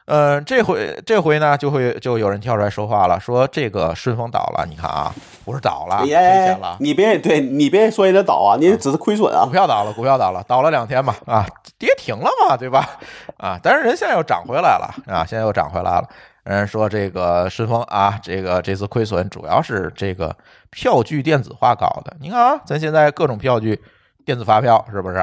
[0.06, 5.14] 呃，这回这回呢，就会就有人跳出来说话了，说这个顺丰倒了，你看啊，
[5.46, 9.52] 不是倒了，赔哎钱了，你别对你别说人家倒啊，你只是亏损啊股。
[9.52, 11.46] 票倒了，股票倒了，倒了两天嘛，啊，
[11.78, 12.90] 跌停了嘛，对吧？
[13.38, 16.10] 啊，但是人现在又涨回来了啊，现在又涨回来了。
[16.44, 20.36] 人说这个顺丰啊，这个这次亏损主要是这个
[20.72, 22.14] 票据电子化搞的。
[22.20, 23.80] 你看啊，咱现在各种票据
[24.26, 25.22] 电子发票是不是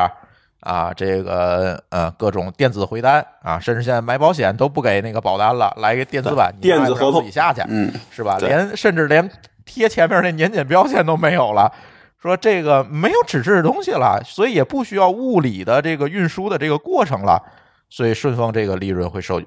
[0.61, 0.93] 啊？
[0.95, 8.39] 这个呃各种电子回单啊，甚至现在买保险都不给那个保单了，来一个电子版，你电子合同自己下去，嗯，是吧？
[8.39, 9.31] 连甚至连
[9.65, 11.73] 贴前面那年检标签都没有了。
[12.21, 17.41] 说这个没有纸质的东西了，所以也不需要物理的这个运输的这个过程了，
[17.89, 19.41] 所以顺丰这个利润会受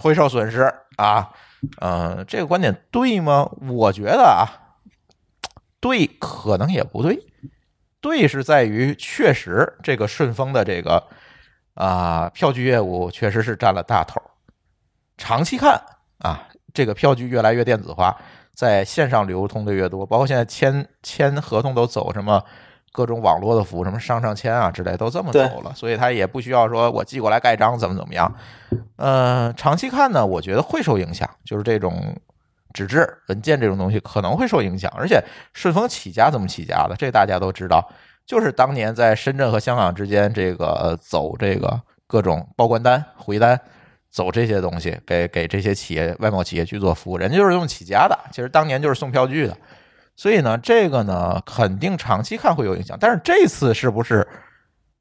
[0.00, 0.62] 会受损失
[0.96, 1.30] 啊。
[1.80, 3.48] 嗯、这个观点对吗？
[3.68, 4.42] 我觉得啊，
[5.78, 7.16] 对，可能也不对。
[8.00, 11.02] 对是在于确实这个顺丰的这个
[11.74, 14.24] 啊票据业务确实是占了大头儿。
[15.18, 15.80] 长期看
[16.20, 18.16] 啊，这个票据越来越电子化，
[18.54, 22.42] 在线上流通的越多，包括现在签签合同都走什么
[22.90, 28.34] 各种网络的服务，什么上上签啊之类，都这么走了，所以它也不需要说我寄过来盖章怎么怎么样。
[28.96, 32.16] 呃，长期看呢，我觉得会受影响，就是这种
[32.72, 37.86] 纸质文件这种东西可能会受影响，而且顺丰起家怎么起家的，这大家都知道，
[38.26, 43.60] 就是当年在深圳和香港之间这个走这个各种报关单、回单。
[44.12, 48.18] 走这些东西，给给这些企业外贸企业去做服务，人家就是用起家的。
[48.32, 49.56] 其实当年就是送票据的，
[50.16, 52.98] 所以呢，这个呢肯定长期看会有影响。
[53.00, 54.26] 但是这次是不是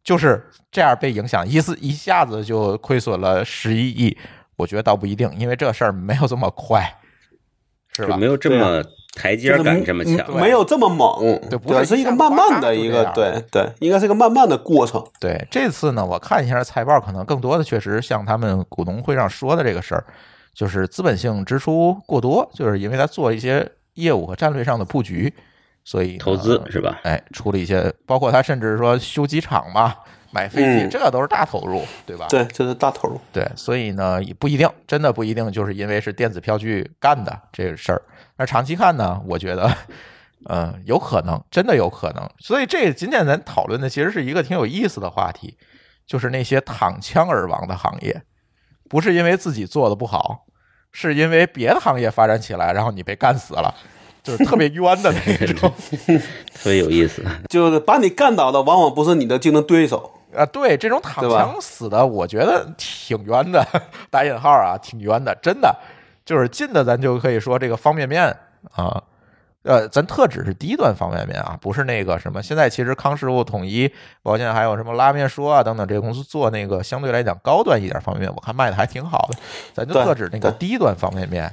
[0.04, 4.16] 就是这样被影响，一次一下子就亏损了十一亿？
[4.56, 6.88] 我觉得倒不一定，因为这事儿没有这么快，
[8.04, 8.26] 是吧就没？
[8.26, 8.84] 有这么
[9.16, 10.36] 台阶感这么强。
[10.36, 15.04] 没有这么猛，对不是一个慢慢的一个，对对，应该是一个慢慢的过程。
[15.20, 20.06] 对，这次呢，我看一下财报，可能更多的确实像他们股东会上说的这个事儿，
[20.54, 25.34] 就是资本性支出过多，就是因为他做一些业务和战略上的布局，
[25.84, 27.00] 所以投资是吧？
[27.04, 29.96] 哎，出了一些，包括他甚至说修机场嘛，
[30.32, 32.28] 买飞机，嗯这都是大投入，对吧？
[32.30, 33.20] 对，这是大投入。
[33.34, 38.02] 对，所以呢，也不一定，真的不一定，就是因为是电子票据干的这个事儿。
[38.38, 39.70] 那长期看呢，我觉得，
[40.48, 42.30] 嗯、 有可能，真的有可能。
[42.40, 45.58] 所以这今天咱讨论的其实是一个挺有意思的话题，
[46.06, 48.22] 就是那些躺枪而亡的行业，
[48.90, 50.46] 不是因为自己做的不好，
[50.92, 53.74] 是因为别的行业发展起来，然后你被干死了，
[54.24, 55.74] 就是特别冤的那种。
[56.56, 57.24] 特别有意思。
[57.50, 60.19] 就是把你干倒的，往往不是你的竞争对手。
[60.36, 63.66] 啊，对，这种躺枪死的，我觉得挺冤的，
[64.12, 65.76] 打引号啊，挺冤的，真的，
[66.24, 68.26] 就是近的，咱就可以说这个方便面
[68.74, 69.04] 啊，
[69.64, 73.88] 呃，咱特指是低端方便面啊，不是那个什么，现在其实康师傅、统一，
[74.22, 79.40] 包括现在还有什么拉面说啊等等这些公司做那个相对来讲高端一点方便面，我看卖的还挺好的，
[79.74, 81.52] 咱就特指那个低端方便面，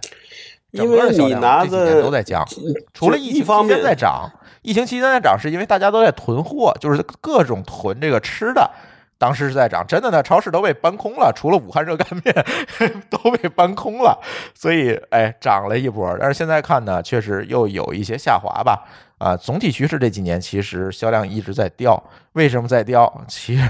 [0.84, 2.44] 因为整个的销你拿量这几年都在降，
[2.92, 4.30] 除了疫情期间在涨，
[4.62, 8.70] 疫情期间在涨，是因为大家都在囤货，就是各种囤这个吃的。
[9.18, 12.44] 当时是在涨，真的呢，超市都被搬空了，除了武汉热干面
[13.08, 14.20] 都被搬空了，
[14.54, 16.14] 所以哎涨了一波。
[16.20, 18.84] 但是现在看呢，确实又有一些下滑吧。
[19.16, 22.02] 啊，总体趋势这几年其实销量一直在掉，
[22.34, 23.10] 为什么在掉？
[23.26, 23.66] 其实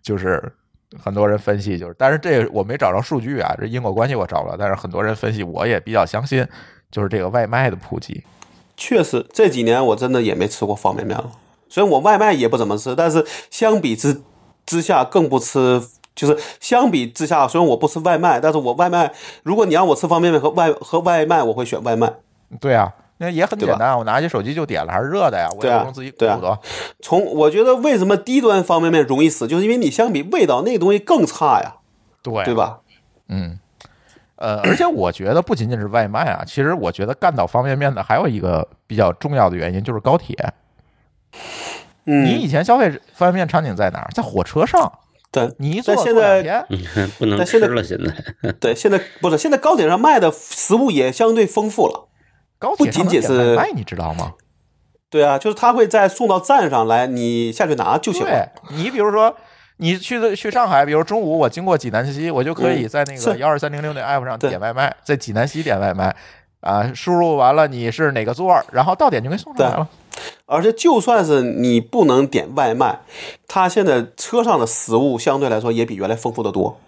[0.00, 0.40] 就是
[1.02, 6.46] 很多人分析，就是，但是这我没找着数据啊，这因果关系我找不了，但是很多人分析，我也比较相信，
[6.90, 8.22] 就是这个外卖的普及。
[8.76, 11.32] 确实，这几年我真的也没吃过方便面了。
[11.68, 14.22] 虽然我外卖也不怎么吃，但是相比之
[14.64, 15.82] 之下更不吃。
[16.14, 19.12] 就是相比之下，虽然我不吃外卖，但是我外卖，
[19.44, 22.12] 如果你让我吃方便面和外和外卖，我会选外卖。
[22.58, 26.60] 对啊，那也很简单，我拿起手机就点了，还是热的呀，我对啊也不用自己鼓对啊捣。
[27.00, 31.76] 从我觉得为什么低端方便面容易死，就是因为你相比味道那个东西更差呀，
[32.22, 32.54] 对对？
[32.54, 32.78] 吧？
[33.28, 33.58] 嗯，
[34.36, 40.36] 呃，而且我觉得不仅仅是外卖啊，其实我觉得干倒方便面的还有一个比较重要的原因就是高铁。
[42.06, 44.08] 嗯，你以前消费方便面场景在哪儿？
[44.14, 44.90] 在火车上，
[45.30, 46.84] 对你一坐但现在坐两天。
[46.94, 52.06] 嗯，不能但现在吃了，现在 对，现在不是现在高铁上卖的食物也相对丰富了。
[52.58, 54.34] 高铁不仅仅是外卖，你知道吗？
[55.10, 58.52] 对啊，就是他会再送到站上来，你下去拿就行对了。
[58.70, 59.34] 你比如说，
[59.78, 66.14] 你去的去上海，比如中午我经过济南西，我就可以嗯在那个是幺二三零六那 app 上点外卖，在济南西点外卖，
[66.60, 69.88] 啊，输入完了你是哪个座儿，然后到点就给你送上来了。
[70.46, 72.98] 而且就算是你不能点外卖，
[73.46, 76.78] 它现在车上的食物相对来说也比原来丰富的多。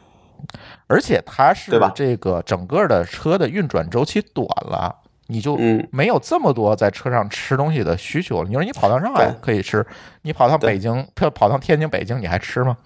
[0.88, 4.97] 而且它是对吧这个整个的车的运转周期短了，
[5.31, 8.48] 你就嗯没有这么多在车上吃东西的需求了。
[8.48, 9.86] 你说你跑到上海可以吃，
[10.23, 12.77] 你跑到北京，跑跑到天津、北京，你还吃吗？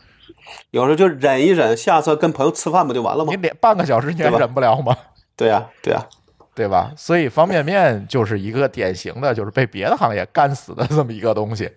[0.70, 3.40] 有时候就忍一忍，下次跟朋友吃饭不就完了吗你？
[3.40, 4.94] 连半个小时你还忍不了吗？
[5.34, 6.06] 对呀、对呀、
[6.54, 6.92] 对吧？
[6.96, 11.70] 所以方便面就是一个典型的，就是被别的行业干死的这么一个东西。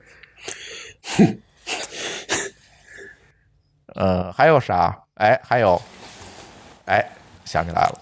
[3.96, 4.96] 呃，还有啥？
[5.16, 5.82] 哎，还有，
[6.86, 7.04] 哎，
[7.46, 8.00] 想起来了，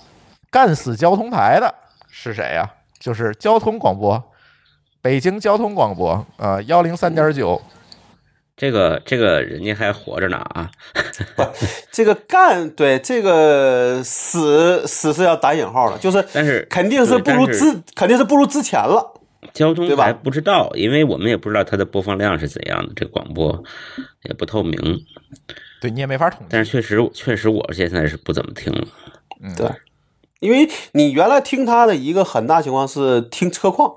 [0.52, 1.74] 干死交通台的
[2.26, 2.68] 是谁呀、
[3.00, 4.32] 就是交通广播，
[5.00, 7.62] 北京交通广播，呃，幺零三点九，
[8.58, 10.72] 这个这个人家还活着呢啊！
[11.92, 19.14] 这个干 对这个死死是要打引号的，就是但是肯定是不如之肯定是不如之前了。
[19.54, 23.64] 交通对吧台不知道，因为我们也不知道它的播放量是怎样的，这个广播
[24.24, 25.06] 也不透明。
[25.80, 26.66] 对你也没法统计但。
[26.66, 28.88] 是确实确实我现在是不怎么听了。
[29.44, 29.70] 嗯对，
[30.40, 33.96] 因为你原来听他的一个很大情况是听车况，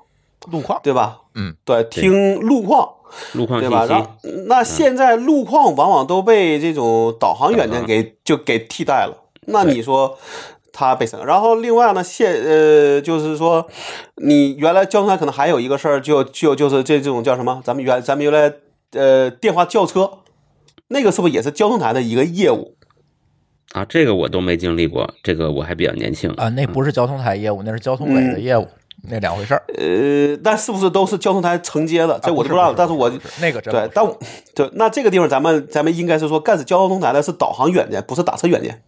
[0.51, 1.19] 路况，对吧？
[1.35, 2.89] 嗯，对，听路况，
[3.35, 3.85] 路况对吧？
[3.87, 4.09] 然后，
[4.47, 9.25] 那现在路况往往都被这种导航软件给就给替代了。
[9.47, 10.17] 那你说
[10.73, 11.25] 它被什么？
[11.25, 13.67] 然后另外呢，现呃就是说，
[14.17, 17.61] 你原来交通台可能还有一个事儿，就就就是这这种叫什么？
[17.65, 18.55] 咱们原咱们原来
[18.93, 20.11] 呃电话叫车，
[20.89, 22.75] 那个是不是也是交通台的一个业务？
[23.73, 28.67] 啊，这个我都没经历过，这个我还比较年轻啊，那不是交通台业务，那是交通委的业务，
[29.11, 29.63] 那两回事儿。
[29.77, 32.19] 呃，但是不是都是交通台承接的？
[32.23, 34.07] 这我就不知道，啊是但是我是那个真，对但
[34.55, 38.83] 对那这个地方咱们咱们应该是说，干是交通台的是导航软件，不是打车软件。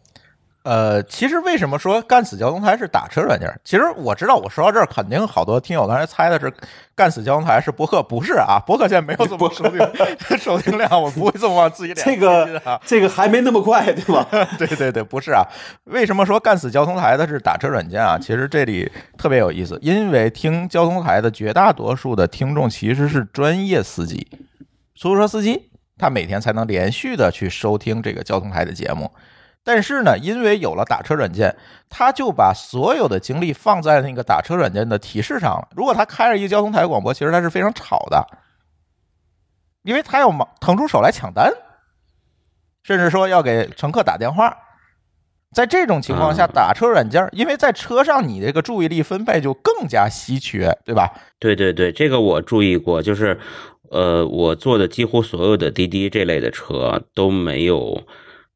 [0.63, 3.51] 呃，其实为什么说干死交通台是打车软件？
[3.65, 6.53] 其实我知道，我说到这儿，肯定好多听友刚才猜的是
[6.95, 9.79] 干死交通台是博客，不是啊，博客现在没有这么收听
[10.39, 12.81] 收听量，我不会这么往自己脸上这个。
[12.85, 14.27] 这个还没那么快，对吧？
[14.59, 15.43] 对对对，不是啊。
[15.85, 18.19] 为什么说干死交通台的是打车软件啊？
[18.19, 24.29] 其实这里特别有意思，因为听交通台的绝大多数的听众其实是专业司机，
[24.95, 29.11] 出租车司机，他每天才能连续的去收听这个交通台的节目。
[29.63, 31.57] 但是呢，因为有了打车软件，
[31.89, 35.69] 他就把所有的精力放在那个打车软件的提示上了。
[35.77, 38.27] 如果他开着一个交通台广播，其实他是非常吵的，
[39.83, 41.53] 因为他要忙腾出手来抢单，
[42.83, 44.57] 甚至说要给乘客打电话。
[45.53, 51.13] 在这种情况下，啊打车软件，因为在车上你这个注意力分配就更加稀缺，对吧？
[51.41, 53.37] 对对对，这个我注意过，就是
[53.91, 58.01] 呃，我坐的几乎所有的滴滴这类的车都没有，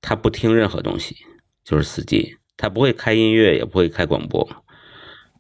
[0.07, 1.17] 他不听任何东西，
[1.65, 4.47] 就是司机，他不会开音乐，也不会开广播。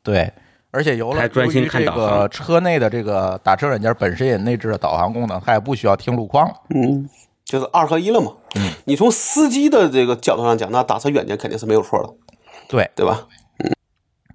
[0.03, 0.32] 对，
[0.70, 6.55] 而且有了还专心由于这个看导航车内的这个打车软件本身也内置了导航功能，它也不需要听路况了。
[6.74, 7.07] 嗯，
[7.45, 8.32] 就是二合一了嘛。
[8.57, 12.15] 嗯，你从司机的这个角度上讲，那打车软件肯定是没有错的，
[12.69, 13.28] 对，对吧？
[13.59, 13.70] 嗯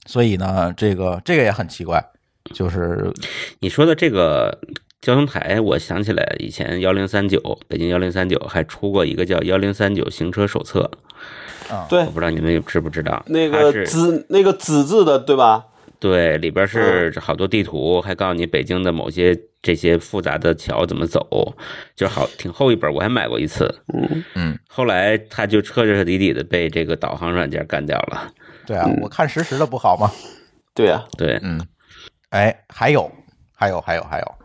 [0.06, 2.04] 所以呢，这个这个也很奇怪，
[2.52, 3.14] 就是
[3.60, 4.60] 你说的这个
[5.02, 10.92] 交通台，我想起来以前幺零三九，北京幺零三九还出过一个叫幺零三九行车手册，
[11.70, 13.24] 啊对我，不知道你们知不知道？
[13.28, 15.66] 那个它是纸那个纸质的，对吧？
[16.00, 21.56] 对，里边是嗯好多地图，还告诉你北京的某些这些复杂的桥怎么走，
[21.96, 23.82] 就是好挺厚一本，我还买过一次。
[23.94, 28.32] 嗯嗯，后来他就彻彻底底的被这个导航软件干掉了。
[28.66, 30.12] 对啊，我看实时的不好吗？
[30.74, 31.60] 对啊、对，嗯，
[32.30, 33.12] 哎，还有，
[33.54, 34.36] 还有，还有，还有，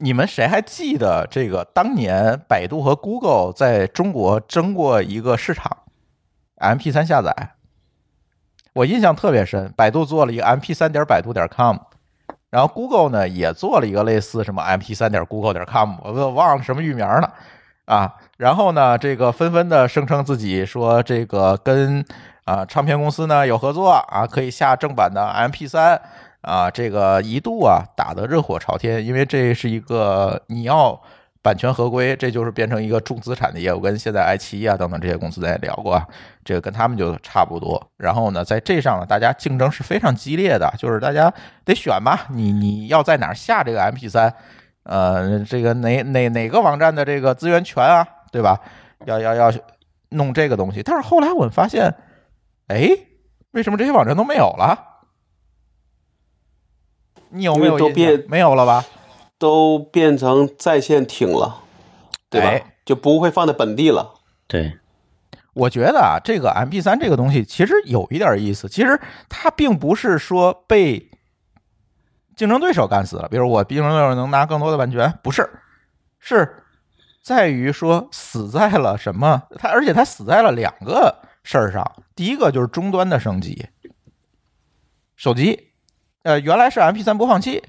[0.00, 5.78] 你们谁还记得这个当年百度和 Google 在中国争过一个市场
[6.58, 7.54] ，MP 3下载？
[8.74, 11.76] 我印象特别深，百度做了一个 MP 3点百度点 com，
[12.48, 17.34] 然后 Google 呢也做了一个类似什么 MP 3点 Google 点 com，我都忘了什么域名了
[17.86, 18.14] 啊。
[18.36, 22.04] 然后呢，这个纷纷的声称自己说这个跟
[22.44, 25.98] 啊唱片公司呢有合作啊，可以下正版的 MP 3
[26.40, 31.00] 啊，这个一度啊打得热火朝天，因为这是一个你要
[31.42, 36.06] 版权合规，这就是变成一个重资产的业务，跟现在爱奇艺啊等等这些公司咱也聊过啊，
[36.44, 37.80] 这个跟他们就差不多。
[37.96, 41.32] 然后呢，在这上呢，大家竞争是非常激烈的，就是大家
[41.64, 44.32] 得选吧，你你要在哪儿下这个 MP 3
[44.84, 48.58] 呃，这个哪哪哪个网站的这个资源权啊，对吧？
[49.06, 49.52] 要要要
[50.10, 51.94] 弄这个东西，但是后来我们发现，
[52.68, 52.88] 哎，
[53.52, 54.87] 为什么这些网站都没有了？
[57.30, 58.84] 你有没有都变没有了吧？
[59.38, 61.62] 都变成在线听了，
[62.28, 62.48] 对吧？
[62.48, 64.14] 哎就不会放在本地了。
[64.46, 64.78] 对，
[65.52, 68.66] 我觉得啊，这个 MP 三这个东西其实有一点意思。
[68.66, 68.98] 其实
[69.28, 71.10] 它并不是说被
[72.34, 75.46] 竞争对手干死了，比如我竞争对手能拿更多的版权，不是，
[76.18, 76.64] 是
[77.22, 79.42] 在于说死在了什么？
[79.58, 81.84] 它而且它死在了两个事儿上。
[82.16, 83.68] 第一个就是终端的升级，
[85.14, 85.67] 手机
[86.24, 87.62] 呃，原来是 MP 三播放器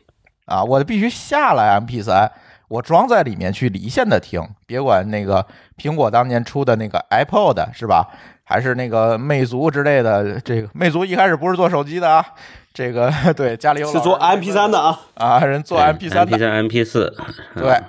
[0.45, 2.31] 啊，我必须下来 MP 三
[2.67, 5.45] 我装在里面去离线的听，别管那个
[5.77, 8.07] 苹果当年出的那个 iPod 是吧？
[8.43, 12.25] 还是那个魅族之类的，这个魅族一开始不是做手机的啊，
[12.73, 17.15] 这个 对家里有是做 MP 三的啊啊，人做 MP 三的 MP 三 MP 四
[17.55, 17.79] 对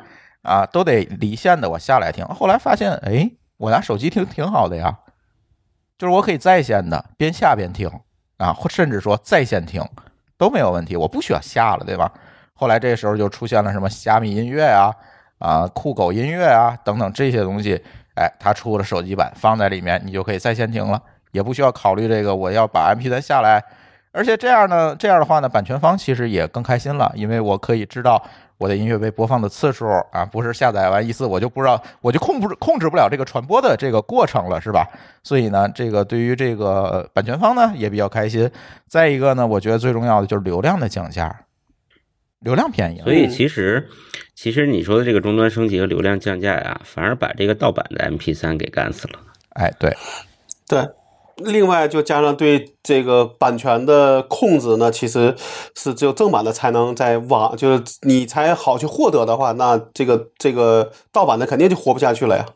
[0.42, 2.24] 啊，都得离线的，我下来听。
[2.26, 4.98] 后来发现，哎，我拿手机听挺好的呀，
[5.98, 7.90] 就是我可以在线的，边下边听
[8.36, 9.82] 啊，或甚至说在线听
[10.40, 12.10] 都没有问题，我不需要下了，对吧？
[12.54, 14.90] 后来这时候就出现了什么虾米音乐啊、
[15.38, 17.78] 啊酷狗音乐啊等等这些东西，
[18.14, 21.02] 哎，它出了手机版，放在里面，你就可以在线听了，
[21.32, 23.62] 也不需要考虑这个我要把 MP 3下来。
[24.12, 28.22] 而且这样呢，这样的话呢，版权方其实也更开心了，因为我可以知道
[28.60, 34.86] 我的音乐被播放的次数啊，不是下载完一次我就不知道，我就控制控制不了这个传播的这个过程了，是吧？
[35.22, 38.50] 所以呢，这个对于这个版权方呢也比较开心。
[38.86, 41.44] 再一个呢，我觉得最重要的就是流量的降价，
[42.40, 43.04] 流量便宜了。
[43.04, 43.88] 所以其实，
[44.34, 49.18] 其实你说的这个终端升级和流量降价呀，反而把这个盗版的 MP 三给干死了。
[49.54, 49.96] 哎，对，
[50.68, 50.86] 对。
[51.44, 55.34] 另外，就加上对这个版权的控制呢，其实
[55.76, 62.46] 是只有正版的才能在网，就是你才好去获得的话，那这个这个盗版的肯定就活不下去了呀，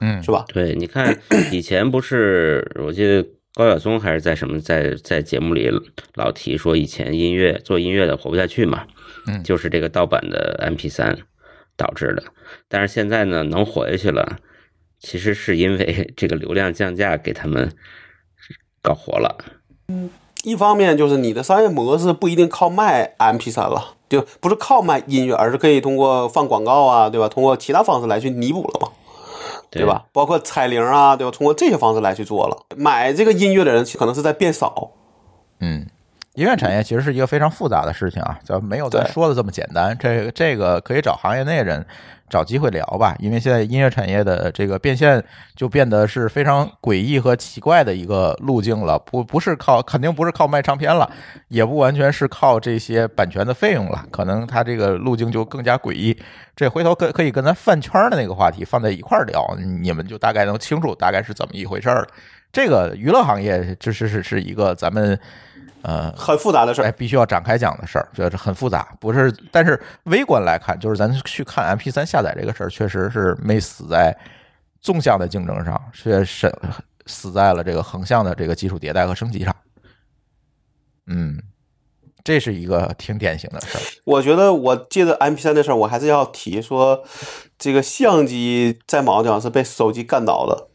[0.00, 0.44] 嗯，是吧？
[0.48, 1.18] 对，你看
[1.52, 5.70] 以前不是，我记得高晓松还是在什么在在节目里
[6.14, 8.86] 老提说，以前音乐做音乐的活不下去嘛，
[9.26, 11.16] 嗯就是这个盗版的 MP 三
[11.76, 12.22] 导致的。
[12.68, 14.38] 但是现在呢，能活下去了，
[14.98, 17.70] 其实是因为这个流量降价给他们。
[18.86, 19.36] 搞活了，
[19.88, 20.08] 嗯
[20.44, 27.28] 一方面就是你的商业模式不一定靠卖 MP 3了，就不是靠卖音乐，而是可以通过放广告啊，对吧？
[27.28, 28.88] 通过其他方式来去弥补了嘛，
[29.70, 30.04] 对吧？
[30.12, 31.36] 包括彩铃啊，对吧？
[31.36, 32.56] 通过这些方式来去做了。
[32.76, 34.92] 买这个音乐的人可能是在变少。
[35.58, 35.84] 嗯，
[36.34, 39.98] 音乐产业其实是一个非常复杂的事情啊，就没有咱说的这么简单。
[39.98, 41.84] 这个这个可以找行业内人。
[42.28, 45.22] 找机会聊吧，因为现在音乐产业的这个变现
[45.54, 51.10] 就变得是非常诡异和奇怪的一个路径了，不不是靠，肯定不是靠卖唱片了，
[51.48, 56.16] 也不完全是靠这些版权的费用了，可能它这个路径就更加诡异。
[56.54, 62.08] 这回头可可以跟咱饭圈的那个话题放在一块儿聊，你们就大概能清楚大概是怎么一回事儿了。
[62.52, 65.18] 这个娱乐行业这是是是一个咱们。
[65.86, 69.32] 呃，很复杂的事儿，哎，必须要展开讲的事儿，这是很复杂，不是？
[69.52, 74.12] 但是微观来看，就是咱去看 MP 三下载这个事儿，确实是没死在
[74.80, 76.52] 纵向的竞争上，却是
[77.06, 79.54] 死在了这个横向的这个技术迭代和升级上。
[81.06, 81.40] 嗯，
[82.24, 83.80] 这是一个挺典型的事儿。
[84.06, 87.04] 我觉得，我借着 MP 三的事儿，我还是要提说，
[87.56, 90.66] 这个相机在某种上是被手机干倒的，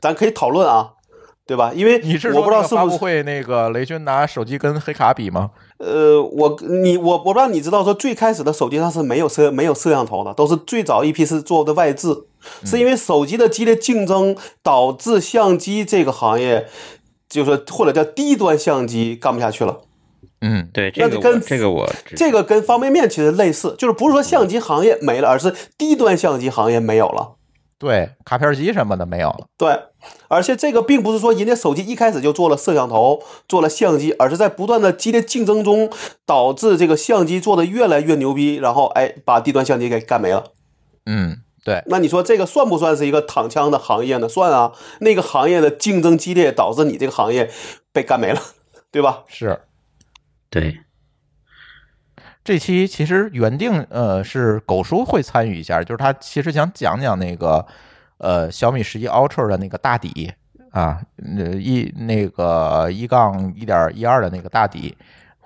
[0.00, 0.94] 咱可以讨论啊。
[1.46, 1.72] 对吧？
[1.74, 5.50] 因为你是我不知道是不是会那个雷军拿手机跟黑卡比吗？
[5.78, 12.08] 呃，我你我我不知道你知道说最开始的手机上是没有摄没有摄像头的，都是最早一批是做的外置，
[12.64, 16.66] 是因为手机的激烈竞争导致相机这个行业，
[17.28, 19.82] 就是或者叫低端相机干不下去了。
[20.40, 27.35] 嗯，对，这个跟这个我这个跟方便面其实类似，就是不是说相机行业没了，而是低端相机行业没有了。
[27.78, 29.46] 对，卡片机什么的没有了。
[29.58, 29.78] 对，
[30.28, 35.90] 而且这个并不是说人家手机一开始就做了摄像头、做了相机，而是在不断的激烈竞争中，
[36.24, 40.52] 导致这个相机做的越来越牛逼，然后哎，把低端相机给干没了。
[41.04, 41.82] 嗯，对。
[41.88, 44.26] 那你说这个算不算是一个躺枪的行业呢？
[44.26, 47.50] 算啊，那个行业的竞争激烈，导致你这个行业
[47.92, 48.40] 被干没了，
[48.90, 49.24] 对吧？
[49.28, 49.60] 是，
[50.48, 50.80] 对。
[52.46, 57.66] 这期其实原定呃是狗叔会参与一下，就是他其实想讲讲那个
[58.18, 60.32] 呃小米十一 Ultra 的那个大底
[60.70, 64.96] 啊，那一那个一杠一点一二的那个大底。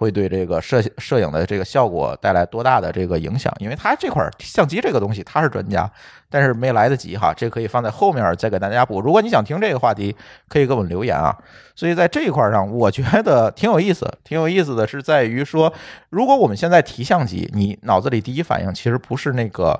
[0.01, 3.55] 会对这个摄摄影的这个效果带来多大的这个影响？
[3.59, 5.91] 因为他这块相机这个东西他是专家，
[6.31, 8.99] 但是没来得及哈，这可以放在后面再给大家补。
[9.03, 10.17] 如果你想听这个话题，
[10.49, 11.37] 可以给我们留言啊。
[11.75, 14.11] 所以在这一块上，我觉得挺有意思。
[14.25, 15.71] 挺有意思的是在于说，
[16.09, 19.79] 如果我们现在提相机，你脑子里第一反应其实不是那个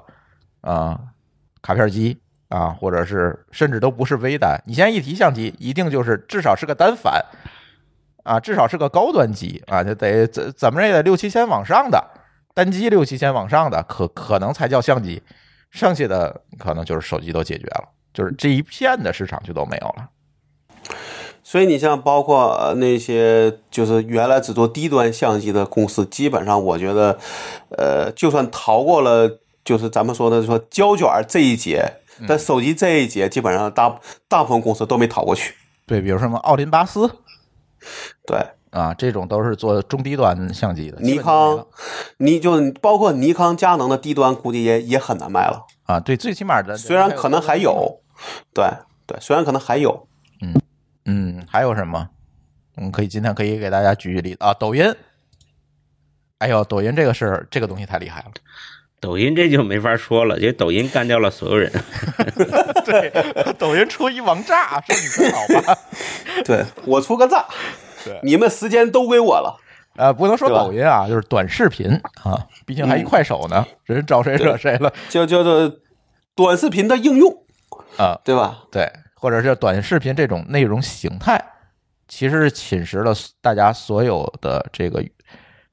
[0.61, 1.01] 啊
[1.63, 2.21] 卡片机
[2.51, 4.61] 啊，或者是甚至都不是微单。
[4.67, 7.25] 你现在一提相机，一定就是至少是个单反。
[8.23, 12.03] 啊，至少是个高端机啊，就得怎怎么着也得六七千往上的
[12.55, 15.23] 单机，六七千往上的可可能才叫相机，
[15.71, 20.09] 剩下的可能就是手机都解决了，就是这一片的市场就都没有了。
[21.43, 27.19] 所以你像包括那些就是原来只做低端相机的公司，基本上我觉得，
[27.77, 31.95] 呃，就算逃过了就是咱们说的说胶卷这一节，
[32.29, 33.99] 但手机这一节基本上大
[34.29, 35.55] 大部分公司都没逃过去。
[35.87, 37.11] 对，比如什么奥林巴斯。
[38.27, 38.39] 对，
[38.71, 40.99] 啊，这种都是做中低端相机的。
[41.01, 41.67] 尼康，
[42.19, 45.67] 你就包括尼康、佳能的低端，估计也也很难卖了。
[45.85, 48.01] 啊，对，最起码的虽然可能还，有，
[48.55, 48.65] 对
[49.07, 50.07] 对，虽然可能还有，
[50.41, 50.55] 嗯
[51.05, 52.11] 嗯，还有什么？
[52.77, 54.95] 我们可以今天可以给大家举举例子啊，抖音。
[56.39, 58.31] 哎呦，抖音这个事儿，这个东西太厉害了。
[59.01, 61.73] 抖音这就没法说了，因为抖音干掉了所有人。
[62.85, 63.11] 对，
[63.59, 65.79] 抖音出一王炸，说你真好吧？
[66.45, 67.47] 对我出个炸
[68.05, 69.59] 对，你们时间都归我了。
[69.97, 71.91] 呃，不能说抖音啊，就是短视频
[72.23, 75.71] 啊，毕竟还一快手呢，人招谁惹谁了就叫做
[76.35, 77.45] 短视频的应用，
[77.97, 78.19] 啊？
[78.25, 78.65] 对吧？
[78.71, 81.43] 对，或者是短视频这种内容形态，
[82.07, 83.13] 其实是侵蚀了
[83.43, 85.05] 大家所有的这个，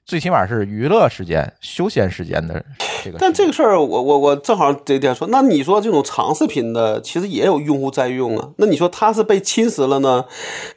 [0.07, 2.63] 最起码是娱乐时间、休闲时间的
[3.03, 3.17] 这个。
[3.19, 8.51] 但这个事儿，我我我正好得点说，那你说这种长视频的，其实也有用户在用啊。
[8.55, 10.23] 那你说它是被侵蚀了呢，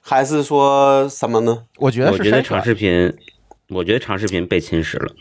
[0.02, 1.62] 还是说什么呢？
[1.76, 3.16] 我觉得我觉得长视频，
[3.68, 5.14] 我觉得长视频被侵蚀了。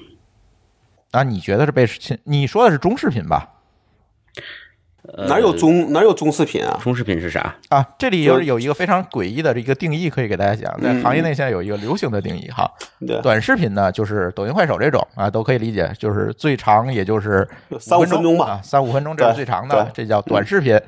[1.12, 2.18] 啊，你觉得是被侵？
[2.24, 3.59] 你说的是中视频吧？
[5.16, 6.80] 呃哪有中哪有中视频啊？
[6.82, 7.56] 中视频是啥？
[7.70, 12.70] 啊，这里有就有一个非常诡异的这个定义，可以给大家讲，在嗯行业内现在有一个流行的定义哈。
[13.06, 17.48] 对，短视频呢，就是抖音、快手这种啊，都可以理解，就是最长也就是
[17.80, 20.80] 三五五分钟吧啊，三五分钟这是最长的，这叫短视频。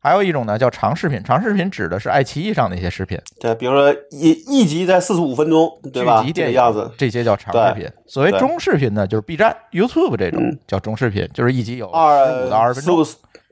[0.00, 6.18] 还有一种呢叫长视频，长视频指的是爱奇艺上的一些视频，对，比如说一一集在四十五分钟，对吧？
[6.18, 7.90] 这剧集电影个样子，这些叫长视频。
[8.06, 13.04] 所谓中视频呢，就是 B 站、YouTube 这种嗯叫中视频，就是一集有十二五到二十分钟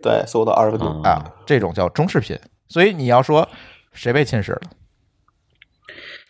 [0.03, 1.03] 对，十五到二十分钟。
[1.03, 2.39] 啊啊，这种叫中视频。
[2.69, 3.49] 所以你要说
[3.93, 4.61] 谁被侵蚀了，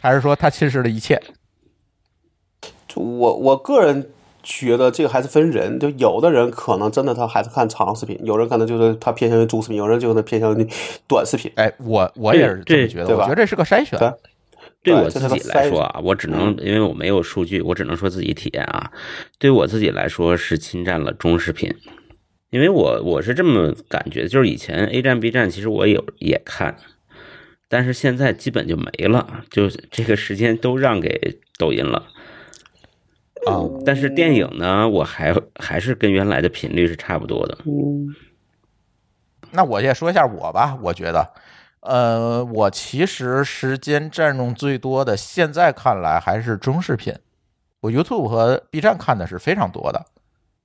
[0.01, 1.21] 还是说他侵蚀了一切？
[2.89, 4.11] 就我我个人
[4.49, 10.65] 觉得这个还是分人，就有的人可能真的他还是看长视频，有人可能就是他偏向于中视频，有人就是偏向于
[11.09, 11.51] 短视频。
[11.57, 13.99] 哎，我我也是这么觉得，我觉得这是个筛选。
[14.85, 18.93] 对我自己来说啊，我只能因为我没有数据，我只能说自己体验啊。
[19.37, 21.75] 对我自己来说是侵占了中视频，
[22.51, 26.77] 因为我我是这么感觉，就是以前 A 站、B 站其实我有也看，
[27.69, 32.05] 但是现在基本就没了，就这个时间都让给抖音了。
[33.45, 37.59] 啊，但是电影呢，我还还是跟原来的频率是差不多的。
[37.67, 38.09] 嗯，
[39.53, 41.33] 那我也说一下我吧，我觉得，
[41.81, 47.15] 呃，我其实时间占用最多的，现在看来还是中视频。
[47.81, 50.05] 我 YouTube 和 B 站看的是非常多的，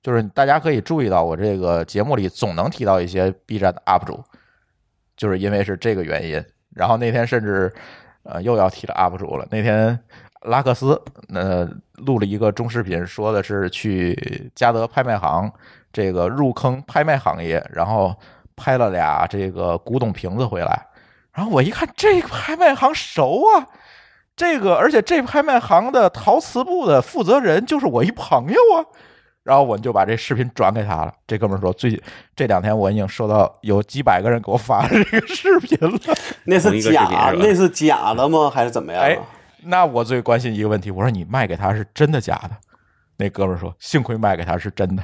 [0.02, 4.24] 就是大家可以注意到，我这个节目里总能提到一些 B 站的 UP 主，
[5.16, 6.42] 就是因为是这个原因。
[6.74, 7.72] 然后那天甚至，
[8.24, 9.46] 呃，又要提了 UP 主了。
[9.50, 9.96] 那天
[10.44, 11.00] 拉克斯
[11.32, 15.50] 呃录了一个中视频，说的是去嘉德拍卖行
[15.92, 18.14] 这个入坑拍卖行业，然后
[18.56, 20.86] 拍了俩这个古董瓶子回来。
[21.32, 23.66] 然后我一看，这个拍卖行熟啊，
[24.36, 28.84] 这个而且这拍卖行的陶瓷部的负责人就是我一朋友啊。
[29.44, 31.12] 然后我就把这视频转给他了。
[31.26, 32.00] 这哥们说，最近
[32.36, 35.98] 这两天我已经收到有几百个人给我发这个视频了。
[36.46, 38.48] 那是假，是那是假的吗？
[38.48, 39.04] 还是怎么样啊？
[39.04, 39.18] 哎，
[39.64, 42.50] 那我最关心一个问题，我说你卖给他是真的假的？
[43.18, 45.02] 那哥们儿说，幸亏卖给他是真的。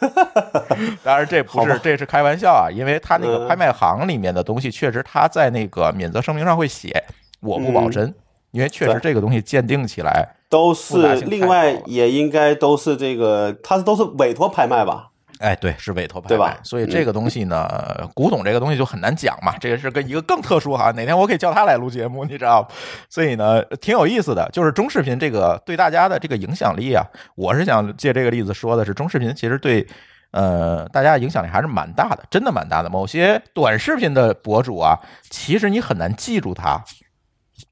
[1.04, 7.04] 当然这不是这是开玩笑啊，因为他那个嗯拍卖行里面的东西，确实他在那个免责声明上会写
[7.40, 8.14] 我不保真，
[8.52, 15.09] 因为确实这个东西鉴定起来都是另外也应该都是这个，他是都是委托拍卖吧？
[15.40, 17.66] 哎，对，是委托拍对吧卖，所以这个东西呢，
[18.14, 19.56] 古董这个东西就很难讲嘛。
[19.58, 22.68] 这个是跟一个更特殊哈，哪天我可以叫他来录节目，你知道吗？
[23.08, 24.48] 所以呢，挺有意思的。
[24.52, 27.02] 就是中视频这个对大家的这个影响力啊，
[27.34, 29.86] 我是想借这个例子说的是，中视频其实对
[30.32, 32.90] 呃大家的影响力还是蛮大的，真的蛮大的。
[32.90, 34.98] 某些短视频的博主啊，
[35.30, 36.84] 其实你很难记住他，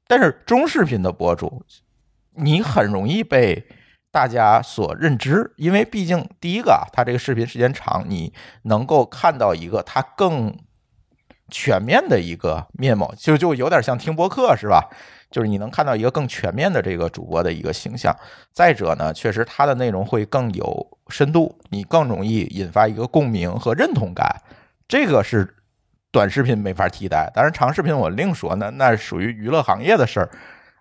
[0.07, 1.63] 但是中视频的博主，
[2.35, 3.63] 你很容易被
[4.19, 8.33] 大家所认知，因为毕竟第一个啊，它这个视频时间长，你
[8.63, 10.53] 能够看到一个它更
[11.49, 14.89] 全面的一个面貌，就就有点像听播客是吧？
[15.31, 18.13] 就是你能看到一个更全面的这个主播的一个形象。
[18.51, 24.27] 再者呢，确实它的内容会更有深度，你更容易引发一个共鸣和认同感，
[24.85, 25.55] 这个是
[26.11, 27.31] 短视频没法替代。
[27.33, 30.29] 当然，长视频我另说，那那属于娱乐行业的事儿。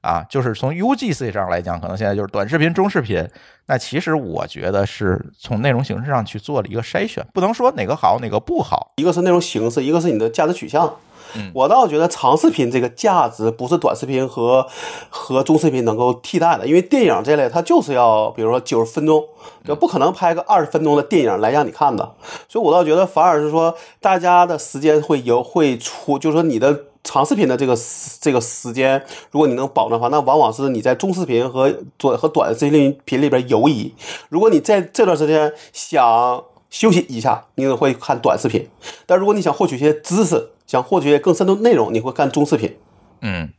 [0.00, 3.28] 啊，就是从 UGC 上来讲，可能现在就是短视频、中视频。
[3.66, 8.92] 那其实我觉得是从内容形式上去做了一个筛选，不能说哪个好哪个不好。
[8.96, 10.96] 一个是内容形式，一个是你的价值取向。
[11.34, 14.66] 嗯我倒觉得长视频这个价值不是短视频和
[15.10, 19.22] 和中视频能够替代的，因为电影这类它就是要，比如说九十分钟，
[19.62, 22.14] 就不可能拍个二十分钟的电影来让你看的。
[22.48, 27.74] 所以我倒觉得反而是说，大家的时间会有会出，就是说你的长视频的这个
[28.20, 32.68] 这个时间，如果你能保证的话，那往往是你在中视频和短和短视
[33.04, 33.94] 频里边游移。
[34.28, 38.66] 如果你在这段时间想休息一下，你会看短视频；
[39.06, 42.78] 但如果你想获取一些知识，想获取一些更深度内容，你会看中视频。
[43.22, 43.52] 嗯，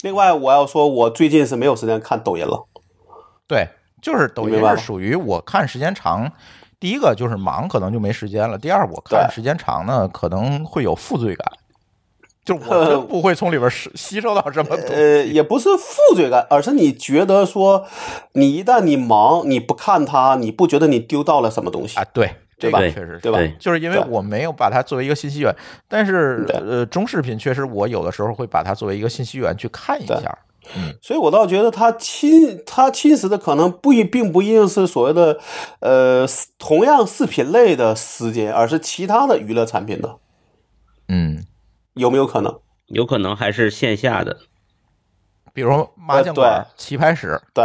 [0.00, 2.66] 另外，我要说，我最近是没有时间看抖音了。
[3.46, 3.68] 对，
[4.00, 6.32] 就是抖音是属于我看时间长。
[6.80, 11.46] 第一个就是忙，可能就没时间了；第二，我看时间长呢，可能会有负罪感，
[12.44, 14.92] 就 是我真不会从里边吸吸收到什么东西。
[14.92, 17.86] 呃，也不是负罪感，而是你觉得说，
[18.32, 22.04] 你一旦你忙，你不看它，你不觉得你丢到了什么东西啊，？
[22.12, 25.54] 对，对吧确实对吧就是因为我没有把它作为一个信息源，
[25.88, 30.38] 但是呃，中视频确实我有的时候会把它作为一个信息源去看一对下。
[31.02, 35.36] 所以我倒觉得它侵它侵蚀的可能不一并不一定是所谓的
[35.80, 36.24] 呃
[36.56, 40.16] 同样视频类的时间，而是其他的娱乐产品的，
[41.08, 41.44] 嗯，
[41.94, 42.58] 有没有可能？
[42.86, 44.36] 有可能还是线下的，
[45.54, 47.64] 比如麻将馆、棋牌室，对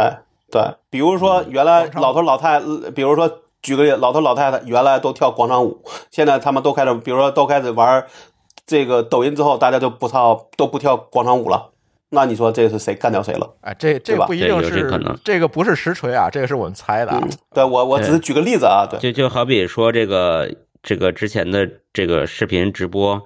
[0.50, 8.06] 对，比如说原来老头老太，呃比如说举个例，老头老太太原来都跳广场舞，现在他们都开始，比如说都开始玩
[8.66, 11.72] 这个抖音之后，大家就不跳都不跳广场舞了。
[12.10, 13.54] 那你说这是谁干掉谁了？
[13.60, 17.22] 哎，这这吧不一定是有这可能这个不是实锤啊，这个是我们猜的啊。
[17.52, 20.50] 对我我只是举个例子啊，对就就好比说这个
[20.82, 23.22] 这个之前的这个视频直播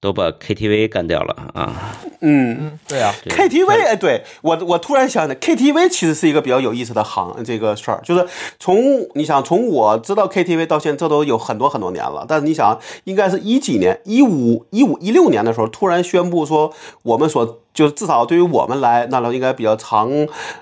[0.00, 2.56] 都把 KTV 干掉了啊，嗯。
[2.58, 8.26] 嗯，对啊，KTV，哎，对我我突然想起来，KTV 其实是一个比较有意思的行这个事儿，就是
[8.58, 12.24] 从你想从我知道 KTV 到现在，这都有很多很多年了。
[12.28, 20.10] 但是你想，应该是一几年，一五一五一六年的时候，突然宣布说，我们所就是至少对于我们来，那都应该比较常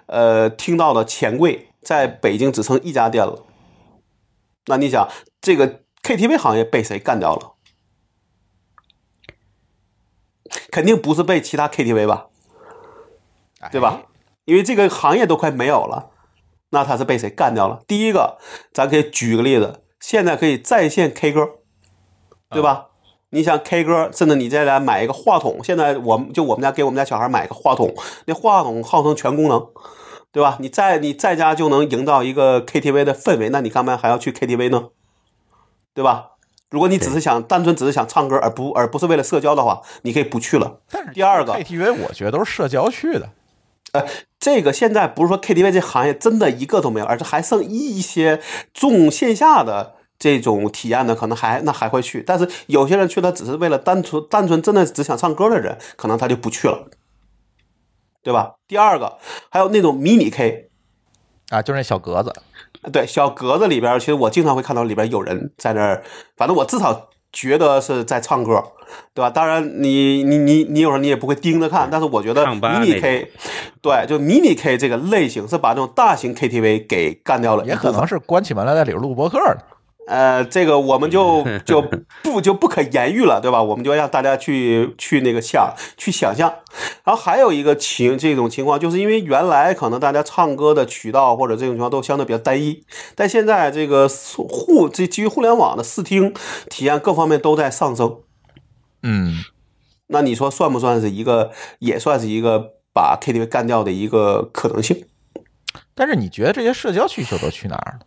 [0.07, 3.45] 呃听到的钱柜，在北京只剩一家店了。
[4.67, 5.09] 那你想，
[5.41, 7.54] 这个 KTV 行业被谁干掉了？
[10.71, 12.27] 肯定不是被其他 KTV 吧？
[13.61, 14.03] 哎对吧？
[14.45, 16.11] 因为这个行业都快没有了，
[16.71, 17.81] 那他是被谁干掉了？
[17.87, 18.39] 第一个，
[18.73, 21.49] 咱可以举个例子，现在可以在线 K 歌，
[22.51, 22.89] 对吧？
[23.31, 27.93] 你想 K 歌，甚至你再来买一个话筒，现在我们就我们家给我们家小孩买个话筒，
[28.27, 29.67] 那话筒号称全功能，
[30.31, 30.59] 对吧？
[30.61, 34.91] 你在你在家就能营造一个 KTV 的氛围，那你干嘛还要去 KTV 呢？
[35.95, 36.33] 对吧？
[36.75, 40.81] 如果你只是想单纯只是想唱歌，而不而不是为了社交的话，你可以不去了。
[40.91, 43.31] 但是第二个 KTV 我觉得都是社交去的。
[44.41, 48.43] 这个现在不是说 KTV 这行业真的一个都没有，而是还剩一些
[48.73, 52.21] 重线下的这种体验的，可能还那还会去。
[52.27, 56.89] 但是有些人去了，只是为了单纯单纯真的只想唱歌的人，可能他就不去了，
[58.25, 58.57] 对吧？
[58.67, 59.19] 第二个，
[59.49, 60.71] 还有那种迷你 K，
[61.51, 62.35] 啊，就是那小格子，
[62.93, 66.03] 对，小格子里边，其实我经常会看到里边有人在那儿，
[66.37, 68.63] 反正我至少觉得是在唱歌，
[69.13, 69.31] 对吧？
[69.31, 73.31] 当然你，你你你有时候你也不会盯着看，但是我觉得迷你 K，
[73.83, 79.57] 对，就迷你 K 这个类型是把这种大型 KTV 给干掉了也可能是关起门来在里边录播客呢。
[80.07, 81.83] 呃，这个我们就 就
[82.23, 83.63] 不就不可言喻了，对吧？
[83.63, 86.53] 我们就让大家去去那个想去想象。
[87.05, 96.35] 然后还有一个情这种情况，就是因为原来可能大家唱歌的渠道或者这种情况都相对比较单一，但现在这个互这基于互联网的视听
[96.69, 98.19] 体验各方面都在上升。
[99.03, 99.45] 嗯，
[100.09, 105.07] 那你说算不算是一个，也算是一个把 KTV 干掉的一个可能性？
[105.95, 108.07] 但是你觉得这些社交需求都去哪儿了？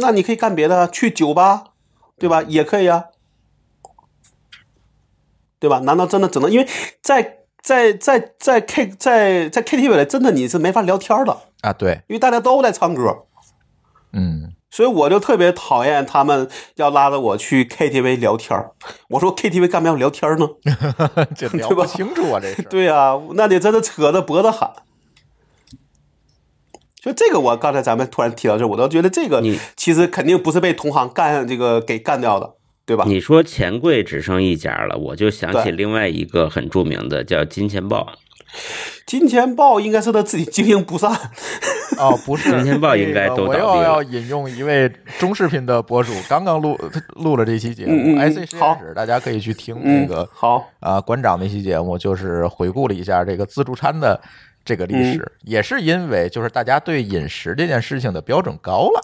[0.00, 1.64] 那你可以干别的，去酒吧，
[2.18, 2.42] 对吧？
[2.42, 3.06] 也可以啊，
[5.58, 5.78] 对吧？
[5.80, 6.68] 难道真的只能因为
[7.02, 13.24] 在在在在 K 在在 KTV 里，真的你是没法聊天的，啊，对，因为大家都在唱歌，
[14.12, 18.72] 嗯，所以我就特别讨厌他们要拉着我去 KTV 聊天儿
[19.08, 20.48] 我说 KTV 干嘛要聊天呢？
[21.34, 22.62] 这聊不清楚啊，这是。
[22.62, 24.70] 对呀、那你真的扯着脖子喊。
[27.08, 32.50] 就这个，我刚才咱们突然提到这，我都觉得这个你其实肯定不是被同行干这个给干掉的，
[32.84, 33.04] 对吧？
[33.06, 38.12] 你说钱柜只剩一家了，我就想起另外一个很著名的叫金钱豹，
[39.06, 41.10] 金钱豹应该是他自己经营不善，
[41.98, 46.78] 哦，不是，金钱豹应该我都倒闭了又要引用一位中视频的博主，刚刚录
[47.16, 54.20] 录了这期节目，IC 实验好室，大家可以去听嗯那个好，啊馆长那期节目，就是回顾了一下这个自助餐的
[54.68, 59.02] 这个历嗯史，也是因为就是大家对饮食这件事情的标准高了。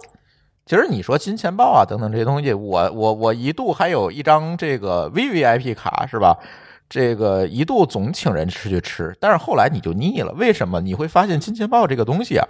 [0.66, 6.38] 其实你说金钱豹啊等等这些东西，我我我一度还有一张这个 VVIP 卡是吧？
[6.86, 10.30] 这个一度总请人吃去吃，但是后来你就腻了。
[10.34, 10.82] 为什么？
[10.82, 12.46] 你会发现金钱豹这个东西啊，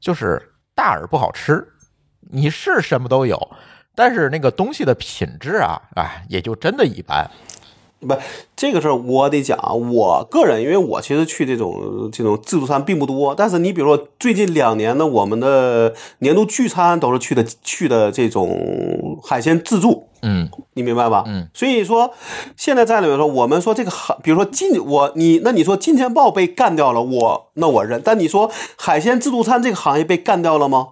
[0.00, 0.40] 就是
[0.74, 1.68] 大而不好吃，
[2.30, 3.38] 你是什么都有，
[3.94, 7.30] 但是那个东西的品质啊，哎，也就真的一般。
[8.04, 8.14] 不，
[8.54, 21.24] 这个事儿我得讲啊，我个人，因为我其实去这种这种自助餐并不多，但是你比如说最近两年呢，我们的年度聚餐都是去的去的这种海鲜自助，嗯你明白吧？
[21.26, 22.10] 嗯，所以说
[22.56, 30.88] 现在在里面说，我们说这个海，比如说今我你那你说金钱豹被干掉了，我那我认，但你说海鲜自助餐这个行业被干掉了吗？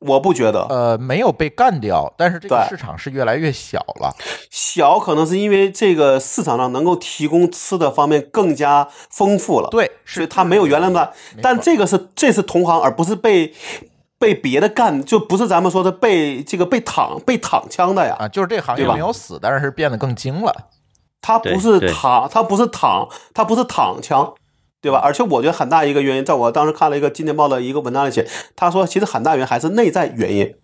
[0.00, 4.14] 我不觉得，呃，没有被干掉，但是这个市场是越来越小了。
[4.50, 11.08] 小可能是因为这个市场上能够提供吃的方面更加丰富了，对，是所以它没有原来那么。
[11.42, 13.52] 但这个是这是同行，而不是被
[14.18, 18.16] 被别的干，就不是咱们说的被这个被躺被躺枪的呀。
[18.18, 20.54] 啊，就是这行业对吧没有死，但是是变得更精了。
[21.22, 24.32] 它不是躺，它不是躺，它不是躺枪，
[24.82, 24.98] 对吧？
[24.98, 28.26] 而且我觉得很大一个原因，在我当时看了一个《金钱报》的一个文章里写，
[28.56, 30.54] 他说其实很大原因还是内在原因，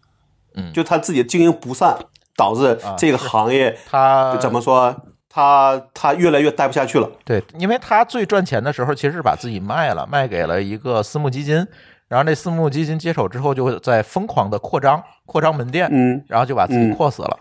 [0.55, 1.97] 嗯就他自己经营不善，
[2.35, 4.97] 导致啊这个行业他怎么说，
[5.29, 7.11] 他他越来越待不下去了。
[7.25, 11.57] 对，因为他最赚钱的时候，其实是把自己卖了，卖给了一个私募基金，
[12.09, 17.39] 然后那私募基金接手之后，就会在疯狂的扩张，扩张门店，嗯然后就把自己嗯扩死了。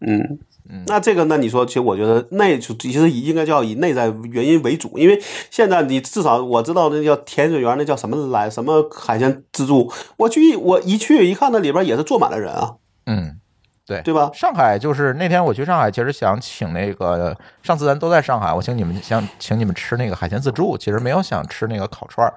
[0.00, 0.38] 嗯。
[0.86, 5.18] 那这个，那你说，其实我觉得内其实应该叫以内在原因为主，因为
[5.50, 12.74] 现在你至少我知道那叫甜水园，那叫什么来什么海鲜自助，我去我一去一看，那里边也是坐满了人啊，
[13.06, 13.40] 嗯，
[13.86, 14.30] 对，对吧？
[14.34, 22.34] 上海就是那天我去上海，其实想请那个上次咱都在上海，我请你们想请你们吃那个海鲜自助，其实没有想吃那个烤串儿，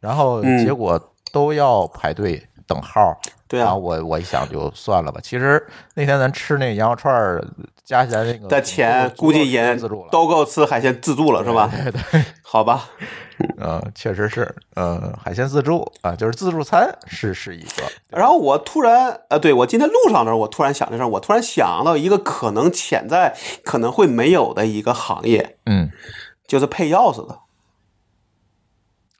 [0.00, 1.00] 然后嗯结果
[1.32, 3.18] 都要排队等号。
[3.50, 5.20] 对啊，我我一想就算了吧。
[5.20, 7.44] 其实那天咱吃那羊肉串儿，
[7.84, 10.08] 加起来那个的钱估计也自助了。
[10.12, 11.68] 都够吃海鲜自助了，是吧？
[11.68, 12.88] 对对， 好吧，
[13.58, 25.90] 嗯，确实是，呃，海鲜自助啊，就是自助餐是是一个，然后我突然，呃，对我今天路上的时候，我突然想这事儿，我突然想到一个可能潜在可能会没有的一个行业，嗯，
[26.46, 27.40] 就是配钥匙的，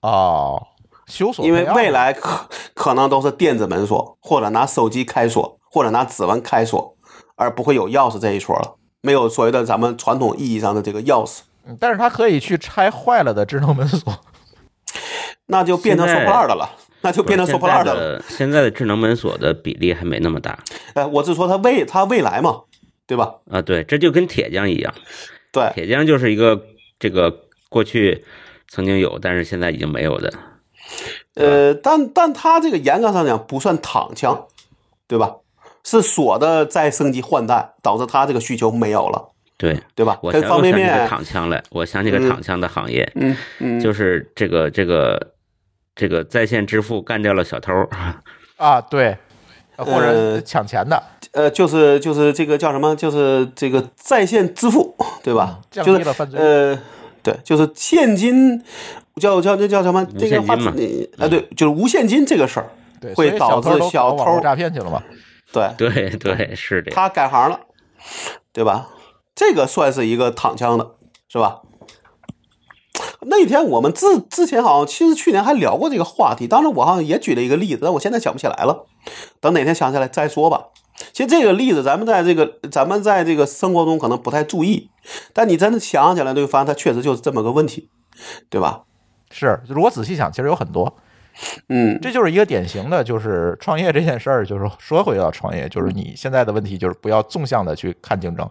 [0.02, 0.69] 哦，
[1.11, 6.97] 修锁因为未来可可能都是电子门锁，或者拿手机开锁，或者拿指纹开锁，
[7.37, 14.15] 而不会有钥匙这一说了，没有所谓的咱们传统意义上的这个钥匙，嗯但是它可以去拆坏了的智能门锁。
[15.47, 16.70] 那就变成收破烂的了，
[17.01, 18.19] 那就变成收破烂的了。
[18.19, 20.57] 的现在的智能门锁的比例还没那么大
[20.95, 22.61] 哎，我是说它未它未来嘛，
[23.05, 23.35] 对吧？
[23.51, 23.61] 啊。
[23.61, 24.95] 对，这就跟铁匠一样，
[25.51, 26.62] 对，铁匠就是一个
[27.01, 27.35] 这个
[27.69, 28.24] 过去
[28.69, 30.32] 曾经有，但是现在已经没有的。
[31.35, 34.47] 呃，但但他这个严格上讲不算躺枪，
[35.07, 35.37] 对吧？
[35.83, 40.19] 是锁的再升级换代，导致他这个需求没有了，对，对吧？
[40.23, 45.33] 我跟方便想起个面，躺枪来，我想起个嗯躺枪的行业，嗯嗯，就是这个这个
[45.95, 47.73] 这个在线支付干掉了小偷。
[48.59, 49.17] 啊，对，
[49.79, 51.03] 或者呃抢钱的，
[51.33, 52.95] 呃，就是就是这个叫什么？
[52.95, 55.61] 就是这个在线支付，对吧？
[55.71, 56.79] 降就是低了犯罪呃，
[57.23, 58.62] 对，就是现金，
[59.21, 60.05] 叫叫那叫什么？
[60.19, 62.71] 这个话啊，对，就是无现金这个事儿，
[63.15, 65.01] 会导致小偷诈骗去了嘛。
[65.53, 66.91] 对，对对，是的。
[66.91, 67.61] 他改行了，
[68.53, 68.89] 对吧？
[69.35, 70.95] 这个算是一个躺枪的，
[71.29, 71.61] 是吧？
[73.23, 78.87] 那天我们之之前好像其实去年还聊过这个话题，当时我好像也举了一个例子，但我现在想不起来了，
[79.41, 80.69] 等哪天想起来再说吧。
[81.13, 84.91] 其实这个例子，咱们在这个咱们在这个生活中可能不太注意，
[85.33, 87.89] 但你真的想起来，就会发现它确实就是这么个问题，
[88.49, 88.85] 对吧？
[89.31, 90.93] 是，如果仔细想，其实有很多。
[91.69, 98.51] 嗯，这就是一个典型的，就是创业这件事儿，就是说回到创业，就是你现在的问题就是不要纵向的去看竞争，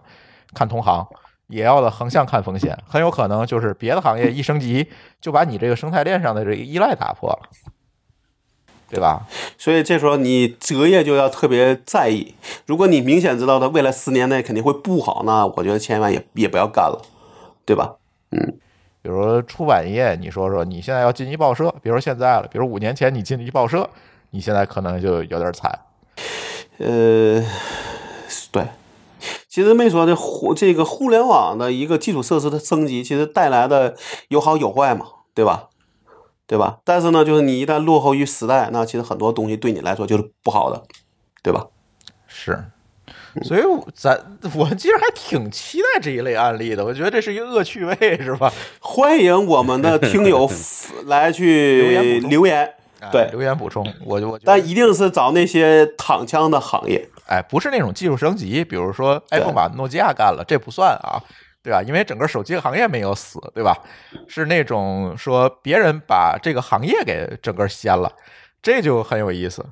[0.54, 1.06] 看同行，
[1.48, 4.88] 也要的横向看风险，很有可能就是别的行业一升级，
[5.20, 7.48] 就把你这个生态链上的这个依赖打破了，
[8.88, 9.26] 对吧？
[9.58, 12.34] 所以这时候你择业就要特别在意。
[12.66, 17.02] 如果你明显知道它未来十年内肯定会不好，那我觉得千万也也不要干了，
[17.64, 17.96] 对吧？
[19.02, 23.88] 比如说出版业，你说说你现在要进一报社，比如说现在了，比如五年前你进一报社，
[24.30, 25.78] 你现在可能就有点惨。
[26.78, 27.42] 呃，
[28.52, 28.66] 对，
[29.48, 33.96] 其实没说这互这个互联网的一个基础设施的升级，其实带来的
[34.28, 35.68] 有好有坏嘛，对吧？
[36.46, 36.80] 对吧？
[36.84, 40.82] 但是呢，就是你一旦落后于时代，那其实很多东西对你来说就是不好的，
[41.42, 41.68] 对吧？
[42.26, 42.64] 是，
[43.42, 43.62] 所以
[43.94, 44.18] 咱
[44.54, 48.52] 我其实还挺期待这一类案例的，我觉得这是一个恶趣味，是吧？
[48.80, 50.50] 欢迎我们的听友
[51.06, 52.74] 来去留言留言，
[53.12, 57.08] 对哎留言补充，我就我但一定是找那些躺枪的行业。
[57.26, 61.22] 哎，不是那种技术升级，比如说 iPhone 把诺基亚干了，这不算啊，
[61.62, 61.80] 对吧？
[61.80, 63.76] 因为整个手机行业没有死，对吧？
[64.26, 68.12] 是那种说别人把这个行业给整个掀了，
[68.60, 69.64] 这就很有意思。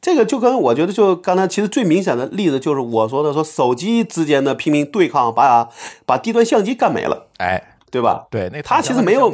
[0.00, 5.68] 这个就跟我觉得就刚才其实最明显的例子就是我说的，说手机之间的拼命对抗，把
[6.06, 8.26] 把低端相机干没了，哎，对吧？
[8.30, 9.30] 对，那他其实没有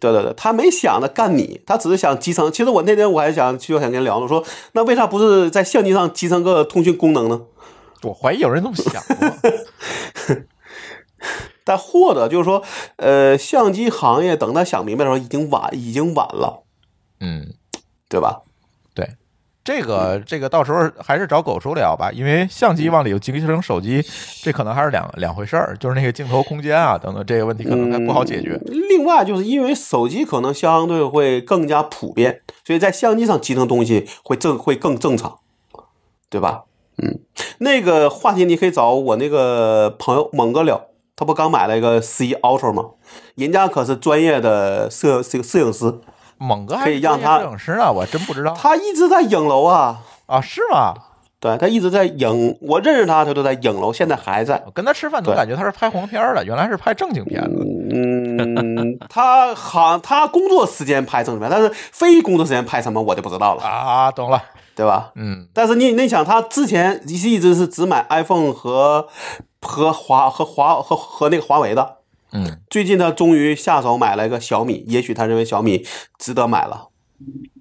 [0.00, 2.52] 对对对，他没想着干你，他只是想集成。
[2.52, 7.42] 其实我那天我还想就想跟你聊呢，说那为啥不是在相机上集成个通讯功能呢？
[8.04, 9.28] 我怀疑有人这么想过。
[11.64, 12.62] 但或者就是说，
[12.96, 16.62] 呃，相机行业等他想明白的时候，已经晚，已经晚了，
[17.20, 17.52] 嗯，
[18.08, 18.42] 对吧？
[19.68, 24.02] 对，这个这个到时候还是找狗叔聊吧，因为相机往里有集成手机，
[24.42, 28.58] 这可能还是两两回事儿，就是那个镜头空间啊等等这个问题可能还不好解决。
[28.66, 35.38] 另外，就是因为手机可能相对会更加普遍，所以在相机上集成东西会正会更正常，
[36.30, 36.64] 对吧？
[37.02, 37.20] 嗯，
[37.58, 42.84] 那个话题你可以找我那个朋友猛哥聊，他不刚买了一个十一 Ultra 吗？
[43.36, 45.94] 人家可是专业的摄摄摄影师，
[46.38, 50.00] 猛哥还可以让他摄影师呢，我真不知道他一直在影楼啊。
[50.26, 50.94] 啊，是吗？
[51.40, 54.60] 对他一直在影，我认识他，他都在影楼，现在还在。
[54.66, 57.64] 我跟他吃饭总对感觉他是拍黄片儿的，原来是拍正经片子。
[57.92, 64.42] 嗯，他好，他工作时间拍正经片，但是非工作时间拍什么我就不知道了，啊，懂了，
[64.74, 65.12] 对吧？
[65.14, 69.06] 嗯，但是你你想，他之前一一直是只买 iPhone 和
[69.60, 71.97] 和华和华和和那个华为的，
[72.32, 75.84] 嗯，最近他终于下手买了一个小米，也许他认为小米
[76.18, 76.88] 值得买了，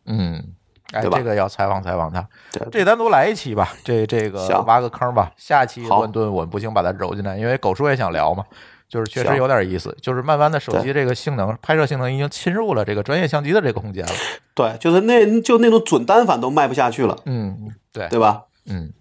[0.05, 0.53] 嗯，
[0.91, 1.17] 哎，对吧？
[1.17, 2.67] 这个要采访采访他，对。
[2.71, 4.63] 这单独来一期吧，这这个行。
[4.65, 5.99] 挖个坑吧，下期好。
[5.99, 8.43] 乱炖我们不行把它揉进来，因为狗叔也想聊嘛，
[8.89, 14.11] 就是确实有点意思，就是慢慢的手机这个性能拍摄性能已经侵入了这个专业相机的这个空间了，
[14.53, 18.43] 对，就是那就那种准单反都卖不下去了，嗯，对，对吧？
[18.69, 18.91] 嗯，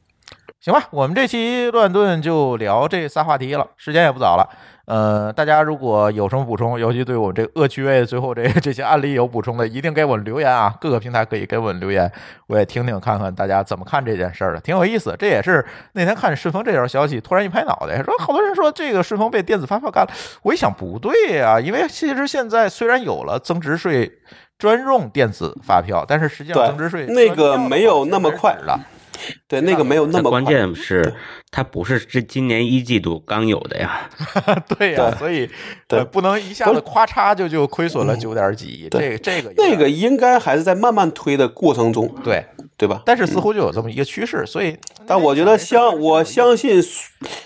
[0.61, 4.49] 行吧，我们这期乱炖就聊这仨话题了，时间也不早了。
[4.87, 10.73] 呃，大家如果有什么补充，尤其对我们这恶趣味最后这这些案例有补充的，一定给我留言啊！
[10.81, 12.11] 各个平台可以给我留言，
[12.47, 15.13] 我也听听看看大家怎么看这件事儿的，挺有意思。
[15.19, 24.21] 这也是那天看顺丰这条消息，突然一拍脑袋，说好多人说这个顺丰被电子发票干了，我一想不对呀、因为其实现在虽然有了增值税
[24.57, 28.79] 专用电子发票，但是实际上增值税那个没有那么快了。
[29.49, 31.15] 对，那个没有那么，关键是
[31.51, 34.09] 它不是这今年一季度刚有的呀，
[34.79, 35.49] 对呀、对所以
[35.89, 42.45] 对呃不能一下子咔嚓就就亏损了九点几亿，这对个这个那个应该还是在慢慢推的过程中，对，
[42.77, 43.03] 对吧？
[43.07, 44.77] 但是似乎就有这么一个趋势，所以
[45.07, 46.83] 但我觉得相我相信，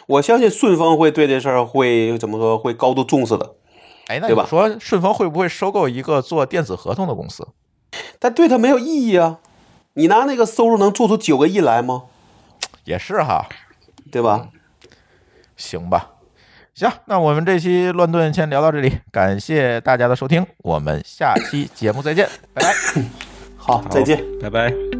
[0.06, 2.58] 我相信顺丰会对这事儿会怎么说？
[2.58, 3.54] 会高度重视的。
[4.08, 7.46] 哎，那对吧你说顺丰会不会收购一个做电子合同的公司？
[8.18, 9.38] 但对他没有意义啊！
[9.94, 12.04] 你拿那个收入能做出九个亿来吗？
[12.84, 13.46] 也是哈，
[14.10, 14.48] 对吧？
[15.56, 16.10] 行吧。
[16.74, 23.02] 行，那我们这期乱炖先聊到这里，感谢大家的收听，我们下期节目再见，拜拜。
[23.58, 24.24] 好，再见。
[24.40, 24.99] 拜拜。